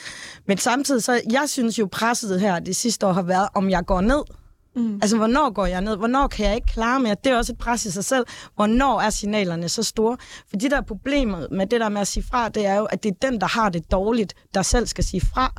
Men 0.46 0.59
samtidig, 0.59 1.03
så 1.03 1.20
jeg 1.32 1.44
synes 1.46 1.78
jo, 1.78 1.88
presset 1.92 2.40
her 2.40 2.59
det 2.59 2.76
sidste 2.76 3.07
år 3.07 3.12
har 3.12 3.22
været, 3.22 3.49
om 3.55 3.70
jeg 3.70 3.86
går 3.86 4.01
ned. 4.01 4.22
Mm. 4.76 4.94
Altså, 5.02 5.16
hvornår 5.16 5.50
går 5.50 5.66
jeg 5.66 5.80
ned? 5.80 5.96
Hvornår 5.96 6.26
kan 6.26 6.46
jeg 6.46 6.54
ikke 6.54 6.66
klare 6.66 7.00
mere? 7.00 7.16
Det 7.24 7.32
er 7.32 7.36
også 7.36 7.52
et 7.52 7.58
pres 7.58 7.86
i 7.86 7.90
sig 7.90 8.04
selv. 8.04 8.26
Hvornår 8.54 9.00
er 9.00 9.10
signalerne 9.10 9.68
så 9.68 9.82
store? 9.82 10.16
For 10.48 10.56
de 10.56 10.70
der 10.70 10.80
problemer 10.80 11.46
med 11.50 11.66
det 11.66 11.80
der 11.80 11.88
med 11.88 12.00
at 12.00 12.08
sige 12.08 12.24
fra, 12.30 12.48
det 12.48 12.66
er 12.66 12.74
jo, 12.74 12.84
at 12.84 13.02
det 13.02 13.10
er 13.10 13.30
den, 13.30 13.40
der 13.40 13.46
har 13.46 13.68
det 13.68 13.90
dårligt, 13.92 14.34
der 14.54 14.62
selv 14.62 14.86
skal 14.86 15.04
sige 15.04 15.20
fra. 15.20 15.52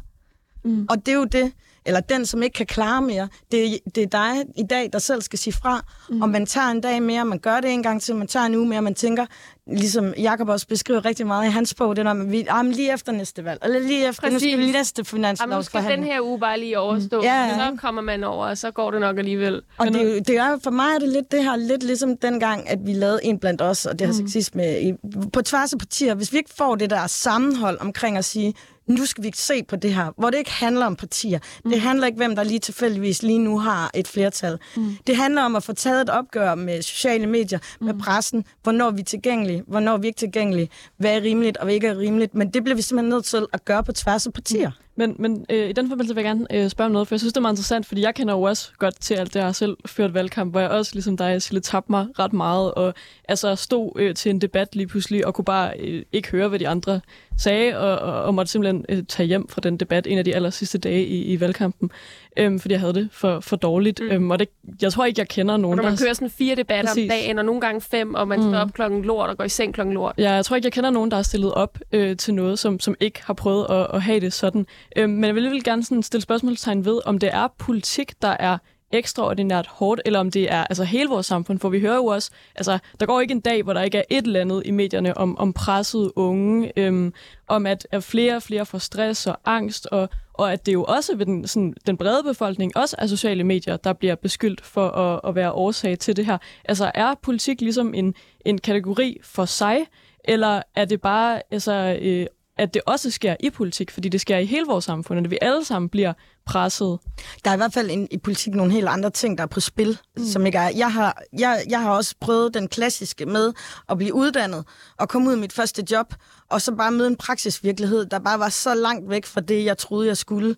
Mm. 0.63 0.87
Og 0.89 0.97
det 1.05 1.07
er 1.07 1.15
jo 1.15 1.25
det, 1.25 1.51
eller 1.85 1.99
den, 1.99 2.25
som 2.25 2.43
ikke 2.43 2.53
kan 2.53 2.65
klare 2.65 3.01
mere. 3.01 3.27
Det, 3.51 3.65
er, 3.65 3.77
det 3.95 4.03
er 4.03 4.07
dig 4.07 4.45
i 4.57 4.63
dag, 4.69 4.89
der 4.93 4.99
selv 4.99 5.21
skal 5.21 5.39
sige 5.39 5.53
fra, 5.53 5.85
mm. 6.09 6.21
og 6.21 6.29
man 6.29 6.45
tager 6.45 6.67
en 6.67 6.81
dag 6.81 7.03
mere, 7.03 7.25
man 7.25 7.39
gør 7.39 7.59
det 7.59 7.71
en 7.71 7.83
gang 7.83 8.01
til, 8.01 8.15
man 8.15 8.27
tager 8.27 8.45
en 8.45 8.55
uge 8.55 8.67
mere, 8.67 8.81
man 8.81 8.95
tænker, 8.95 9.25
ligesom 9.67 10.13
Jakob 10.17 10.49
også 10.49 10.67
beskriver 10.67 11.05
rigtig 11.05 11.27
meget 11.27 11.47
i 11.47 11.51
hans 11.51 11.73
bog, 11.73 11.95
det 11.95 12.05
der 12.05 12.13
med, 12.13 12.25
vi, 12.25 12.45
ah, 12.49 12.65
lige 12.65 12.93
efter 12.93 13.11
næste 13.11 13.45
valg, 13.45 13.59
eller 13.63 13.79
lige 13.79 14.07
efter 14.07 14.21
Præcis. 14.21 14.33
nu 14.33 14.39
skal 14.39 14.59
vi 14.59 14.71
næste 14.71 15.05
finanslovsforhandling. 15.05 15.91
Jamen, 15.91 16.05
skal 16.05 16.07
den 16.07 16.13
her 16.13 16.29
uge 16.29 16.39
bare 16.39 16.59
lige 16.59 16.79
overstå, 16.79 17.17
mm. 17.17 17.23
ja, 17.23 17.45
ja. 17.45 17.55
så 17.55 17.77
kommer 17.81 18.01
man 18.01 18.23
over, 18.23 18.45
og 18.45 18.57
så 18.57 18.71
går 18.71 18.91
det 18.91 19.01
nok 19.01 19.17
alligevel. 19.17 19.61
Og 19.77 19.87
det, 19.87 20.27
det 20.27 20.37
er, 20.37 20.57
for 20.63 20.71
mig 20.71 20.95
er 20.95 20.99
det 20.99 21.09
lidt 21.09 21.31
det 21.31 21.43
her, 21.43 21.55
lidt 21.55 21.83
ligesom 21.83 22.17
dengang, 22.17 22.69
at 22.69 22.79
vi 22.85 22.93
lavede 22.93 23.19
en 23.23 23.39
blandt 23.39 23.61
os, 23.61 23.85
og 23.85 23.99
det 23.99 24.07
her 24.07 24.21
mm. 24.21 24.27
sexisme 24.27 24.81
i, 24.81 24.93
på 25.33 25.41
tværs 25.41 25.73
af 25.73 25.79
partier. 25.79 26.15
Hvis 26.15 26.33
vi 26.33 26.37
ikke 26.37 26.53
får 26.57 26.75
det 26.75 26.89
der 26.89 27.07
sammenhold 27.07 27.77
omkring 27.81 28.17
at 28.17 28.25
sige, 28.25 28.53
nu 28.89 29.05
skal 29.05 29.23
vi 29.23 29.31
se 29.35 29.63
på 29.63 29.75
det 29.75 29.93
her, 29.93 30.11
hvor 30.17 30.29
det 30.29 30.37
ikke 30.37 30.51
handler 30.51 30.85
om 30.85 30.95
partier. 30.95 31.39
Mm. 31.65 31.71
Det 31.71 31.81
handler 31.81 32.07
ikke, 32.07 32.17
hvem 32.17 32.35
der 32.35 32.43
lige 32.43 32.59
tilfældigvis 32.59 33.23
lige 33.23 33.39
nu 33.39 33.59
har 33.59 33.91
et 33.93 34.07
flertal. 34.07 34.59
Mm. 34.77 34.97
Det 35.07 35.15
handler 35.15 35.41
om 35.41 35.55
at 35.55 35.63
få 35.63 35.73
taget 35.73 36.01
et 36.01 36.09
opgør 36.09 36.55
med 36.55 36.81
sociale 36.81 37.27
medier, 37.27 37.59
mm. 37.79 37.85
med 37.85 37.93
pressen, 37.93 38.45
hvornår 38.63 38.91
vi 38.91 39.01
er 39.01 39.05
tilgængelige, 39.05 39.63
hvornår 39.67 39.97
vi 39.97 40.07
er 40.07 40.09
ikke 40.09 40.19
tilgængelige, 40.19 40.69
hvad 40.97 41.15
er 41.15 41.21
rimeligt 41.21 41.57
og 41.57 41.63
hvad 41.63 41.73
ikke 41.73 41.87
er 41.87 41.97
rimeligt. 41.97 42.35
Men 42.35 42.49
det 42.53 42.63
bliver 42.63 42.75
vi 42.75 42.81
simpelthen 42.81 43.09
nødt 43.09 43.25
til 43.25 43.45
at 43.53 43.65
gøre 43.65 43.83
på 43.83 43.91
tværs 43.91 44.27
af 44.27 44.33
partier. 44.33 44.69
Mm. 44.69 44.88
Men, 44.99 45.15
men 45.19 45.45
øh, 45.49 45.69
i 45.69 45.71
den 45.71 45.89
forbindelse 45.89 46.15
vil 46.15 46.23
jeg 46.23 46.29
gerne 46.29 46.63
øh, 46.63 46.69
spørge 46.69 46.85
om 46.85 46.91
noget, 46.91 47.07
for 47.07 47.15
jeg 47.15 47.19
synes, 47.19 47.33
det 47.33 47.37
er 47.37 47.41
meget 47.41 47.53
interessant, 47.53 47.85
fordi 47.85 48.01
jeg 48.01 48.15
kender 48.15 48.33
jo 48.33 48.41
også 48.41 48.71
godt 48.77 49.01
til 49.01 49.13
alt 49.13 49.33
det, 49.33 49.39
jeg 49.39 49.45
har 49.45 49.51
selv 49.51 49.77
ført 49.85 50.13
valgkamp, 50.13 50.53
hvor 50.53 50.59
jeg 50.59 50.69
også, 50.69 50.91
ligesom 50.93 51.17
dig, 51.17 51.41
Sille, 51.41 51.61
tabte 51.61 51.91
mig 51.91 52.07
ret 52.19 52.33
meget, 52.33 52.73
og 52.73 52.93
altså 53.29 53.55
stod 53.55 53.91
øh, 53.95 54.15
til 54.15 54.29
en 54.29 54.41
debat 54.41 54.75
lige 54.75 54.87
pludselig, 54.87 55.25
og 55.27 55.33
kunne 55.33 55.45
bare 55.45 55.73
øh, 55.79 56.03
ikke 56.11 56.31
høre, 56.31 56.47
hvad 56.47 56.59
de 56.59 56.67
andre 56.67 57.01
sagde, 57.37 57.77
og, 57.77 58.13
og, 58.13 58.23
og 58.23 58.33
måtte 58.33 58.51
simpelthen 58.51 58.85
øh, 58.89 59.03
tage 59.07 59.27
hjem 59.27 59.47
fra 59.47 59.61
den 59.61 59.77
debat 59.77 60.07
en 60.07 60.17
af 60.17 60.25
de 60.25 60.35
aller 60.35 60.49
sidste 60.49 60.77
dage 60.77 61.05
i, 61.05 61.23
i 61.23 61.39
valgkampen, 61.39 61.91
øh, 62.39 62.59
fordi 62.59 62.71
jeg 62.71 62.79
havde 62.79 62.93
det 62.93 63.09
for, 63.11 63.39
for 63.39 63.55
dårligt. 63.55 63.99
Mm. 63.99 64.07
Øhm, 64.11 64.31
og 64.31 64.39
det, 64.39 64.49
jeg 64.81 64.93
tror 64.93 65.05
ikke, 65.05 65.19
jeg 65.19 65.27
kender 65.27 65.57
nogen, 65.57 65.79
Og 65.79 65.83
når 65.83 65.89
man 65.89 65.97
der... 65.97 66.03
kører 66.05 66.13
sådan 66.13 66.29
fire 66.29 66.55
debatter 66.55 66.91
Præcis. 66.91 67.03
om 67.03 67.09
dagen, 67.09 67.37
og 67.39 67.45
nogle 67.45 67.61
gange 67.61 67.81
fem, 67.81 68.13
og 68.13 68.27
man 68.27 68.41
står 68.41 68.55
op 68.57 68.73
klokken 68.73 69.01
lort 69.01 69.29
og 69.29 69.37
går 69.37 69.43
i 69.43 69.49
seng 69.49 69.73
klokken 69.73 69.93
lort. 69.93 70.15
Ja, 70.17 70.31
jeg 70.31 70.45
tror 70.45 70.55
ikke, 70.55 70.65
jeg 70.65 70.73
kender 70.73 70.89
nogen, 70.89 71.11
der 71.11 71.17
har 71.17 71.23
stillet 71.23 71.53
op 71.53 71.79
øh, 71.91 72.17
til 72.17 72.33
noget, 72.33 72.59
som, 72.59 72.79
som 72.79 72.95
ikke 72.99 73.21
har 73.23 73.33
prøvet 73.33 73.67
at, 73.69 73.87
at 73.93 74.01
have 74.01 74.19
det 74.19 74.33
sådan. 74.33 74.65
Øh, 74.95 75.09
men 75.09 75.23
jeg 75.23 75.35
vil 75.35 75.39
alligevel 75.39 75.63
gerne 75.63 75.83
sådan 75.83 76.03
stille 76.03 76.21
spørgsmålstegn 76.21 76.85
ved, 76.85 76.99
om 77.05 77.17
det 77.17 77.29
er 77.33 77.47
politik, 77.57 78.21
der 78.21 78.35
er 78.39 78.57
ekstraordinært 78.91 79.67
hårdt, 79.67 80.01
eller 80.05 80.19
om 80.19 80.31
det 80.31 80.51
er 80.51 80.63
altså 80.63 80.83
hele 80.83 81.09
vores 81.09 81.25
samfund, 81.25 81.59
for 81.59 81.69
vi 81.69 81.79
hører 81.79 81.95
jo 81.95 82.05
også, 82.05 82.31
altså 82.55 82.79
der 82.99 83.05
går 83.05 83.21
ikke 83.21 83.31
en 83.31 83.39
dag, 83.39 83.63
hvor 83.63 83.73
der 83.73 83.81
ikke 83.81 83.97
er 83.97 84.03
et 84.09 84.25
eller 84.25 84.41
andet 84.41 84.61
i 84.65 84.71
medierne 84.71 85.17
om, 85.17 85.37
om 85.37 85.53
presset 85.53 86.11
unge, 86.15 86.71
øhm, 86.77 87.13
om 87.47 87.65
at, 87.65 87.87
at 87.91 88.03
flere 88.03 88.35
og 88.35 88.43
flere 88.43 88.65
får 88.65 88.77
stress 88.77 89.27
og 89.27 89.39
angst, 89.45 89.85
og, 89.85 90.09
og 90.33 90.53
at 90.53 90.65
det 90.65 90.73
jo 90.73 90.83
også 90.83 91.15
ved 91.15 91.25
den, 91.25 91.47
sådan, 91.47 91.73
den 91.87 91.97
brede 91.97 92.23
befolkning, 92.23 92.77
også 92.77 92.95
af 92.99 93.09
sociale 93.09 93.43
medier, 93.43 93.77
der 93.77 93.93
bliver 93.93 94.15
beskyldt 94.15 94.61
for 94.65 94.89
at, 94.89 95.21
at 95.23 95.35
være 95.35 95.51
årsag 95.51 95.99
til 95.99 96.15
det 96.15 96.25
her. 96.25 96.37
Altså 96.65 96.91
er 96.95 97.15
politik 97.21 97.61
ligesom 97.61 97.93
en, 97.93 98.15
en 98.45 98.57
kategori 98.57 99.17
for 99.23 99.45
sig, 99.45 99.77
eller 100.23 100.61
er 100.75 100.85
det 100.85 101.01
bare 101.01 101.41
altså, 101.51 101.97
øh, 102.01 102.25
at 102.59 102.73
det 102.73 102.81
også 102.85 103.11
sker 103.11 103.35
i 103.39 103.49
politik, 103.49 103.91
fordi 103.91 104.09
det 104.09 104.21
sker 104.21 104.37
i 104.37 104.45
hele 104.45 104.65
vores 104.65 104.85
samfund, 104.85 105.25
at 105.25 105.31
vi 105.31 105.37
alle 105.41 105.65
sammen 105.65 105.89
bliver 105.89 106.13
presset. 106.45 106.99
Der 107.43 107.49
er 107.49 107.53
i 107.53 107.57
hvert 107.57 107.73
fald 107.73 107.89
en, 107.91 108.07
i 108.11 108.17
politik 108.17 108.53
nogle 108.53 108.71
helt 108.71 108.87
andre 108.87 109.09
ting, 109.09 109.37
der 109.37 109.43
er 109.43 109.47
på 109.47 109.59
spil, 109.59 109.97
mm. 110.17 110.25
som 110.25 110.45
ikke 110.45 110.57
er. 110.57 110.71
Jeg 110.75 110.93
har, 110.93 111.21
jeg, 111.39 111.63
jeg 111.69 111.81
har 111.81 111.91
også 111.91 112.15
prøvet 112.21 112.53
den 112.53 112.67
klassiske 112.67 113.25
med 113.25 113.53
at 113.89 113.97
blive 113.97 114.13
uddannet 114.13 114.65
og 114.97 115.09
komme 115.09 115.29
ud 115.29 115.35
i 115.35 115.39
mit 115.39 115.53
første 115.53 115.83
job, 115.91 116.13
og 116.49 116.61
så 116.61 116.75
bare 116.75 116.91
møde 116.91 117.07
en 117.07 117.15
praksisvirkelighed, 117.15 118.05
der 118.05 118.19
bare 118.19 118.39
var 118.39 118.49
så 118.49 118.75
langt 118.75 119.09
væk 119.09 119.25
fra 119.25 119.41
det, 119.41 119.65
jeg 119.65 119.77
troede, 119.77 120.07
jeg 120.07 120.17
skulle, 120.17 120.55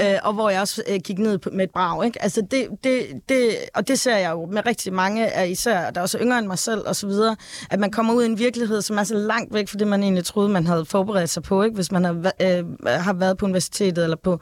øh, 0.00 0.14
og 0.22 0.32
hvor 0.32 0.50
jeg 0.50 0.60
også 0.60 0.82
øh, 0.88 1.00
gik 1.04 1.18
ned 1.18 1.38
med 1.52 1.64
et 1.64 1.70
brag. 1.70 2.04
Ikke? 2.04 2.22
Altså 2.22 2.42
det, 2.50 2.68
det, 2.84 3.06
det, 3.28 3.56
og 3.74 3.88
det 3.88 3.98
ser 3.98 4.16
jeg 4.16 4.30
jo 4.30 4.46
med 4.46 4.66
rigtig 4.66 4.92
mange 4.92 5.32
af 5.32 5.48
især, 5.48 5.90
der 5.90 6.00
er 6.00 6.02
også 6.02 6.18
yngre 6.18 6.38
end 6.38 6.46
mig 6.46 6.58
selv 6.58 6.82
og 6.86 6.96
så 6.96 7.06
videre, 7.06 7.36
at 7.70 7.80
man 7.80 7.90
kommer 7.90 8.14
ud 8.14 8.22
i 8.22 8.26
en 8.26 8.38
virkelighed, 8.38 8.82
som 8.82 8.98
er 8.98 9.04
så 9.04 9.14
langt 9.14 9.54
væk 9.54 9.68
fra 9.68 9.78
det, 9.78 9.88
man 9.88 10.02
egentlig 10.02 10.24
troede, 10.24 10.48
man 10.48 10.66
havde 10.66 10.84
forberedt 10.84 11.30
sig 11.30 11.42
på, 11.42 11.62
ikke? 11.62 11.74
hvis 11.74 11.92
man 11.92 12.04
har, 12.04 12.32
øh, 12.42 12.64
har 12.86 13.12
været 13.12 13.38
på 13.38 13.46
universitetet 13.46 14.04
eller 14.04 14.16
på, 14.16 14.40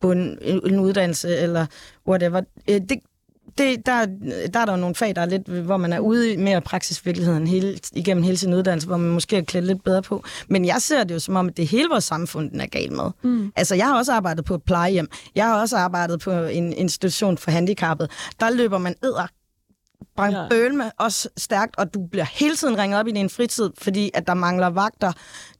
på 0.00 0.12
en, 0.12 0.38
en 0.42 0.78
uddannelse 0.78 1.36
eller 1.36 1.66
whatever. 2.08 2.40
Øh, 2.68 2.80
det, 2.88 2.98
det, 3.58 3.86
der, 3.86 4.06
der 4.54 4.60
er 4.60 4.64
der 4.64 4.72
jo 4.72 4.76
nogle 4.76 4.94
fag, 4.94 5.16
der 5.16 5.22
er 5.22 5.26
lidt, 5.26 5.48
hvor 5.48 5.76
man 5.76 5.92
er 5.92 5.98
ude 5.98 6.32
i 6.32 6.36
mere 6.36 6.60
praksisvirkeligheden 6.60 7.46
hele, 7.46 7.78
igennem 7.92 8.22
hele 8.24 8.36
sin 8.36 8.54
uddannelse, 8.54 8.86
hvor 8.88 8.96
man 8.96 9.10
måske 9.10 9.36
er 9.36 9.42
klædt 9.42 9.64
lidt 9.66 9.84
bedre 9.84 10.02
på. 10.02 10.24
Men 10.48 10.64
jeg 10.64 10.76
ser 10.82 11.04
det 11.04 11.14
jo 11.14 11.18
som 11.18 11.36
om, 11.36 11.48
at 11.48 11.56
det 11.56 11.66
hele 11.68 11.88
vores 11.88 12.04
samfund, 12.04 12.50
den 12.50 12.60
er 12.60 12.66
gal 12.66 12.92
med. 12.92 13.10
Mm. 13.22 13.52
Altså, 13.56 13.74
jeg 13.74 13.86
har 13.86 13.98
også 13.98 14.12
arbejdet 14.12 14.44
på 14.44 14.54
et 14.54 14.62
plejehjem. 14.62 15.08
Jeg 15.34 15.44
har 15.46 15.60
også 15.60 15.76
arbejdet 15.76 16.20
på 16.20 16.30
en 16.32 16.72
institution 16.72 17.38
for 17.38 17.50
handicappede. 17.50 18.08
Der 18.40 18.50
løber 18.50 18.78
man 18.78 18.94
æder 19.04 19.26
brændt 20.16 20.36
Ja. 20.38 20.48
bøl 20.50 20.74
med 20.74 20.90
også 20.98 21.28
stærkt, 21.36 21.78
og 21.78 21.94
du 21.94 22.06
bliver 22.06 22.24
hele 22.24 22.56
tiden 22.56 22.78
ringet 22.78 23.00
op 23.00 23.06
i 23.08 23.12
din 23.12 23.30
fritid, 23.30 23.70
fordi 23.78 24.10
at 24.14 24.26
der 24.26 24.34
mangler 24.34 24.66
vagter, 24.66 25.12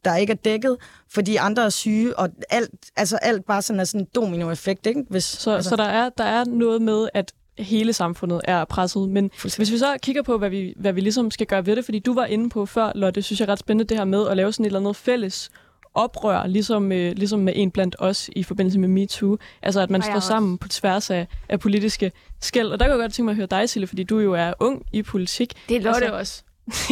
der 0.05 0.15
ikke 0.15 0.31
er 0.33 0.37
dækket, 0.37 0.77
fordi 1.13 1.35
andre 1.35 1.65
er 1.65 1.69
syge, 1.69 2.19
og 2.19 2.29
alt, 2.49 2.69
altså 2.95 3.17
alt 3.17 3.45
bare 3.45 3.61
sådan 3.61 3.79
er 3.79 3.83
sådan 3.83 4.01
en 4.01 4.07
dominoeffekt, 4.15 4.85
ikke? 4.85 5.03
Hvis, 5.09 5.23
Så, 5.23 5.51
altså. 5.51 5.69
så 5.69 5.75
der, 5.75 5.83
er, 5.83 6.09
der 6.17 6.23
er 6.23 6.45
noget 6.45 6.81
med, 6.81 7.09
at 7.13 7.33
hele 7.59 7.93
samfundet 7.93 8.41
er 8.43 8.65
presset. 8.65 9.09
Men 9.09 9.31
hvis 9.41 9.71
vi 9.71 9.77
så 9.77 9.97
kigger 10.01 10.21
på, 10.21 10.37
hvad 10.37 10.49
vi, 10.49 10.73
hvad 10.77 10.93
vi 10.93 11.01
ligesom 11.01 11.31
skal 11.31 11.47
gøre 11.47 11.65
ved 11.65 11.75
det, 11.75 11.85
fordi 11.85 11.99
du 11.99 12.13
var 12.13 12.25
inde 12.25 12.49
på 12.49 12.65
før, 12.65 12.91
Lotte, 12.95 13.21
synes 13.21 13.39
jeg 13.39 13.47
er 13.47 13.51
ret 13.51 13.59
spændende 13.59 13.89
det 13.89 13.97
her 13.97 14.05
med 14.05 14.27
at 14.27 14.37
lave 14.37 14.53
sådan 14.53 14.65
et 14.65 14.67
eller 14.67 14.79
andet 14.79 14.95
fælles 14.95 15.49
oprør, 15.93 16.47
ligesom, 16.47 16.91
øh, 16.91 17.11
ligesom 17.17 17.39
med 17.39 17.53
en 17.55 17.71
blandt 17.71 17.95
os 17.99 18.29
i 18.35 18.43
forbindelse 18.43 18.79
med 18.79 18.87
MeToo. 18.89 19.37
Altså, 19.61 19.81
at 19.81 19.89
man 19.89 20.01
står 20.01 20.13
også. 20.15 20.27
sammen 20.27 20.57
på 20.57 20.67
tværs 20.67 21.09
af, 21.09 21.27
af 21.49 21.59
politiske 21.59 22.11
skæld. 22.41 22.67
Og 22.67 22.79
der 22.79 22.85
kan 22.85 22.91
jeg 22.91 22.99
godt 22.99 23.13
tænke 23.13 23.25
mig 23.25 23.31
at 23.31 23.35
høre 23.35 23.47
dig, 23.47 23.69
Sille, 23.69 23.87
fordi 23.87 24.03
du 24.03 24.19
jo 24.19 24.33
er 24.33 24.53
ung 24.59 24.85
i 24.93 25.01
politik. 25.01 25.53
Det 25.69 25.77
er 25.77 25.81
Lotte 25.81 26.01
Altså- 26.05 26.17
også. 26.17 26.43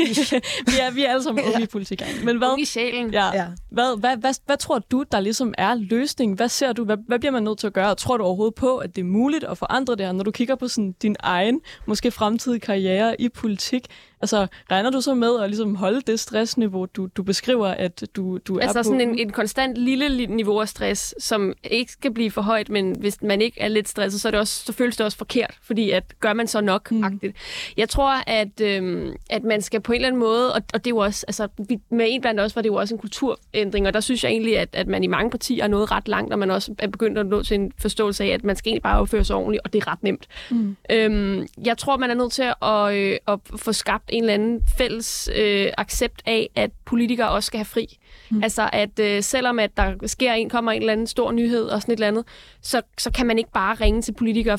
vi, 0.71 0.73
er, 0.81 0.91
vi 0.91 1.03
er 1.03 1.09
alle 1.09 1.23
sammen 1.23 1.43
unge 1.45 1.63
i 1.63 1.67
politik. 1.67 2.01
Men 2.23 2.37
hvad, 2.37 2.47
Ung 2.47 2.61
i 2.61 2.65
sjælen. 2.65 3.13
ja, 3.13 3.25
Ja. 3.33 3.45
hvad, 3.71 3.99
hvad, 3.99 4.17
hvad, 4.17 4.33
hvad 4.45 4.57
tror 4.57 4.79
du, 4.79 5.03
der 5.11 5.19
ligesom 5.19 5.53
er 5.57 5.73
løsningen? 5.75 6.35
Hvad 6.37 6.49
ser 6.49 6.73
du? 6.73 6.83
Hvad, 6.85 6.97
hvad 7.07 7.19
bliver 7.19 7.31
man 7.31 7.43
nødt 7.43 7.59
til 7.59 7.67
at 7.67 7.73
gøre? 7.73 7.89
Og 7.89 7.97
tror 7.97 8.17
du 8.17 8.23
overhovedet 8.23 8.55
på, 8.55 8.77
at 8.77 8.95
det 8.95 9.01
er 9.01 9.05
muligt 9.05 9.43
at 9.43 9.57
forandre 9.57 9.95
det 9.95 10.05
her, 10.05 10.11
når 10.13 10.23
du 10.23 10.31
kigger 10.31 10.55
på 10.55 10.67
sådan 10.67 10.91
din 11.01 11.15
egen, 11.19 11.61
måske 11.85 12.11
fremtidige 12.11 12.59
karriere 12.59 13.21
i 13.21 13.29
politik? 13.29 13.85
Altså, 14.23 14.47
regner 14.71 14.89
du 14.89 15.01
så 15.01 15.13
med 15.13 15.39
at 15.41 15.49
ligesom 15.49 15.75
holde 15.75 16.01
det 16.01 16.19
stressniveau, 16.19 16.85
du, 16.85 17.07
du 17.15 17.23
beskriver, 17.23 17.67
at 17.67 18.03
du, 18.15 18.37
du 18.37 18.57
er 18.57 18.61
Altså 18.61 18.83
sådan 18.83 19.01
en, 19.01 19.19
en 19.19 19.29
konstant 19.29 19.77
lille, 19.77 20.27
niveau 20.27 20.59
af 20.59 20.69
stress, 20.69 21.15
som 21.19 21.53
ikke 21.63 21.91
skal 21.91 22.13
blive 22.13 22.31
for 22.31 22.41
højt, 22.41 22.69
men 22.69 22.95
hvis 22.99 23.21
man 23.21 23.41
ikke 23.41 23.61
er 23.61 23.67
lidt 23.67 23.89
stresset, 23.89 24.21
så, 24.21 24.27
er 24.27 24.31
det 24.31 24.39
også, 24.39 24.65
så 24.65 24.73
føles 24.73 24.97
det 24.97 25.05
også 25.05 25.17
forkert, 25.17 25.57
fordi 25.63 25.91
at 25.91 26.03
gør 26.19 26.33
man 26.33 26.47
så 26.47 26.61
nok 26.61 26.91
mm. 26.91 27.03
agtigt. 27.03 27.37
Jeg 27.77 27.89
tror, 27.89 28.29
at, 28.29 28.61
øhm, 28.61 29.13
at 29.29 29.43
man 29.43 29.61
skal 29.61 29.81
på 29.81 29.91
en 29.91 29.95
eller 29.95 30.07
anden 30.07 30.19
måde, 30.19 30.53
og, 30.53 30.61
og 30.73 30.85
det 30.85 30.87
er 30.87 30.95
jo 30.95 30.97
også, 30.97 31.25
altså 31.27 31.47
vi, 31.69 31.79
med 31.91 32.05
en 32.09 32.21
blandt 32.21 32.39
os 32.39 32.55
var 32.55 32.61
det 32.61 32.69
jo 32.69 32.75
også 32.75 32.95
en 32.95 32.99
kulturændring, 32.99 33.87
og 33.87 33.93
der 33.93 33.99
synes 33.99 34.23
jeg 34.23 34.31
egentlig, 34.31 34.59
at, 34.59 34.69
at 34.73 34.87
man 34.87 35.03
i 35.03 35.07
mange 35.07 35.29
partier 35.29 35.63
er 35.63 35.67
nået 35.67 35.91
ret 35.91 36.07
langt, 36.07 36.33
og 36.33 36.39
man 36.39 36.51
også 36.51 36.75
er 36.79 36.87
begyndt 36.87 37.17
at 37.17 37.25
nå 37.25 37.43
til 37.43 37.55
en 37.55 37.71
forståelse 37.79 38.23
af, 38.23 38.27
at 38.27 38.43
man 38.43 38.55
skal 38.55 38.69
egentlig 38.69 38.83
bare 38.83 38.99
opføre 38.99 39.23
sig 39.23 39.35
ordentligt, 39.35 39.61
og 39.63 39.73
det 39.73 39.81
er 39.83 39.91
ret 39.91 40.03
nemt. 40.03 40.27
Mm. 40.51 40.75
Øhm, 40.91 41.47
jeg 41.65 41.77
tror, 41.77 41.97
man 41.97 42.09
er 42.09 42.15
nødt 42.15 42.31
til 42.31 42.53
at, 42.61 42.93
øh, 42.93 43.17
at 43.27 43.39
få 43.55 43.73
skabt 43.73 44.09
en 44.13 44.23
eller 44.23 44.33
anden 44.33 44.61
fælles 44.77 45.29
øh, 45.35 45.67
accept 45.77 46.21
af, 46.25 46.49
at 46.55 46.71
politikere 46.85 47.29
også 47.29 47.47
skal 47.47 47.57
have 47.57 47.65
fri. 47.65 47.97
Mm. 48.29 48.43
Altså, 48.43 48.69
at 48.73 48.99
øh, 48.99 49.23
selvom 49.23 49.59
at 49.59 49.77
der 49.77 49.93
sker 50.05 50.33
en, 50.33 50.49
kommer 50.49 50.71
en 50.71 50.81
eller 50.81 50.93
anden 50.93 51.07
stor 51.07 51.31
nyhed 51.31 51.63
og 51.63 51.81
sådan 51.81 51.91
et 51.91 51.97
eller 51.97 52.07
andet, 52.07 52.25
så, 52.61 52.81
så 52.97 53.11
kan 53.11 53.27
man 53.27 53.37
ikke 53.37 53.51
bare 53.51 53.75
ringe 53.75 54.01
til 54.01 54.13
politikere 54.13 54.57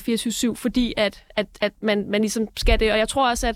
24-7, 0.51 0.55
fordi 0.55 0.93
at, 0.97 1.23
at, 1.35 1.47
at 1.61 1.73
man, 1.81 2.05
man 2.09 2.21
ligesom 2.21 2.47
skal 2.57 2.79
det. 2.79 2.91
Og 2.91 2.97
jeg 2.97 3.09
tror 3.09 3.29
også, 3.29 3.47
at 3.47 3.55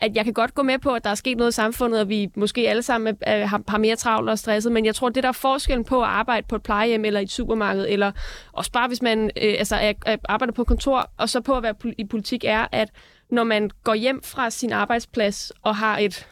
at 0.00 0.16
jeg 0.16 0.24
kan 0.24 0.32
godt 0.32 0.54
gå 0.54 0.62
med 0.62 0.78
på, 0.78 0.90
at 0.94 1.04
der 1.04 1.10
er 1.10 1.14
sket 1.14 1.36
noget 1.36 1.52
i 1.52 1.54
samfundet, 1.54 2.00
og 2.00 2.08
vi 2.08 2.28
måske 2.36 2.68
alle 2.68 2.82
sammen 2.82 3.16
er, 3.20 3.46
har, 3.46 3.62
har 3.68 3.78
mere 3.78 3.96
travlt 3.96 4.30
og 4.30 4.38
stresset, 4.38 4.72
men 4.72 4.84
jeg 4.84 4.94
tror, 4.94 5.08
det 5.08 5.22
der 5.22 5.28
er 5.28 5.32
forskellen 5.32 5.84
på 5.84 6.02
at 6.02 6.08
arbejde 6.08 6.46
på 6.48 6.56
et 6.56 6.62
plejehjem 6.62 7.04
eller 7.04 7.20
i 7.20 7.22
et 7.22 7.30
supermarked, 7.30 7.86
eller 7.88 8.12
også 8.52 8.72
bare 8.72 8.88
hvis 8.88 9.02
man 9.02 9.24
øh, 9.24 9.54
altså, 9.58 9.76
er, 9.76 9.92
er, 10.06 10.16
arbejder 10.28 10.52
på 10.52 10.64
kontor, 10.64 11.10
og 11.16 11.28
så 11.28 11.40
på 11.40 11.56
at 11.56 11.62
være 11.62 11.74
i 11.98 12.04
politik, 12.04 12.44
er, 12.44 12.66
at 12.72 12.88
når 13.30 13.44
man 13.44 13.70
går 13.84 13.94
hjem 13.94 14.22
fra 14.22 14.50
sin 14.50 14.72
arbejdsplads 14.72 15.52
og 15.62 15.76
har 15.76 15.98
et 15.98 16.26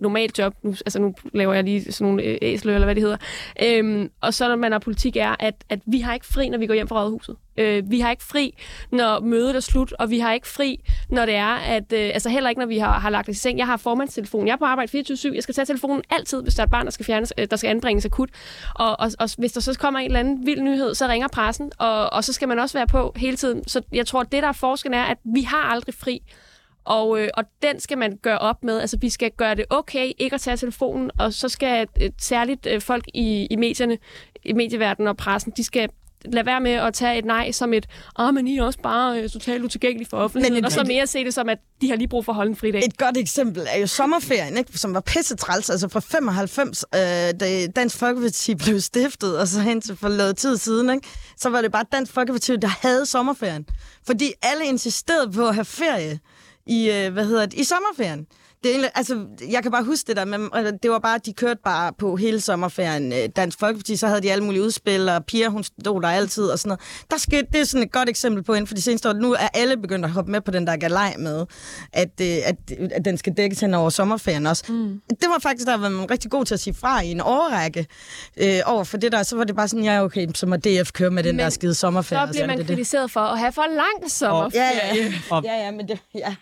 normalt 0.00 0.38
job, 0.38 0.54
nu, 0.62 0.70
altså 0.70 0.98
nu 0.98 1.14
laver 1.34 1.54
jeg 1.54 1.64
lige 1.64 1.92
sådan 1.92 2.04
nogle 2.04 2.22
øh, 2.22 2.38
æsler, 2.42 2.74
eller 2.74 2.86
hvad 2.86 2.94
det 2.94 3.02
hedder, 3.02 3.16
øhm, 3.62 4.10
og 4.20 4.34
så 4.34 4.48
når 4.48 4.56
man 4.56 4.72
har 4.72 4.78
politik 4.78 5.16
er, 5.16 5.36
at, 5.40 5.54
at 5.68 5.80
vi 5.86 6.00
har 6.00 6.14
ikke 6.14 6.26
fri, 6.26 6.48
når 6.48 6.58
vi 6.58 6.66
går 6.66 6.74
hjem 6.74 6.88
fra 6.88 7.02
rådhuset. 7.02 7.36
Øh, 7.58 7.90
vi 7.90 8.00
har 8.00 8.10
ikke 8.10 8.24
fri, 8.24 8.54
når 8.92 9.20
mødet 9.20 9.56
er 9.56 9.60
slut, 9.60 9.92
og 9.98 10.10
vi 10.10 10.18
har 10.18 10.32
ikke 10.32 10.48
fri, 10.48 10.80
når 11.08 11.26
det 11.26 11.34
er, 11.34 11.54
at, 11.54 11.92
øh, 11.92 12.10
altså 12.14 12.28
heller 12.28 12.50
ikke, 12.50 12.60
når 12.60 12.66
vi 12.66 12.78
har, 12.78 12.98
har 12.98 13.10
lagt 13.10 13.28
os 13.28 13.36
i 13.36 13.38
seng. 13.38 13.58
Jeg 13.58 13.66
har 13.66 13.76
formandstelefon. 13.76 14.46
Jeg 14.46 14.52
er 14.52 14.56
på 14.56 14.64
arbejde 14.64 14.98
24-7. 14.98 15.34
Jeg 15.34 15.42
skal 15.42 15.54
tage 15.54 15.66
telefonen 15.66 16.02
altid, 16.10 16.42
hvis 16.42 16.54
der 16.54 16.62
er 16.62 16.66
et 16.66 16.70
barn, 16.70 16.84
der 16.84 16.90
skal, 16.90 17.06
fjernes, 17.06 17.32
øh, 17.38 17.46
der 17.50 17.56
skal 17.56 17.68
anbringes 17.68 18.04
akut. 18.04 18.30
Og, 18.74 19.00
og, 19.00 19.10
og 19.18 19.30
hvis 19.38 19.52
der 19.52 19.60
så 19.60 19.78
kommer 19.78 20.00
en 20.00 20.06
eller 20.06 20.20
anden 20.20 20.46
vild 20.46 20.60
nyhed, 20.60 20.94
så 20.94 21.06
ringer 21.06 21.28
pressen, 21.28 21.72
og, 21.78 22.12
og 22.12 22.24
så 22.24 22.32
skal 22.32 22.48
man 22.48 22.58
også 22.58 22.78
være 22.78 22.86
på 22.86 23.12
hele 23.16 23.36
tiden. 23.36 23.68
Så 23.68 23.82
jeg 23.92 24.06
tror, 24.06 24.20
at 24.20 24.32
det, 24.32 24.42
der 24.42 24.48
er 24.48 24.52
forskellen, 24.52 25.00
er, 25.00 25.04
at 25.04 25.18
vi 25.24 25.42
har 25.42 25.62
aldrig 25.62 25.94
fri. 25.94 26.22
Og, 26.88 27.20
øh, 27.20 27.28
og 27.34 27.44
den 27.62 27.80
skal 27.80 27.98
man 27.98 28.18
gøre 28.22 28.38
op 28.38 28.64
med. 28.64 28.80
Altså, 28.80 28.96
vi 29.00 29.10
skal 29.10 29.30
gøre 29.30 29.54
det 29.54 29.64
okay 29.70 30.12
ikke 30.18 30.34
at 30.34 30.40
tage 30.40 30.56
telefonen, 30.56 31.10
og 31.18 31.32
så 31.32 31.48
skal 31.48 31.86
øh, 32.02 32.10
særligt 32.20 32.66
øh, 32.66 32.80
folk 32.80 33.04
i, 33.14 33.46
i 33.50 33.56
medierne, 33.56 33.98
i 34.44 34.52
medieverdenen 34.52 35.08
og 35.08 35.16
pressen, 35.16 35.52
de 35.56 35.64
skal 35.64 35.88
lade 36.24 36.46
være 36.46 36.60
med 36.60 36.70
at 36.72 36.94
tage 36.94 37.18
et 37.18 37.24
nej 37.24 37.52
som 37.52 37.72
et, 37.72 37.86
ah, 38.16 38.34
men 38.34 38.48
I 38.48 38.58
er 38.58 38.62
også 38.62 38.78
bare 38.82 39.22
øh, 39.22 39.28
totalt 39.28 39.64
utilgængelige 39.64 40.08
for 40.08 40.16
offentligheden, 40.16 40.54
Men- 40.54 40.64
og 40.64 40.72
så 40.72 40.84
mere 40.84 41.06
se 41.06 41.24
det 41.24 41.34
som, 41.34 41.48
at 41.48 41.58
de 41.80 41.88
har 41.88 41.96
lige 41.96 42.08
brug 42.08 42.24
for 42.24 42.32
at 42.32 42.36
holde 42.36 42.50
en 42.50 42.56
fridag. 42.56 42.84
Et 42.84 42.98
godt 42.98 43.16
eksempel 43.16 43.66
er 43.70 43.78
jo 43.80 43.86
sommerferien, 43.86 44.56
ikke? 44.56 44.78
som 44.78 44.94
var 44.94 45.00
pisse 45.00 45.36
træls, 45.36 45.70
altså 45.70 45.88
fra 45.88 46.00
95, 46.00 46.84
øh, 46.94 47.00
da 47.00 47.66
Dansk 47.66 47.96
Folkeparti 47.96 48.54
blev 48.64 48.80
stiftet, 48.80 49.38
og 49.38 49.48
så 49.48 49.60
hen 49.60 49.80
til 49.80 49.96
for 49.96 50.08
noget 50.08 50.36
tid 50.36 50.56
siden, 50.56 50.90
ikke? 50.90 51.08
så 51.36 51.48
var 51.48 51.62
det 51.62 51.72
bare 51.72 51.84
Dansk 51.92 52.12
Folkeparti, 52.12 52.56
der 52.56 52.86
havde 52.88 53.06
sommerferien. 53.06 53.66
Fordi 54.06 54.32
alle 54.42 54.64
insisterede 54.66 55.32
på 55.32 55.48
at 55.48 55.54
have 55.54 55.64
ferie 55.64 56.18
i, 56.68 56.90
øh, 56.90 57.12
hvad 57.12 57.24
hedder 57.24 57.46
det, 57.46 57.54
i 57.54 57.64
sommerferien 57.64 58.26
det 58.64 58.76
er 58.76 58.88
altså, 58.94 59.26
jeg 59.50 59.62
kan 59.62 59.72
bare 59.72 59.84
huske 59.84 60.06
det 60.06 60.16
der, 60.16 60.24
men 60.24 60.48
altså, 60.52 60.78
det 60.82 60.90
var 60.90 60.98
bare, 60.98 61.18
de 61.18 61.32
kørte 61.32 61.60
bare 61.64 61.92
på 61.98 62.16
hele 62.16 62.40
sommerferien 62.40 63.12
øh, 63.12 63.18
Dansk 63.36 63.58
Folkeparti, 63.58 63.96
så 63.96 64.06
havde 64.06 64.20
de 64.20 64.32
alle 64.32 64.44
mulige 64.44 64.62
udspil, 64.62 65.08
og 65.08 65.24
Pia, 65.24 65.48
hun 65.48 65.64
stod 65.64 66.02
der 66.02 66.08
altid, 66.08 66.44
og 66.44 66.58
sådan 66.58 66.68
noget. 66.68 66.80
Der 67.10 67.16
skete, 67.16 67.46
det 67.52 67.60
er 67.60 67.64
sådan 67.64 67.86
et 67.86 67.92
godt 67.92 68.08
eksempel 68.08 68.42
på 68.42 68.52
inden 68.52 68.66
for 68.66 68.74
de 68.74 68.82
seneste 68.82 69.08
år. 69.08 69.12
Nu 69.12 69.32
er 69.32 69.48
alle 69.54 69.76
begyndt 69.76 70.04
at 70.04 70.10
hoppe 70.10 70.32
med 70.32 70.40
på 70.40 70.50
den 70.50 70.66
der 70.66 70.76
galej 70.76 71.14
med, 71.18 71.46
at, 71.92 72.20
øh, 72.20 72.36
at, 72.44 72.56
at 72.92 73.04
den 73.04 73.18
skal 73.18 73.32
dækkes 73.32 73.60
hen 73.60 73.74
over 73.74 73.90
sommerferien 73.90 74.46
også. 74.46 74.64
Mm. 74.68 75.00
Det 75.08 75.28
var 75.28 75.38
faktisk, 75.38 75.66
der 75.66 75.76
var 75.76 75.88
man 75.88 76.10
rigtig 76.10 76.30
god 76.30 76.44
til 76.44 76.54
at 76.54 76.60
sige 76.60 76.74
fra 76.74 77.00
i 77.00 77.10
en 77.10 77.20
årrække 77.20 77.86
øh, 78.36 78.60
over 78.66 78.84
for 78.84 78.96
det 78.96 79.12
der. 79.12 79.22
Så 79.22 79.36
var 79.36 79.44
det 79.44 79.56
bare 79.56 79.68
sådan, 79.68 79.84
ja 79.84 80.04
okay, 80.04 80.26
så 80.34 80.46
må 80.46 80.56
DF 80.56 80.92
køre 80.92 81.10
med 81.10 81.22
den 81.22 81.36
Men 81.36 81.44
der 81.44 81.50
skide 81.50 81.74
sommerferie. 81.74 82.26
Så 82.26 82.32
bliver 82.32 82.46
man 82.46 82.58
det, 82.58 82.68
det. 82.68 82.76
kritiseret 82.76 83.10
for 83.10 83.20
at 83.20 83.38
have 83.38 83.52
for 83.52 83.64
lang 83.74 84.10
sommerferie. 84.10 84.64
Ja, 84.64 84.94
ja, 84.94 85.12
ja. 85.30 85.40
ja, 85.44 85.64
ja, 85.64 85.70
men, 85.70 85.88
det, 85.88 85.98
ja. 86.14 86.34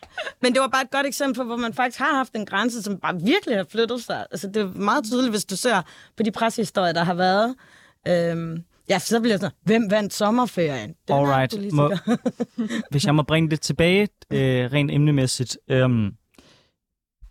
men 0.43 0.53
det 0.53 0.61
var 0.61 0.69
bare 0.69 0.83
et 0.83 0.91
godt 0.91 1.07
eksempel 1.07 1.35
på, 1.35 1.45
hvor 1.45 1.57
man 1.57 1.75
faktisk 1.75 1.99
har 2.07 2.17
haft 2.17 2.35
en 2.35 2.47
grænse, 2.47 2.83
som 2.83 2.99
bare 2.99 3.21
virkelig 3.25 3.57
har 3.57 3.67
flyttet 3.71 4.05
sig. 4.05 4.27
Altså, 4.31 4.47
det 4.47 4.57
er 4.57 4.67
meget 4.67 5.05
tydeligt, 5.05 5.33
hvis 5.33 5.45
du 5.45 5.57
ser 5.57 5.83
på 6.17 6.23
de 6.23 6.31
pressehistorier, 6.31 6.93
der 6.93 7.05
har 7.05 7.15
været. 7.15 7.55
Øhm, 8.09 8.65
ja, 8.89 8.99
så 8.99 9.21
bliver 9.21 9.33
jeg 9.33 9.41
sådan, 9.41 9.57
hvem 9.63 9.91
vandt 9.91 10.15
sommerferien? 10.15 10.95
Den 11.09 11.17
er 11.17 11.19
Alright. 11.19 11.73
Må, 11.73 11.93
hvis 12.91 13.05
jeg 13.07 13.15
må 13.15 13.23
bringe 13.23 13.51
det 13.51 13.61
tilbage 13.61 14.09
øh, 14.31 14.73
rent 14.73 14.91
emnemæssigt. 14.91 15.59
Øhm, 15.71 16.11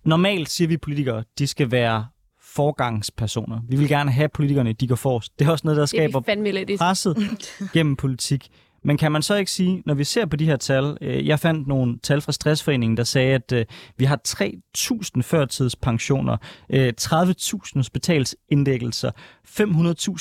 normalt 0.05 0.49
siger 0.49 0.67
vi 0.67 0.77
politikere, 0.77 1.23
de 1.39 1.47
skal 1.47 1.71
være 1.71 2.05
forgangspersoner. 2.41 3.59
Vi 3.69 3.75
vil 3.75 3.87
gerne 3.87 4.11
have 4.11 4.29
politikerne, 4.29 4.73
de 4.73 4.87
går 4.87 4.95
forrest. 4.95 5.39
Det 5.39 5.47
er 5.47 5.51
også 5.51 5.67
noget, 5.67 5.77
der 5.77 5.85
Det 5.85 5.99
er 5.99 6.21
skaber 6.21 6.77
presset 6.77 7.17
gennem 7.73 7.95
politik. 7.95 8.49
Men 8.85 8.97
kan 8.97 9.11
man 9.11 9.21
så 9.21 9.35
ikke 9.35 9.51
sige, 9.51 9.83
når 9.85 9.93
vi 9.93 10.03
ser 10.03 10.25
på 10.25 10.35
de 10.35 10.45
her 10.45 10.55
tal, 10.55 10.97
øh, 11.01 11.27
jeg 11.27 11.39
fandt 11.39 11.67
nogle 11.67 11.99
tal 12.03 12.21
fra 12.21 12.31
Stressforeningen, 12.31 12.97
der 12.97 13.03
sagde, 13.03 13.33
at 13.33 13.51
øh, 13.51 13.65
vi 13.97 14.05
har 14.05 14.19
3.000 14.27 15.21
førtidspensioner, 15.21 16.37
øh, 16.69 16.93
30.000 17.01 17.71
hospitalsindlæggelser, 17.75 19.11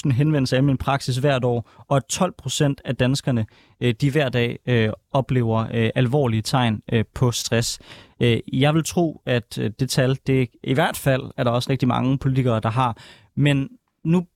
500.000 0.07 0.13
henvendelser 0.13 0.57
i 0.57 0.61
min 0.61 0.77
praksis 0.77 1.17
hvert 1.17 1.45
år, 1.45 1.71
og 1.89 2.09
12 2.09 2.35
procent 2.39 2.81
af 2.85 2.97
danskerne, 2.97 3.47
øh, 3.81 3.95
de 4.01 4.11
hver 4.11 4.29
dag 4.29 4.59
øh, 4.67 4.89
oplever 5.13 5.67
øh, 5.75 5.91
alvorlige 5.95 6.43
tegn 6.43 6.83
øh, 6.93 7.05
på 7.15 7.33
stress. 7.33 7.79
Øh, 8.21 8.39
jeg 8.53 8.75
vil 8.75 8.85
tro, 8.85 9.23
at 9.27 9.59
øh, 9.59 9.71
det 9.81 9.91
tal, 9.91 10.19
det 10.27 10.49
i 10.63 10.75
hvert 10.75 10.97
fald 10.97 11.23
er 11.37 11.45
der 11.45 11.51
også 11.51 11.71
rigtig 11.71 11.89
mange 11.89 12.19
politikere, 12.19 12.61
der 12.61 12.71
har. 12.71 12.97
Men 13.37 13.69
nu 14.05 14.27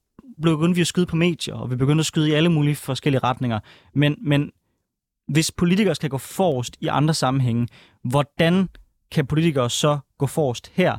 begyndte 0.43 0.75
vi 0.75 0.81
at 0.81 0.87
skyde 0.87 1.07
på 1.07 1.17
medier, 1.17 1.55
og 1.55 1.71
vi 1.71 1.77
begyndte 1.77 2.01
at 2.01 2.07
skyde 2.07 2.29
i 2.29 2.33
alle 2.33 2.49
mulige 2.49 2.77
forskellige 2.77 3.21
retninger. 3.21 3.61
Men, 3.95 4.17
men 4.23 4.53
hvis 5.29 5.51
politikere 5.51 5.95
skal 5.95 6.11
gå 6.11 6.19
forrest 6.19 6.77
i 6.81 6.87
andre 6.87 7.15
sammenhænge, 7.15 7.69
hvordan 8.05 8.69
kan 9.11 9.27
politikere 9.27 9.71
så 9.71 9.99
gå 10.19 10.27
forrest 10.27 10.73
her 10.75 10.99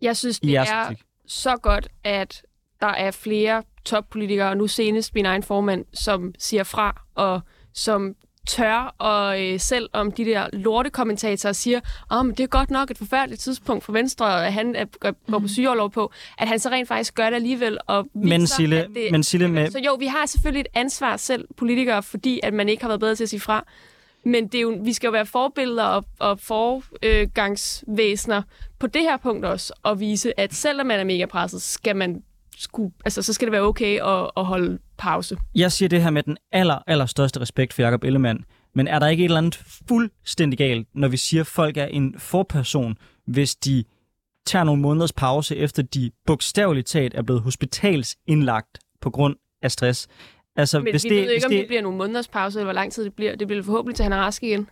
Jeg 0.00 0.16
synes, 0.16 0.40
det 0.40 0.56
er 0.56 0.86
politik? 0.86 1.04
så 1.26 1.56
godt, 1.56 1.88
at 2.04 2.42
der 2.80 2.86
er 2.86 3.10
flere 3.10 3.62
toppolitikere, 3.84 4.48
og 4.50 4.56
nu 4.56 4.66
senest 4.66 5.14
min 5.14 5.26
egen 5.26 5.42
formand, 5.42 5.84
som 5.92 6.34
siger 6.38 6.64
fra, 6.64 7.02
og 7.14 7.40
som 7.74 8.14
tør, 8.48 8.94
og 8.98 9.42
øh, 9.42 9.60
selv 9.60 9.88
om 9.92 10.12
de 10.12 10.24
der 10.24 10.46
lortekommentatorer 10.52 11.52
siger, 11.52 11.80
oh, 12.10 12.26
men 12.26 12.34
det 12.34 12.42
er 12.44 12.46
godt 12.46 12.70
nok 12.70 12.90
et 12.90 12.98
forfærdeligt 12.98 13.40
tidspunkt 13.40 13.84
for 13.84 13.92
Venstre, 13.92 14.46
at 14.46 14.52
han 14.52 14.76
er, 14.76 14.84
går 15.00 15.12
Mhm. 15.28 15.42
på 15.42 15.48
sygeoverlov 15.48 15.90
på, 15.90 16.12
at 16.38 16.48
han 16.48 16.58
så 16.58 16.70
rent 16.70 16.88
faktisk 16.88 17.14
gør 17.14 17.26
det 17.30 17.34
alligevel, 17.36 17.78
og 17.86 18.06
viser, 18.14 18.28
Men 18.38 18.46
Sille, 18.46 18.82
at 18.82 18.88
det, 18.94 19.08
men 19.12 19.22
Sille 19.22 19.48
med, 19.48 19.70
Så 19.70 19.78
jo, 19.78 19.94
vi 19.94 20.06
har 20.06 20.26
selvfølgelig 20.26 20.60
et 20.60 20.66
ansvar 20.74 21.16
selv, 21.16 21.48
politikere, 21.56 22.02
fordi 22.02 22.40
at 22.42 22.54
man 22.54 22.68
ikke 22.68 22.82
har 22.82 22.88
været 22.88 23.00
bedre 23.00 23.14
til 23.14 23.24
at 23.24 23.30
sige 23.30 23.40
fra. 23.40 23.64
Men 24.24 24.46
det 24.46 24.54
er 24.54 24.62
jo, 24.62 24.78
vi 24.84 24.92
skal 24.92 25.06
jo 25.06 25.10
være 25.12 25.26
forbilleder 25.26 25.84
og, 25.84 26.04
og 26.18 26.40
forgangsvæsener 26.40 28.42
på 28.78 28.86
det 28.86 29.02
her 29.02 29.16
punkt 29.16 29.44
også, 29.44 29.72
og 29.82 30.00
vise, 30.00 30.40
at 30.40 30.54
selvom 30.54 30.86
man 30.86 31.00
er 31.00 31.04
mega 31.04 31.26
presset, 31.26 31.62
skal 31.62 31.96
man 31.96 32.22
sku, 32.62 32.90
altså, 33.04 33.22
så 33.22 33.32
skal 33.32 33.46
det 33.46 33.52
være 33.52 33.62
okay 33.62 34.00
at, 34.00 34.30
at 34.36 34.44
holde 34.44 34.78
pause. 34.98 35.36
jeg 35.54 35.72
siger 35.72 35.88
det 35.88 36.02
her 36.02 36.10
med 36.10 36.22
den 36.22 36.36
aller, 36.52 36.78
aller 36.86 37.06
største 37.06 37.40
respekt 37.40 37.72
for 37.72 37.82
Jacob 37.82 38.04
Ellemann, 38.04 38.44
men 38.74 38.88
er 38.88 38.98
der 38.98 39.08
ikke 39.08 39.20
et 39.20 39.24
eller 39.24 39.38
andet 39.38 39.62
fuldstændig 39.88 40.58
galt, 40.58 40.88
når 40.94 41.08
vi 41.08 41.16
siger, 41.16 41.40
at 41.40 41.46
folk 41.46 41.76
er 41.76 41.86
en 41.86 42.14
forperson, 42.18 42.96
hvis 43.26 43.54
de 43.54 43.84
tager 44.46 44.64
nogle 44.64 44.82
måneders 44.82 45.12
pause, 45.12 45.56
efter 45.56 45.82
de 45.82 46.10
bogstaveligt 46.26 46.86
talt 46.86 47.14
er 47.14 47.22
blevet 47.22 47.42
hospitalsindlagt 47.42 48.78
på 49.00 49.10
grund 49.10 49.36
af 49.62 49.70
stress? 49.70 50.08
Altså, 50.56 50.78
Men 50.80 50.92
hvis 50.92 51.04
vi 51.04 51.08
det, 51.08 51.16
ved 51.16 51.22
jo 51.22 51.28
hvis 51.28 51.34
ikke, 51.34 51.46
om 51.46 51.50
det, 51.50 51.58
det 51.58 51.66
bliver 51.66 51.82
nogle 51.82 51.98
måneders 51.98 52.28
pause, 52.28 52.58
eller 52.58 52.66
hvor 52.66 52.72
lang 52.72 52.92
tid 52.92 53.04
det 53.04 53.14
bliver. 53.14 53.36
Det 53.36 53.46
bliver 53.46 53.62
forhåbentlig 53.62 53.96
til, 53.96 54.02
han 54.02 54.12
er 54.12 54.16
rask 54.16 54.42
igen. 54.42 54.68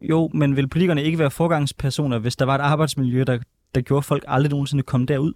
Jo, 0.00 0.30
men 0.34 0.56
vil 0.56 0.68
politikerne 0.68 1.02
ikke 1.02 1.18
være 1.18 1.30
forgangspersoner, 1.30 2.18
hvis 2.18 2.36
der 2.36 2.44
var 2.44 2.54
et 2.54 2.60
arbejdsmiljø, 2.60 3.24
der, 3.26 3.38
der 3.74 3.80
gjorde, 3.80 4.02
folk 4.02 4.24
aldrig 4.28 4.50
nogensinde 4.50 4.82
kom 4.82 5.06
derud? 5.06 5.32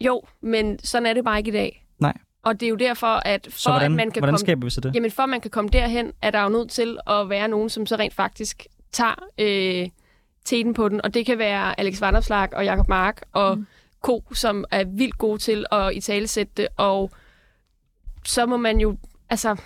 Jo, 0.00 0.22
men 0.40 0.78
sådan 0.78 1.06
er 1.06 1.12
det 1.12 1.24
bare 1.24 1.38
ikke 1.38 1.48
i 1.48 1.52
dag. 1.52 1.86
Nej. 1.98 2.14
Og 2.42 2.60
det 2.60 2.66
er 2.66 2.70
jo 2.70 2.76
derfor, 2.76 3.06
at 3.06 3.48
for 3.50 3.58
Så 3.58 3.70
hvordan, 3.70 3.92
at 3.92 3.96
man 3.96 4.10
kan 4.10 4.20
hvordan 4.20 4.32
komme 4.32 4.38
skaber 4.38 4.64
vi 4.64 4.70
så 4.70 4.80
det? 4.80 4.94
Jamen 4.94 5.10
for 5.10 5.22
at 5.22 5.28
man 5.28 5.40
kan 5.40 5.50
komme 5.50 5.70
derhen, 5.70 6.12
er 6.22 6.30
der 6.30 6.42
jo 6.42 6.48
nødt 6.48 6.70
til 6.70 6.98
at 7.06 7.28
være 7.28 7.48
nogen, 7.48 7.68
som 7.68 7.86
så 7.86 7.96
rent 7.96 8.14
faktisk 8.14 8.66
tager 8.92 9.14
øh, 9.38 9.88
teten 10.44 10.74
på 10.74 10.88
den. 10.88 11.00
Og 11.04 11.14
det 11.14 11.26
kan 11.26 11.38
være 11.38 11.80
Alex 11.80 12.00
Vanderslag 12.00 12.54
og 12.54 12.64
Jakob 12.64 12.88
Mark 12.88 13.22
og 13.32 13.58
mm. 13.58 13.66
Ko, 14.00 14.24
som 14.34 14.64
er 14.70 14.84
vildt 14.84 15.18
gode 15.18 15.38
til 15.38 15.66
at 15.72 15.94
italesætte 15.94 16.52
det. 16.56 16.68
Og 16.76 17.10
så 18.24 18.46
må 18.46 18.56
man 18.56 18.80
jo... 18.80 18.96
Altså, 19.30 19.56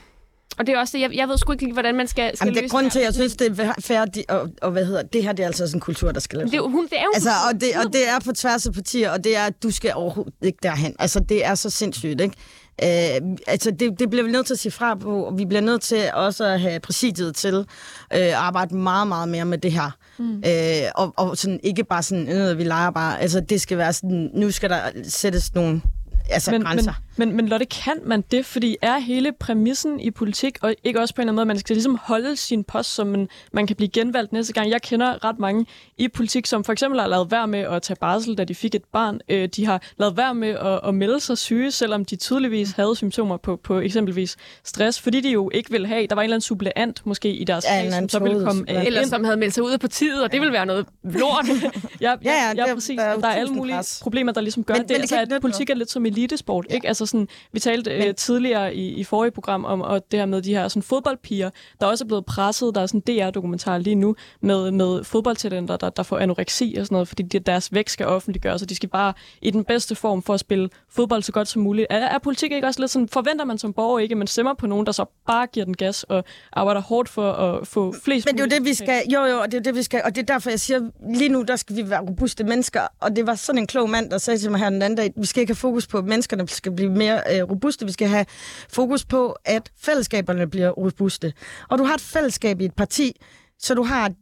og 0.59 0.67
det 0.67 0.75
er 0.75 0.79
også 0.79 0.97
det, 0.97 1.03
jeg, 1.03 1.15
jeg 1.15 1.29
ved 1.29 1.39
sgu 1.39 1.53
ikke 1.53 1.65
lige, 1.65 1.73
hvordan 1.73 1.95
man 1.95 2.09
skal, 2.09 2.37
skal 2.37 2.47
Jamen, 2.47 2.57
det 2.57 2.65
er 2.65 2.69
grunden 2.69 2.91
til, 2.91 2.99
at 2.99 3.05
jeg 3.05 3.15
synes, 3.15 3.37
det 3.37 3.61
er 3.61 3.75
færdigt, 3.81 4.31
og, 4.31 4.49
og 4.63 4.71
hvad 4.71 4.85
hedder 4.85 5.03
det 5.03 5.23
her, 5.23 5.33
det 5.33 5.43
er 5.43 5.47
altså 5.47 5.67
sådan 5.67 5.77
en 5.77 5.81
kultur, 5.81 6.13
der 6.13 6.21
skal 6.21 6.39
laves. 6.39 6.51
Det, 6.51 6.61
hun, 6.61 6.85
det 6.85 6.99
er 6.99 7.03
jo 7.03 7.11
Altså, 7.15 7.31
og 7.49 7.61
det, 7.61 7.69
og 7.85 7.93
det 7.93 8.09
er 8.09 8.21
på 8.25 8.33
tværs 8.33 8.67
af 8.67 8.73
partier, 8.73 9.11
og 9.11 9.25
det 9.25 9.37
er, 9.37 9.45
at 9.45 9.63
du 9.63 9.71
skal 9.71 9.93
overhovedet 9.95 10.35
ikke 10.43 10.59
derhen. 10.63 10.97
Altså, 10.99 11.21
det 11.21 11.47
er 11.47 11.55
så 11.55 11.71
sindssygt, 11.71 12.21
ikke? 12.21 12.37
Øh, 12.83 13.37
altså, 13.47 13.71
det, 13.71 13.99
det 13.99 14.11
bliver 14.11 14.25
vi 14.25 14.31
nødt 14.31 14.47
til 14.47 14.55
at 14.55 14.59
sige 14.59 14.73
fra 14.73 14.95
på, 14.95 15.25
og 15.25 15.39
vi 15.39 15.45
bliver 15.45 15.61
nødt 15.61 15.83
til 15.83 16.11
også 16.15 16.45
at 16.45 16.61
have 16.61 16.81
præsidiet 16.81 17.37
til 17.37 17.55
øh, 17.55 17.67
at 18.11 18.33
arbejde 18.33 18.77
meget, 18.77 19.09
meget 19.09 19.29
mere 19.29 19.45
med 19.45 19.59
det 19.59 19.73
her. 19.73 19.91
Mm. 20.19 20.43
Øh, 20.47 20.91
og, 20.95 21.13
og 21.17 21.37
sådan, 21.37 21.61
ikke 21.63 21.85
bare 21.85 22.03
sådan, 22.03 22.29
øh, 22.29 22.59
vi 22.59 22.65
leger 22.65 22.91
bare. 22.91 23.21
Altså, 23.21 23.41
det 23.41 23.61
skal 23.61 23.79
være 23.79 23.93
sådan, 23.93 24.31
nu 24.35 24.51
skal 24.51 24.71
der 24.71 24.81
sættes 25.05 25.55
nogle 25.55 25.83
altså, 26.29 26.51
men, 26.51 26.63
grænser. 26.63 26.93
Men, 27.17 27.29
men, 27.29 27.37
men 27.37 27.49
Lotte, 27.49 27.67
kan 27.67 27.95
man 28.05 28.25
det? 28.31 28.47
Fordi 28.47 28.77
er 28.83 28.99
hele 28.99 29.33
præmissen 29.41 30.01
i 30.01 30.11
politik, 30.11 30.59
og 30.63 30.75
ikke 30.85 31.01
også 31.01 31.15
på 31.15 31.21
en 31.21 31.23
eller 31.23 31.31
anden 31.33 31.35
måde, 31.37 31.43
at 31.43 31.47
man 31.47 31.59
skal 31.59 31.77
ligesom 31.77 31.99
holde 32.03 32.37
sin 32.37 32.65
post, 32.65 32.95
så 32.95 33.05
man, 33.05 33.29
man 33.53 33.67
kan 33.67 33.77
blive 33.77 33.89
genvalgt 33.89 34.33
næste 34.33 34.53
gang. 34.53 34.71
Jeg 34.71 34.83
kender 34.83 35.25
ret 35.25 35.39
mange 35.39 35.67
i 35.99 36.09
politik, 36.09 36.47
som 36.47 36.65
for 36.65 36.73
eksempel 36.73 37.01
har 37.01 37.07
lavet 37.09 37.31
værd 37.31 37.49
med 37.49 37.59
at 37.61 37.83
tage 37.83 37.97
barsel, 38.01 38.39
da 38.39 38.45
de 38.45 38.55
fik 38.55 38.75
et 38.75 38.85
barn. 38.93 39.21
Øh, 39.29 39.49
de 39.57 39.67
har 39.67 39.83
lavet 39.99 40.17
værd 40.17 40.35
med 40.37 40.49
at, 40.49 40.81
at 40.89 40.95
melde 40.95 41.21
sig 41.21 41.39
syge, 41.39 41.71
selvom 41.71 42.05
de 42.05 42.17
tydeligvis 42.17 42.71
havde 42.71 42.97
symptomer 42.97 43.37
på, 43.37 43.57
på 43.57 43.81
eksempelvis 43.81 44.37
stress, 44.65 45.01
fordi 45.01 45.21
de 45.21 45.31
jo 45.31 45.51
ikke 45.55 45.71
ville 45.71 45.87
have, 45.87 46.07
der 46.07 46.15
var 46.15 46.23
en 46.23 46.25
eller 46.25 46.35
anden 46.37 46.41
suppleant 46.47 47.07
måske 47.07 47.29
i 47.33 47.45
deres 47.45 47.65
Ja, 47.65 47.85
en 47.85 47.93
som 47.93 48.09
så 48.09 48.19
ville 48.19 48.45
komme 48.47 48.65
øh, 48.77 48.87
Eller 48.87 49.07
som 49.07 49.25
havde 49.25 49.37
meldt 49.37 49.55
sig 49.55 49.63
ud 49.63 49.71
af 49.71 49.81
partiet, 49.81 50.23
og 50.23 50.33
det 50.33 50.41
ville 50.41 50.53
være 50.53 50.67
noget 50.67 50.87
lort. 51.05 51.47
Ja, 52.01 52.11
ja, 52.11 52.17
Ja, 52.25 52.31
ja, 52.33 52.49
ja, 52.57 52.63
der- 52.69 52.75
præcis. 52.75 52.97
der 52.99 53.05
er 53.05 53.17
Der 53.19 53.27
er 53.29 53.33
alle 53.33 53.53
mulige 53.53 53.77
pres. 53.77 54.01
problemer, 54.03 54.33
der 54.33 54.41
ligesom 54.41 54.65
gør 54.65 54.75
Men- 54.75 54.83
det. 54.83 54.91
men 54.91 55.03
det 55.03 55.13
altså, 55.13 55.35
at 55.35 55.41
politik 55.41 55.71
er 55.71 55.75
lidt 55.75 55.91
som 55.91 56.07
elitesport. 56.19 56.67
Ja. 56.71 56.75
Ikke? 56.75 56.89
Altså 56.89 57.07
sådan, 57.07 57.29
vi 57.53 57.61
talte 57.61 57.91
øh, 57.91 57.99
Men- 57.99 58.15
tidligere 58.15 58.75
i, 58.75 58.89
i 58.95 59.05
forrige 59.05 59.31
program 59.31 59.65
om 59.65 59.81
og 59.81 60.11
det 60.11 60.19
her 60.19 60.27
med 60.27 60.43
de 60.43 60.55
her 60.55 60.69
sådan, 60.69 60.83
fodboldpiger, 60.83 61.51
der 61.81 61.87
også 61.87 62.05
er 62.05 62.07
blevet 62.07 62.25
presset. 62.25 62.75
Der 62.75 62.81
er 62.81 62.87
sådan 62.87 63.03
en 63.07 63.19
DR-dokumentar 63.19 63.79
lige 63.79 63.95
nu 63.95 64.17
med, 64.41 64.71
med 64.71 65.05
fodboldtalenter, 65.05 65.77
der, 65.77 65.91
der 65.91 66.03
får 66.03 66.19
anoreksi 66.19 66.77
og 66.79 66.87
sådan 66.87 66.95
noget, 66.95 67.09
fordi 67.09 67.23
de, 67.23 67.39
deres 67.39 67.73
vægt 67.73 67.91
skal 67.91 68.07
offentliggøres, 68.07 68.63
og 68.63 68.69
de 68.69 68.75
skal 68.75 68.89
bare 68.89 69.13
i 69.43 69.51
den 69.51 69.65
bedste 69.65 69.95
form 69.95 70.23
for 70.23 70.35
at 70.35 70.41
spille 70.41 70.69
fodbold 70.91 71.23
så 71.23 71.33
godt 71.33 71.49
som 71.49 71.63
muligt. 71.63 71.87
Er, 71.91 71.97
er 71.99 72.19
politik 72.19 72.53
ikke 72.53 72.67
også 72.67 72.81
lidt 72.81 72.91
sådan, 72.91 73.09
forventer 73.09 73.45
man 73.45 73.59
som 73.59 73.73
borger 73.73 73.99
ikke, 73.99 74.13
at 74.13 74.19
man 74.19 74.27
stemmer 74.27 74.55
på 74.55 74.67
nogen, 74.67 74.87
der 74.87 74.93
så 74.93 75.05
bare 75.27 75.47
giver 75.47 75.67
den 75.67 75.77
gas 75.77 76.03
og 76.03 76.25
arbejder 76.53 76.81
hårdt 76.81 77.09
for 77.09 77.33
at 77.33 77.67
få 77.67 77.95
flest 78.05 78.27
Men 78.27 78.35
det 78.35 78.41
er 78.41 78.45
jo 78.45 78.61
det, 78.61 78.69
vi 78.69 78.75
skal. 78.75 79.03
Jo, 79.13 79.25
jo, 79.25 79.41
og 79.41 79.53
det 79.53 79.59
er 79.59 79.63
det, 79.63 79.75
vi 79.75 79.83
skal. 79.83 80.03
Og 80.05 80.15
det 80.15 80.23
er 80.23 80.27
derfor, 80.35 80.51
jeg 80.51 80.61
siger, 80.61 80.81
lige 81.15 81.29
nu, 81.29 81.43
der 81.43 81.57
skal 81.57 81.77
vi 81.77 81.91
være 81.91 82.01
robuste 82.01 82.45
mennesker. 82.45 82.81
Og 83.01 83.17
det 83.17 83.27
var 83.27 83.35
sådan 83.35 83.59
en 83.59 83.67
klog 83.67 83.91
mand, 83.91 84.11
der 84.11 84.19
sagde 84.19 84.39
til 84.39 84.51
mig 84.51 84.61
her 84.61 84.71
den 84.71 84.83
anden 84.83 84.97
dag, 84.97 85.13
vi 85.17 85.27
skal 85.27 85.41
ikke 85.41 85.51
have 85.51 85.57
fokus 85.57 85.87
på, 85.87 86.03
menneskerne 86.09 86.49
skal 86.49 86.73
blive 86.73 86.91
mere 86.91 87.23
øh, 87.31 87.51
robuste. 87.51 87.87
Vi 87.87 87.93
skal 87.93 88.09
have 88.09 88.27
fokus 88.69 89.05
på, 89.05 89.37
at 89.45 89.71
fællesskaberne 89.81 90.51
bliver 90.51 90.71
robuste. 90.71 91.33
Og 91.69 91.79
du 91.79 91.85
har 91.85 91.95
et 91.95 92.01
fællesskab 92.01 92.61
i 92.61 92.65
et 92.65 92.75
parti, 92.75 93.21
så 93.59 93.75
du 93.75 93.83
har 93.83 94.13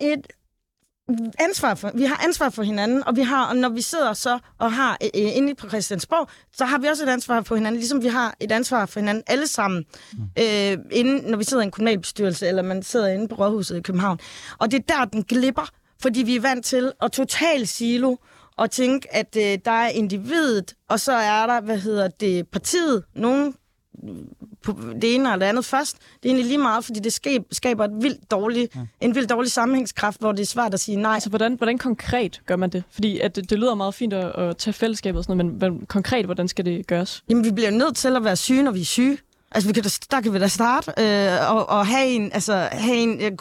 et 0.00 0.26
ansvar 1.38 1.74
for, 1.74 1.90
vi 1.94 2.04
har 2.04 2.24
ansvar 2.24 2.50
for 2.50 2.62
hinanden, 2.62 3.06
og 3.06 3.16
vi 3.16 3.22
har, 3.22 3.46
og 3.46 3.56
når 3.56 3.68
vi 3.68 3.80
sidder 3.80 4.12
så 4.12 4.38
og 4.58 4.72
har 4.72 4.98
øh, 5.02 5.22
øh, 5.22 5.36
inde 5.36 5.54
på 5.54 5.68
Christiansborg, 5.68 6.28
så 6.52 6.64
har 6.64 6.78
vi 6.78 6.86
også 6.86 7.04
et 7.04 7.08
ansvar 7.08 7.42
for 7.42 7.54
hinanden, 7.54 7.78
ligesom 7.78 8.02
vi 8.02 8.08
har 8.08 8.34
et 8.40 8.52
ansvar 8.52 8.86
for 8.86 9.00
hinanden 9.00 9.24
alle 9.26 9.46
sammen, 9.46 9.84
mm. 10.12 10.22
øh, 10.38 10.78
inden, 10.90 11.30
når 11.30 11.38
vi 11.38 11.44
sidder 11.44 11.62
i 11.62 11.64
en 11.64 11.70
kommunalbestyrelse, 11.70 12.46
eller 12.46 12.62
man 12.62 12.82
sidder 12.82 13.08
inde 13.08 13.28
på 13.28 13.34
Rådhuset 13.34 13.76
i 13.76 13.80
København. 13.80 14.18
Og 14.58 14.70
det 14.70 14.78
er 14.78 14.96
der, 14.96 15.04
den 15.04 15.22
glipper, 15.22 15.68
fordi 16.02 16.22
vi 16.22 16.36
er 16.36 16.40
vant 16.40 16.64
til 16.64 16.92
at 17.02 17.12
total 17.12 17.66
silo, 17.66 18.16
og 18.56 18.70
tænke, 18.70 19.14
at 19.14 19.36
øh, 19.36 19.58
der 19.64 19.70
er 19.70 19.88
individet, 19.88 20.74
og 20.88 21.00
så 21.00 21.12
er 21.12 21.46
der, 21.46 21.60
hvad 21.60 21.78
hedder 21.78 22.08
det, 22.08 22.48
partiet, 22.48 23.02
nogen 23.14 23.54
på 24.62 24.78
det 25.02 25.14
ene 25.14 25.24
eller 25.24 25.36
det 25.36 25.46
andet 25.46 25.64
først. 25.64 25.96
Det 25.96 26.28
er 26.28 26.28
egentlig 26.28 26.46
lige 26.46 26.58
meget, 26.58 26.84
fordi 26.84 27.00
det 27.00 27.12
skaber 27.50 27.84
et 27.84 27.90
vildt 28.02 28.30
dårlig, 28.30 28.68
ja. 28.74 28.80
en 29.00 29.14
vildt 29.14 29.30
dårlig 29.30 29.52
sammenhængskraft, 29.52 30.20
hvor 30.20 30.32
det 30.32 30.42
er 30.42 30.46
svært 30.46 30.74
at 30.74 30.80
sige 30.80 30.96
nej. 30.96 31.14
Altså, 31.14 31.28
hvordan, 31.28 31.54
hvordan 31.54 31.78
konkret 31.78 32.40
gør 32.46 32.56
man 32.56 32.70
det? 32.70 32.82
Fordi 32.90 33.20
at 33.20 33.36
det, 33.36 33.50
det 33.50 33.58
lyder 33.58 33.74
meget 33.74 33.94
fint 33.94 34.12
at, 34.12 34.48
at 34.48 34.56
tage 34.56 34.74
fællesskabet 34.74 35.18
og 35.18 35.24
sådan 35.24 35.36
noget, 35.36 35.60
men, 35.62 35.72
men 35.72 35.86
konkret, 35.86 36.24
hvordan 36.24 36.48
skal 36.48 36.64
det 36.64 36.86
gøres? 36.86 37.24
Jamen, 37.28 37.44
vi 37.44 37.50
bliver 37.50 37.70
nødt 37.70 37.96
til 37.96 38.16
at 38.16 38.24
være 38.24 38.36
syge, 38.36 38.62
når 38.62 38.70
vi 38.70 38.80
er 38.80 38.84
syge. 38.84 39.18
Altså, 39.54 39.68
vi 39.68 39.72
kan 39.72 39.82
da, 39.82 39.88
der 40.10 40.20
kan 40.20 40.32
vi 40.32 40.38
da 40.38 40.48
starte 40.48 40.92
øh, 40.98 41.50
og, 41.50 41.68
og 41.68 41.86
have 41.86 42.06
en, 42.06 42.30
altså, 42.32 42.68
have 42.72 42.96
en, 42.96 43.38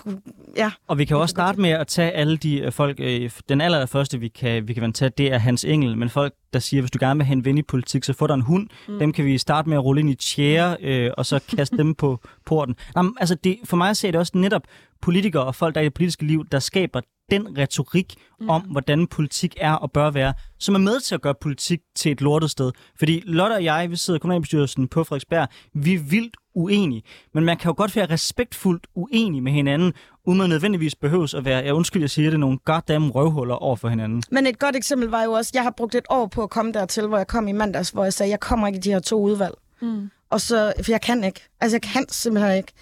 ja. 0.58 0.72
Og 0.88 0.98
vi 0.98 1.06
kan 1.06 1.18
også 1.18 1.34
starte 1.34 1.62
med 1.62 1.70
at 1.70 1.88
tage 1.88 2.12
alle 2.12 2.38
de 2.38 2.60
øh, 2.60 2.72
folk, 2.72 3.00
øh, 3.00 3.30
den 3.50 3.62
allerførste, 3.62 4.20
vi 4.20 4.28
kan, 4.28 4.68
vi 4.68 4.74
kan 4.74 4.94
tage, 4.94 5.12
det 5.18 5.34
er 5.34 5.38
Hans 5.38 5.64
Engel, 5.64 5.98
men 5.98 6.10
folk, 6.10 6.34
der 6.54 6.60
siger, 6.60 6.82
hvis 6.82 6.92
du 6.92 6.98
gerne 7.02 7.18
vil 7.18 7.26
have 7.26 7.34
en 7.34 7.46
ven 7.46 7.58
i 7.58 7.62
politik, 7.62 8.04
så 8.04 8.14
få 8.14 8.28
dig 8.28 8.34
en 8.34 8.42
hund. 8.42 8.68
Mm. 8.88 9.00
Dem 9.00 9.14
kan 9.14 9.26
vi 9.26 9.38
starte 9.38 9.70
med 9.70 9.78
at 9.78 9.84
rulle 9.84 10.02
ind 10.02 10.10
i 10.10 10.16
tjære, 10.16 10.78
øh, 10.82 11.12
og 11.18 11.26
så 11.26 11.40
kaste 11.56 11.78
dem 11.78 11.96
på 11.96 12.20
porten. 12.46 12.76
Jamen, 12.96 13.16
altså, 13.20 13.36
det, 13.36 13.60
for 13.66 13.78
mig 13.78 13.98
ser 13.98 14.12
det 14.12 14.20
også 14.20 14.32
netop 14.36 14.62
politikere 15.02 15.44
og 15.44 15.56
folk, 15.56 15.76
der 15.76 15.82
er 15.82 15.84
i 15.84 15.86
det 15.86 15.94
politiske 15.94 16.26
liv, 16.26 16.46
der 16.52 16.60
skaber 16.60 17.02
den 17.32 17.58
retorik 17.58 18.16
mm. 18.40 18.50
om, 18.50 18.62
hvordan 18.62 19.08
politik 19.08 19.56
er 19.58 19.74
og 19.74 19.92
bør 19.92 20.12
være, 20.12 20.34
som 20.60 20.76
er 20.76 20.80
med 20.80 21.00
til 21.00 21.16
at 21.16 21.22
gøre 21.22 21.36
politik 21.42 21.80
til 21.96 22.12
et 22.12 22.22
lortet 22.22 22.52
sted. 22.52 22.72
Fordi 23.00 23.24
Lotte 23.26 23.54
og 23.54 23.64
jeg, 23.64 23.92
vi 23.92 23.96
sidder 23.96 24.18
i 24.18 24.20
kommunalbestyrelsen 24.20 24.88
på 24.88 25.04
Frederiksberg, 25.04 25.48
vi 25.74 25.94
er 25.94 26.00
vildt 26.00 26.38
uenige. 26.56 27.04
Men 27.34 27.46
man 27.46 27.58
kan 27.58 27.70
jo 27.70 27.74
godt 27.78 27.96
være 27.96 28.06
respektfuldt 28.06 28.88
uenig 28.96 29.44
med 29.44 29.52
hinanden, 29.52 29.94
uden 30.26 30.40
man 30.40 30.50
nødvendigvis 30.50 30.96
behøves 30.96 31.34
at 31.34 31.46
være, 31.46 31.66
jeg 31.66 31.74
undskyld, 31.74 32.02
jeg 32.02 32.10
siger 32.10 32.30
det, 32.30 32.40
nogle 32.40 32.58
goddamn 32.66 33.12
røvhuller 33.12 33.56
over 33.56 33.76
for 33.76 33.90
hinanden. 33.90 34.24
Men 34.32 34.48
et 34.48 34.60
godt 34.60 34.76
eksempel 34.76 35.10
var 35.10 35.24
jo 35.24 35.32
også, 35.32 35.52
jeg 35.54 35.64
har 35.64 35.74
brugt 35.78 35.96
et 35.96 36.06
år 36.10 36.28
på 36.28 36.44
at 36.44 36.50
komme 36.50 36.72
dertil, 36.72 37.08
hvor 37.08 37.18
jeg 37.18 37.28
kom 37.28 37.48
i 37.48 37.52
mandags, 37.52 37.90
hvor 37.90 38.04
jeg 38.04 38.14
sagde, 38.14 38.30
jeg 38.30 38.40
kommer 38.40 38.68
ikke 38.68 38.78
i 38.78 38.82
de 38.82 38.92
her 38.92 39.00
to 39.00 39.22
udvalg. 39.22 39.54
Mm. 39.82 40.10
Og 40.30 40.42
så, 40.42 40.74
for 40.84 40.92
jeg 40.92 41.02
kan 41.02 41.24
ikke. 41.24 41.42
Altså, 41.62 41.76
jeg 41.76 41.82
kan 41.82 42.06
simpelthen 42.10 42.58
ikke. 42.58 42.74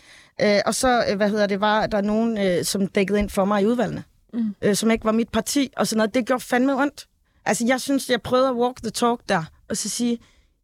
Øh, 0.42 0.60
og 0.66 0.76
så, 0.76 1.04
øh, 1.12 1.18
hvad 1.18 1.30
hedder 1.30 1.48
det, 1.48 1.62
var 1.62 1.88
der 1.88 2.02
nogen, 2.02 2.38
øh, 2.38 2.64
som 2.64 2.88
dækkede 2.88 3.20
ind 3.20 3.30
for 3.30 3.46
mig 3.46 3.62
i 3.62 3.66
udvalgene 3.66 4.04
mm. 4.34 4.56
øh, 4.62 4.76
som 4.76 4.92
ikke 4.92 5.06
var 5.06 5.12
mit 5.12 5.30
parti, 5.30 5.70
og 5.78 5.88
sådan 5.88 5.98
noget. 5.98 6.14
Det 6.14 6.26
gjorde 6.26 6.44
fandme 6.44 6.76
ondt. 6.76 7.08
Altså, 7.46 7.66
jeg 7.68 7.82
synes, 7.82 8.10
jeg 8.10 8.22
prøvede 8.22 8.50
at 8.50 8.56
walk 8.56 8.82
the 8.82 8.92
talk 8.92 9.20
der, 9.30 9.44
og 9.70 9.78
så 9.78 9.90
sige, 9.90 10.20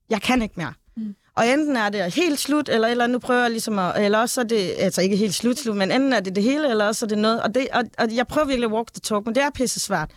jeg 0.10 0.22
kan 0.22 0.42
ikke 0.42 0.54
mere. 0.58 0.74
Mm. 0.98 1.16
Og 1.38 1.48
enten 1.48 1.76
er 1.76 1.90
det 1.90 2.14
helt 2.16 2.40
slut, 2.40 2.70
eller, 2.70 2.88
eller 2.88 3.08
nu 3.08 3.20
prøver 3.20 3.42
jeg 3.42 3.52
ligesom 3.52 3.80
at, 3.80 4.06
eller 4.06 4.20
også 4.20 4.42
er 4.42 4.46
det, 4.46 4.74
altså 4.78 5.02
ikke 5.02 5.16
helt 5.16 5.36
slut, 5.36 5.60
slut, 5.60 5.76
men 5.76 5.92
enten 5.92 6.14
er 6.14 6.20
det 6.20 6.36
det 6.36 6.44
hele, 6.44 6.70
eller 6.70 6.86
også 6.86 7.06
er 7.06 7.08
det 7.08 7.18
noget, 7.18 7.42
og, 7.42 7.56
det, 7.56 7.68
og, 7.74 7.84
og 7.98 8.16
jeg 8.16 8.28
prøver 8.28 8.48
virkelig 8.48 8.66
at 8.66 8.72
walk 8.72 8.94
the 8.94 9.00
talk, 9.00 9.26
men 9.26 9.36
det 9.36 9.44
er 9.44 9.50
pisse 9.50 9.80
svært. 9.80 10.12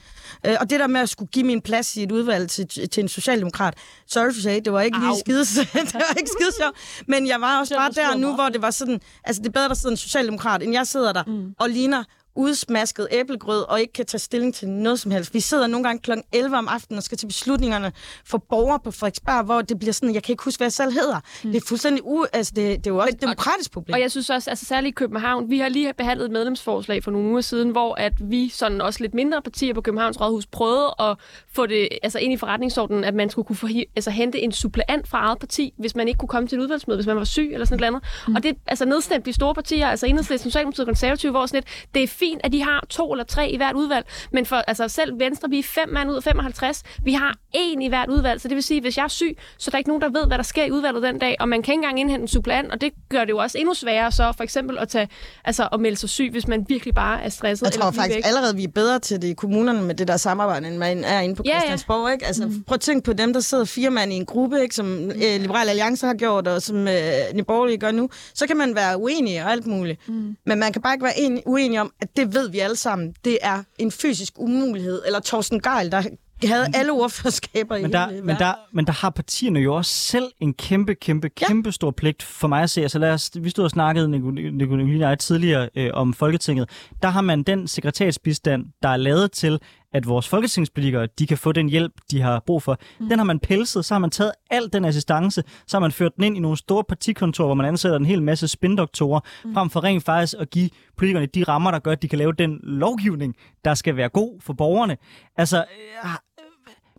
Øh, 0.47 0.57
og 0.61 0.71
det 0.71 0.81
der 0.81 0.87
med 0.87 1.01
at 1.01 1.09
skulle 1.09 1.31
give 1.31 1.45
min 1.45 1.61
plads 1.61 1.97
i 1.97 2.03
et 2.03 2.13
udvalg 2.13 2.51
til, 2.51 2.67
til 2.69 3.03
en 3.03 3.09
socialdemokrat, 3.09 3.75
sorry 4.07 4.33
for 4.35 4.41
say, 4.41 4.61
det 4.65 4.73
var 4.73 4.81
ikke 4.81 4.97
Au. 4.97 5.03
lige 5.03 5.19
skide, 5.21 5.65
det 5.87 5.95
var 5.95 6.15
ikke 6.19 6.31
skide 6.39 6.53
sjovt, 6.61 7.05
men 7.07 7.27
jeg 7.27 7.41
var 7.41 7.61
også 7.61 7.75
bare 7.75 7.91
der 7.91 8.17
nu, 8.17 8.35
hvor 8.35 8.49
det 8.49 8.63
var 8.63 8.71
sådan, 8.71 9.01
altså 9.25 9.43
det 9.43 9.49
er 9.49 9.53
bedre, 9.53 9.69
der 9.69 9.75
sidder 9.75 9.91
en 9.91 9.97
socialdemokrat, 9.97 10.63
end 10.63 10.73
jeg 10.73 10.87
sidder 10.87 11.13
der 11.13 11.25
mm. 11.27 11.55
og 11.59 11.71
ligner 11.71 12.05
udsmasket 12.35 13.09
æblegrød 13.11 13.63
og 13.69 13.81
ikke 13.81 13.93
kan 13.93 14.07
tage 14.07 14.19
stilling 14.19 14.55
til 14.55 14.69
noget 14.69 15.01
som 15.01 15.11
helst. 15.11 15.35
Vi 15.35 15.41
sidder 15.41 15.67
nogle 15.67 15.85
gange 15.85 16.01
kl. 16.01 16.11
11 16.33 16.59
om 16.59 16.69
aftenen 16.69 16.99
og 16.99 17.03
skal 17.03 17.19
til 17.19 17.27
beslutningerne 17.27 17.93
for 18.25 18.39
borgere 18.39 18.81
på 18.85 18.91
Frederiksberg, 18.91 19.45
hvor 19.45 19.63
det 19.63 19.79
bliver 19.79 19.93
sådan, 19.93 20.15
jeg 20.15 20.23
kan 20.23 20.33
ikke 20.33 20.45
huske, 20.45 20.59
hvad 20.59 20.67
jeg 20.67 20.73
selv 20.73 20.93
hedder. 20.93 21.21
Mm. 21.45 21.53
Det 21.53 21.63
er 21.63 21.67
fuldstændig 21.69 22.05
u... 22.05 22.25
Altså, 22.33 22.53
det, 22.57 22.79
det 22.79 22.87
er 22.87 22.91
jo 22.91 22.99
også 22.99 23.15
et 23.15 23.21
demokratisk 23.21 23.73
problem. 23.73 23.95
Og 23.95 24.01
jeg 24.01 24.11
synes 24.11 24.31
også, 24.31 24.51
altså 24.51 24.65
særligt 24.65 24.93
i 24.93 24.95
København, 24.95 25.51
vi 25.51 25.59
har 25.59 25.69
lige 25.69 25.93
behandlet 25.93 26.25
et 26.25 26.31
medlemsforslag 26.31 27.05
for 27.05 27.11
nogle 27.11 27.29
uger 27.29 27.41
siden, 27.41 27.71
hvor 27.71 27.95
at 27.95 28.13
vi 28.21 28.49
sådan 28.49 28.81
også 28.81 29.01
lidt 29.01 29.15
mindre 29.15 29.43
partier 29.43 29.75
på 29.75 29.81
Københavns 29.81 30.21
Rådhus 30.21 30.47
prøvede 30.47 30.95
at 31.01 31.17
få 31.53 31.67
det 31.67 31.89
altså 32.03 32.19
ind 32.19 32.33
i 32.33 32.37
forretningsordenen, 32.37 33.05
at 33.05 33.15
man 33.15 33.31
skulle 33.31 33.47
kunne 33.47 33.57
få, 33.57 33.69
altså, 33.97 34.11
hente 34.11 34.41
en 34.41 34.53
suppleant 34.53 35.09
fra 35.09 35.19
eget 35.19 35.39
parti, 35.39 35.75
hvis 35.79 35.95
man 35.95 36.09
ikke 36.09 36.19
kunne 36.19 36.29
komme 36.29 36.49
til 36.49 36.59
et 36.59 36.63
udvalgsmøde, 36.63 36.97
hvis 36.97 37.07
man 37.07 37.17
var 37.17 37.25
syg 37.25 37.51
eller 37.53 37.67
sådan 37.67 37.81
noget 37.81 37.87
andet. 37.87 38.29
Mm. 38.29 38.35
Og 38.35 38.43
det 38.43 38.57
altså 38.67 38.85
nedstemt 38.85 39.27
de 39.27 39.33
store 39.33 39.55
partier, 39.55 39.87
altså 39.87 40.07
Enhedslisten, 40.07 40.51
Socialdemokratiet 40.51 40.85
og 40.85 40.89
Konservative, 40.89 41.31
hvor 41.31 41.47
sådan 41.47 41.59
et, 41.59 41.87
det 41.95 42.03
er 42.03 42.09
fint, 42.21 42.41
at 42.45 42.53
de 42.53 42.63
har 42.63 42.87
to 42.89 43.13
eller 43.13 43.25
tre 43.25 43.51
i 43.51 43.57
hvert 43.57 43.77
udvalg, 43.77 44.07
men 44.33 44.47
for 44.47 44.57
altså 44.57 44.89
selv 44.89 45.19
Venstre, 45.19 45.51
vi 45.51 45.59
er 45.59 45.63
fem 45.63 45.89
mand 45.89 46.11
ud 46.11 46.17
af 46.17 46.23
55. 46.23 46.83
Vi 47.05 47.13
har 47.13 47.37
en 47.53 47.83
i 47.83 47.89
hvert 47.89 48.09
udvalg, 48.09 48.41
så 48.41 48.49
det 48.49 48.55
vil 48.55 48.63
sige, 48.63 48.79
at 48.79 48.85
hvis 48.85 48.97
jeg 48.97 49.05
er 49.05 49.09
syg, 49.09 49.39
så 49.59 49.69
er 49.69 49.71
der 49.71 49.79
ikke 49.79 49.91
nogen, 49.91 50.03
der 50.03 50.21
ved, 50.21 50.27
hvad 50.27 50.39
der 50.39 50.45
sker 50.45 50.65
i 50.65 50.71
udvalget 50.71 51.03
den 51.03 51.19
dag, 51.19 51.37
og 51.41 51.49
man 51.49 51.63
kan 51.63 51.73
ikke 51.73 51.79
engang 51.79 52.01
indhente 52.01 52.23
en 52.23 52.29
suppleant, 52.29 52.73
og 52.73 52.81
det 52.81 52.93
gør 53.09 53.21
det 53.21 53.31
jo 53.31 53.39
også 53.39 53.59
endnu 53.59 53.75
sværere 53.75 54.13
så 54.13 54.33
for 54.37 54.45
eksempel 54.45 54.79
at, 54.79 54.89
tage, 54.89 55.09
altså, 55.45 55.69
at 55.73 55.81
melde 55.81 55.97
sig 55.97 56.09
syg, 56.09 56.29
hvis 56.33 56.49
man 56.49 56.65
virkelig 56.69 56.95
bare 56.95 57.23
er 57.23 57.29
stresset. 57.29 57.65
Jeg 57.65 57.73
tror 57.73 57.83
eller 57.83 57.93
faktisk 57.93 58.17
væk. 58.17 58.27
allerede, 58.27 58.57
vi 58.57 58.65
er 58.65 58.69
bedre 58.69 58.99
til 58.99 59.23
det 59.23 59.29
i 59.29 59.33
kommunerne 59.33 59.83
med 59.83 59.95
det 59.95 60.09
der 60.09 60.17
samarbejde, 60.17 60.69
end 60.69 60.77
man 60.77 61.05
er 61.05 61.21
inde 61.21 61.35
på 61.35 61.43
ja, 61.47 61.59
Christiansborg. 61.59 62.09
Ja. 62.09 62.13
Ikke? 62.13 62.27
Altså, 62.27 62.47
mm. 62.47 62.63
Prøv 62.63 62.75
at 62.75 62.81
tænke 62.81 63.05
på 63.05 63.13
dem, 63.13 63.33
der 63.33 63.41
sidder 63.41 63.65
fire 63.65 63.91
mand 63.91 64.13
i 64.13 64.17
en 64.17 64.27
gruppe, 64.27 64.63
ikke? 64.63 64.75
som 64.75 65.11
øh, 65.11 65.41
Liberal 65.41 65.69
Alliance 65.69 66.07
har 66.07 66.15
gjort, 66.15 66.49
og 66.49 66.63
som 66.63 66.89
øh, 66.89 66.95
Nye 67.35 67.77
gør 67.77 67.91
nu. 67.91 68.09
Så 68.35 68.47
kan 68.47 68.57
man 68.57 68.75
være 68.75 68.99
uenig 68.99 69.45
og 69.45 69.53
alt 69.53 69.67
muligt. 69.67 70.09
Mm. 70.09 70.37
Men 70.47 70.59
man 70.59 70.73
kan 70.73 70.83
bare 70.83 70.95
ikke 70.95 71.05
være 71.05 71.21
en, 71.21 71.43
uenig 71.47 71.81
om, 71.81 71.93
at 72.01 72.10
det 72.17 72.35
ved 72.35 72.51
vi 72.51 72.59
alle 72.59 72.77
sammen. 72.77 73.15
Det 73.25 73.39
er 73.43 73.63
en 73.79 73.91
fysisk 73.91 74.33
umulighed. 74.37 75.03
Eller 75.07 75.21
Thorsten 75.21 75.61
Geil, 75.61 75.93
der 75.93 76.03
havde 76.49 76.67
alle 76.75 76.93
ordførskaber 76.93 77.79
men 77.79 77.93
der, 77.93 78.11
i 78.11 78.21
men 78.21 78.37
der, 78.37 78.55
men 78.73 78.87
der 78.87 78.93
har 78.93 79.11
partierne 79.11 79.61
jo 79.61 79.75
også 79.75 79.95
selv 79.95 80.25
en 80.41 80.55
kæmpe, 80.55 80.95
kæmpe, 80.95 81.29
kæmpe 81.29 81.67
ja. 81.67 81.71
stor 81.71 81.91
pligt 81.91 82.23
for 82.23 82.49
mig 82.49 82.63
at 82.63 82.71
se. 82.71 82.83
Altså 82.83 82.99
lad 82.99 83.13
os, 83.13 83.31
vi 83.41 83.51
stod 83.51 83.65
og 83.65 83.71
snakkede, 83.71 84.09
Nicolai 84.09 85.13
og 85.13 85.19
tidligere 85.19 85.69
øh, 85.75 85.91
om 85.93 86.15
Folketinget. 86.15 86.71
Der 87.03 87.09
har 87.09 87.21
man 87.21 87.43
den 87.43 87.69
sekretærsbistand, 87.69 88.67
der 88.83 88.89
er 88.89 88.97
lavet 88.97 89.33
til, 89.33 89.61
at 89.93 90.09
vores 90.09 90.29
folketingspolitikere, 90.29 91.09
de 91.19 91.27
kan 91.27 91.39
få 91.39 91.53
den 91.53 91.69
hjælp, 91.69 91.93
de 92.11 92.21
har 92.21 92.43
brug 92.47 92.63
for. 92.63 92.79
Mm. 93.01 93.09
Den 93.09 93.19
har 93.19 93.25
man 93.25 93.39
pelset, 93.39 93.85
så 93.85 93.95
har 93.95 93.99
man 93.99 94.11
taget 94.11 94.33
al 94.51 94.73
den 94.73 94.85
assistance, 94.85 95.43
så 95.67 95.77
har 95.77 95.81
man 95.81 95.93
ført 95.93 96.17
den 96.17 96.25
ind 96.25 96.37
i 96.37 96.41
nogle 96.41 96.57
store 96.57 96.85
partikontorer, 96.85 97.49
hvor 97.49 97.55
man 97.55 97.67
ansætter 97.67 97.99
en 97.99 98.07
hel 98.07 98.23
masse 98.23 98.49
spindoktorer, 98.49 99.21
mm. 99.45 99.55
frem 99.55 99.71
for 99.71 99.85
rent 99.85 100.05
faktisk 100.05 100.35
at 100.39 100.51
give 100.51 100.71
politikerne 100.97 101.27
de 101.27 101.45
rammer, 101.45 101.71
der 101.71 101.79
gør, 101.79 101.93
at 101.93 102.03
de 102.03 102.09
kan 102.09 102.19
lave 102.19 102.33
den 102.33 102.61
lovgivning, 102.63 103.35
der 103.65 103.75
skal 103.75 103.97
være 103.97 104.09
god 104.09 104.41
for 104.41 104.53
borgerne. 104.53 104.97
Altså, 105.37 105.59
øh, 106.05 106.11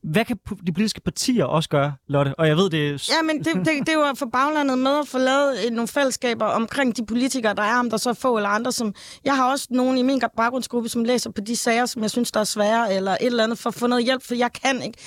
hvad 0.03 0.25
kan 0.25 0.37
de 0.67 0.73
politiske 0.73 1.01
partier 1.01 1.45
også 1.45 1.69
gøre, 1.69 1.93
Lotte? 2.07 2.35
Og 2.39 2.47
jeg 2.47 2.57
ved, 2.57 2.69
det 2.69 2.89
er... 2.89 3.09
Ja, 3.09 3.21
men 3.21 3.37
det, 3.43 3.55
det, 3.55 3.65
det 3.65 3.89
er 3.89 3.93
jo 3.93 4.01
at 4.01 4.17
få 4.17 4.25
baglandet 4.25 4.79
med 4.79 4.99
at 4.99 5.07
få 5.07 5.17
lavet 5.17 5.65
øh, 5.65 5.71
nogle 5.71 5.87
fællesskaber 5.87 6.45
omkring 6.45 6.97
de 6.97 7.05
politikere, 7.05 7.53
der 7.53 7.63
er, 7.63 7.79
om 7.79 7.89
der 7.89 7.97
så 7.97 8.09
er 8.09 8.13
få 8.13 8.37
eller 8.37 8.49
andre. 8.49 8.71
Som, 8.71 8.93
jeg 9.25 9.35
har 9.35 9.51
også 9.51 9.67
nogen 9.69 9.97
i 9.97 10.01
min 10.01 10.21
baggrundsgruppe, 10.37 10.89
som 10.89 11.03
læser 11.03 11.31
på 11.31 11.41
de 11.41 11.55
sager, 11.55 11.85
som 11.85 12.01
jeg 12.01 12.11
synes, 12.11 12.31
der 12.31 12.39
er 12.39 12.43
svære, 12.43 12.95
eller 12.95 13.11
et 13.11 13.17
eller 13.21 13.43
andet, 13.43 13.57
for 13.57 13.69
at 13.69 13.73
få 13.73 13.87
noget 13.87 14.05
hjælp, 14.05 14.23
for 14.23 14.35
jeg 14.35 14.53
kan 14.53 14.81
ikke 14.81 14.97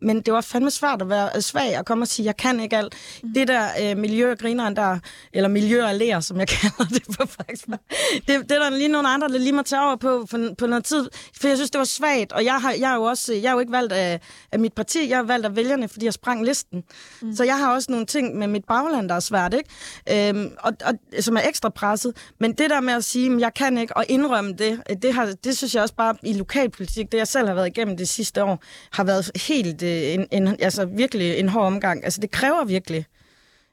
men 0.00 0.20
det 0.20 0.34
var 0.34 0.40
fandme 0.40 0.70
svært 0.70 1.02
at 1.02 1.08
være 1.08 1.42
svag 1.42 1.78
og 1.78 1.86
komme 1.86 2.04
og 2.04 2.08
sige, 2.08 2.26
jeg 2.26 2.36
kan 2.36 2.60
ikke 2.60 2.76
alt. 2.76 2.94
Mm. 3.22 3.32
Det 3.34 3.48
der 3.48 3.68
øh, 3.82 3.96
miljø 3.96 4.30
og 4.30 4.38
grineren 4.38 4.76
der, 4.76 4.98
eller 5.32 5.48
miljø 5.48 5.84
og 5.84 5.94
lærer, 5.94 6.20
som 6.20 6.38
jeg 6.38 6.48
kalder 6.60 6.84
det 6.88 7.02
på 7.20 7.26
faktisk. 7.26 7.66
Det, 7.66 8.26
det 8.26 8.52
er 8.52 8.58
der 8.58 8.70
lige 8.70 8.88
nogle 8.88 9.08
andre, 9.08 9.28
der 9.28 9.38
lige 9.38 9.52
må 9.52 9.62
tage 9.62 9.82
over 9.82 9.96
på, 9.96 10.26
på, 10.30 10.38
på 10.58 10.66
noget 10.66 10.84
tid, 10.84 11.08
for 11.40 11.48
jeg 11.48 11.56
synes, 11.56 11.70
det 11.70 11.78
var 11.78 11.84
svagt, 11.84 12.32
og 12.32 12.44
jeg 12.44 12.54
har, 12.54 12.72
jeg 12.72 12.90
er 12.90 12.94
jo 12.94 13.02
også, 13.02 13.34
jeg 13.34 13.48
er 13.48 13.52
jo 13.52 13.58
ikke 13.58 13.72
valgt 13.72 13.92
af, 13.92 14.20
af 14.52 14.58
mit 14.58 14.72
parti, 14.72 15.10
jeg 15.10 15.18
er 15.18 15.22
valgt 15.22 15.46
af 15.46 15.56
vælgerne, 15.56 15.88
fordi 15.88 16.04
jeg 16.04 16.12
sprang 16.12 16.44
listen. 16.44 16.84
Mm. 17.22 17.36
Så 17.36 17.44
jeg 17.44 17.58
har 17.58 17.74
også 17.74 17.90
nogle 17.90 18.06
ting 18.06 18.38
med 18.38 18.46
mit 18.46 18.64
bagland, 18.64 19.08
der 19.08 19.14
er 19.14 19.20
svært, 19.20 19.54
ikke? 19.54 20.28
Øhm, 20.28 20.50
og, 20.58 20.72
og, 20.84 20.94
som 21.20 21.36
er 21.36 21.40
ekstra 21.48 21.68
presset. 21.68 22.16
Men 22.40 22.52
det 22.52 22.70
der 22.70 22.80
med 22.80 22.92
at 22.92 23.04
sige, 23.04 23.38
jeg 23.40 23.54
kan 23.54 23.78
ikke, 23.78 23.96
og 23.96 24.04
indrømme 24.08 24.52
det, 24.52 24.82
det, 25.02 25.14
har, 25.14 25.32
det 25.44 25.56
synes 25.56 25.74
jeg 25.74 25.82
også 25.82 25.94
bare 25.94 26.14
i 26.22 26.32
lokalpolitik, 26.32 27.12
det 27.12 27.18
jeg 27.18 27.28
selv 27.28 27.46
har 27.46 27.54
været 27.54 27.66
igennem 27.66 27.96
det 27.96 28.08
sidste 28.08 28.44
år, 28.44 28.62
har 28.92 29.04
været 29.04 29.30
helt 29.48 29.82
Øh, 29.88 30.14
en, 30.14 30.26
en, 30.30 30.56
altså 30.60 30.84
virkelig 30.84 31.38
en 31.38 31.48
hård 31.48 31.66
omgang. 31.66 32.04
Altså 32.04 32.20
det 32.20 32.30
kræver 32.30 32.64
virkelig, 32.64 33.06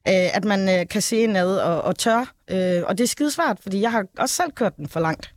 øh, 0.07 0.37
at 0.37 0.45
man 0.45 0.79
øh, 0.79 0.87
kan 0.87 1.01
se 1.01 1.27
ned 1.27 1.57
og, 1.57 1.81
og 1.81 1.97
tør. 1.97 2.33
Øh, 2.51 2.83
og 2.87 2.97
det 2.97 3.03
er 3.03 3.07
skidesvært, 3.07 3.57
fordi 3.61 3.81
jeg 3.81 3.91
har 3.91 4.05
også 4.17 4.35
selv 4.35 4.51
kørt 4.51 4.77
den 4.77 4.87
for 4.87 4.99
langt. 4.99 5.34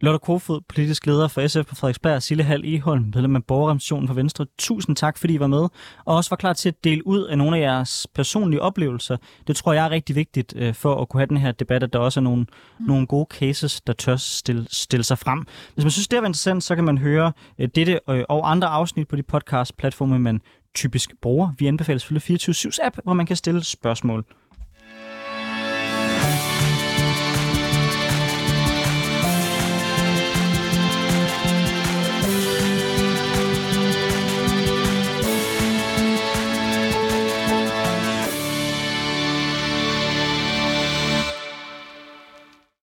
Lotte 0.00 0.18
Kofod, 0.18 0.60
politisk 0.68 1.06
leder 1.06 1.28
for 1.28 1.46
SF 1.46 1.66
på 1.66 1.74
Frederiksberg, 1.74 2.22
Sille 2.22 2.42
Hall 2.42 2.74
Eholm, 2.74 3.12
medlem 3.14 3.36
af 3.36 3.44
Borgerrepræsentationen 3.44 4.08
for 4.08 4.14
Venstre. 4.14 4.46
Tusind 4.58 4.96
tak, 4.96 5.18
fordi 5.18 5.34
I 5.34 5.40
var 5.40 5.46
med, 5.46 5.68
og 6.04 6.16
også 6.16 6.30
var 6.30 6.36
klar 6.36 6.52
til 6.52 6.68
at 6.68 6.84
dele 6.84 7.06
ud 7.06 7.24
af 7.24 7.38
nogle 7.38 7.56
af 7.56 7.60
jeres 7.60 8.06
personlige 8.14 8.62
oplevelser. 8.62 9.16
Det 9.46 9.56
tror 9.56 9.72
jeg 9.72 9.84
er 9.84 9.90
rigtig 9.90 10.16
vigtigt 10.16 10.54
øh, 10.56 10.74
for 10.74 11.02
at 11.02 11.08
kunne 11.08 11.20
have 11.20 11.26
den 11.26 11.36
her 11.36 11.52
debat, 11.52 11.82
at 11.82 11.92
der 11.92 11.98
også 11.98 12.20
er 12.20 12.22
nogle, 12.22 12.46
mm. 12.78 12.86
nogle 12.86 13.06
gode 13.06 13.26
cases, 13.30 13.80
der 13.80 13.92
tør 13.92 14.16
stille, 14.16 14.66
stille 14.70 15.04
sig 15.04 15.18
frem. 15.18 15.46
Hvis 15.74 15.84
man 15.84 15.90
synes, 15.90 16.08
det 16.08 16.16
er 16.16 16.20
interessant, 16.22 16.64
så 16.64 16.74
kan 16.74 16.84
man 16.84 16.98
høre 16.98 17.32
øh, 17.58 17.68
dette 17.74 18.08
og 18.08 18.50
andre 18.50 18.68
afsnit 18.68 19.08
på 19.08 19.16
de 19.16 19.22
podcast-platforme, 19.22 20.18
man 20.18 20.40
typisk 20.74 21.10
bruger. 21.22 21.52
Vi 21.58 21.66
anbefaler 21.66 21.98
selvfølgelig 21.98 22.48
24-7's 22.48 22.78
app, 22.86 22.98
hvor 23.04 23.12
man 23.12 23.26
kan 23.26 23.36
stille 23.36 23.64
spørgsmål 23.64 24.24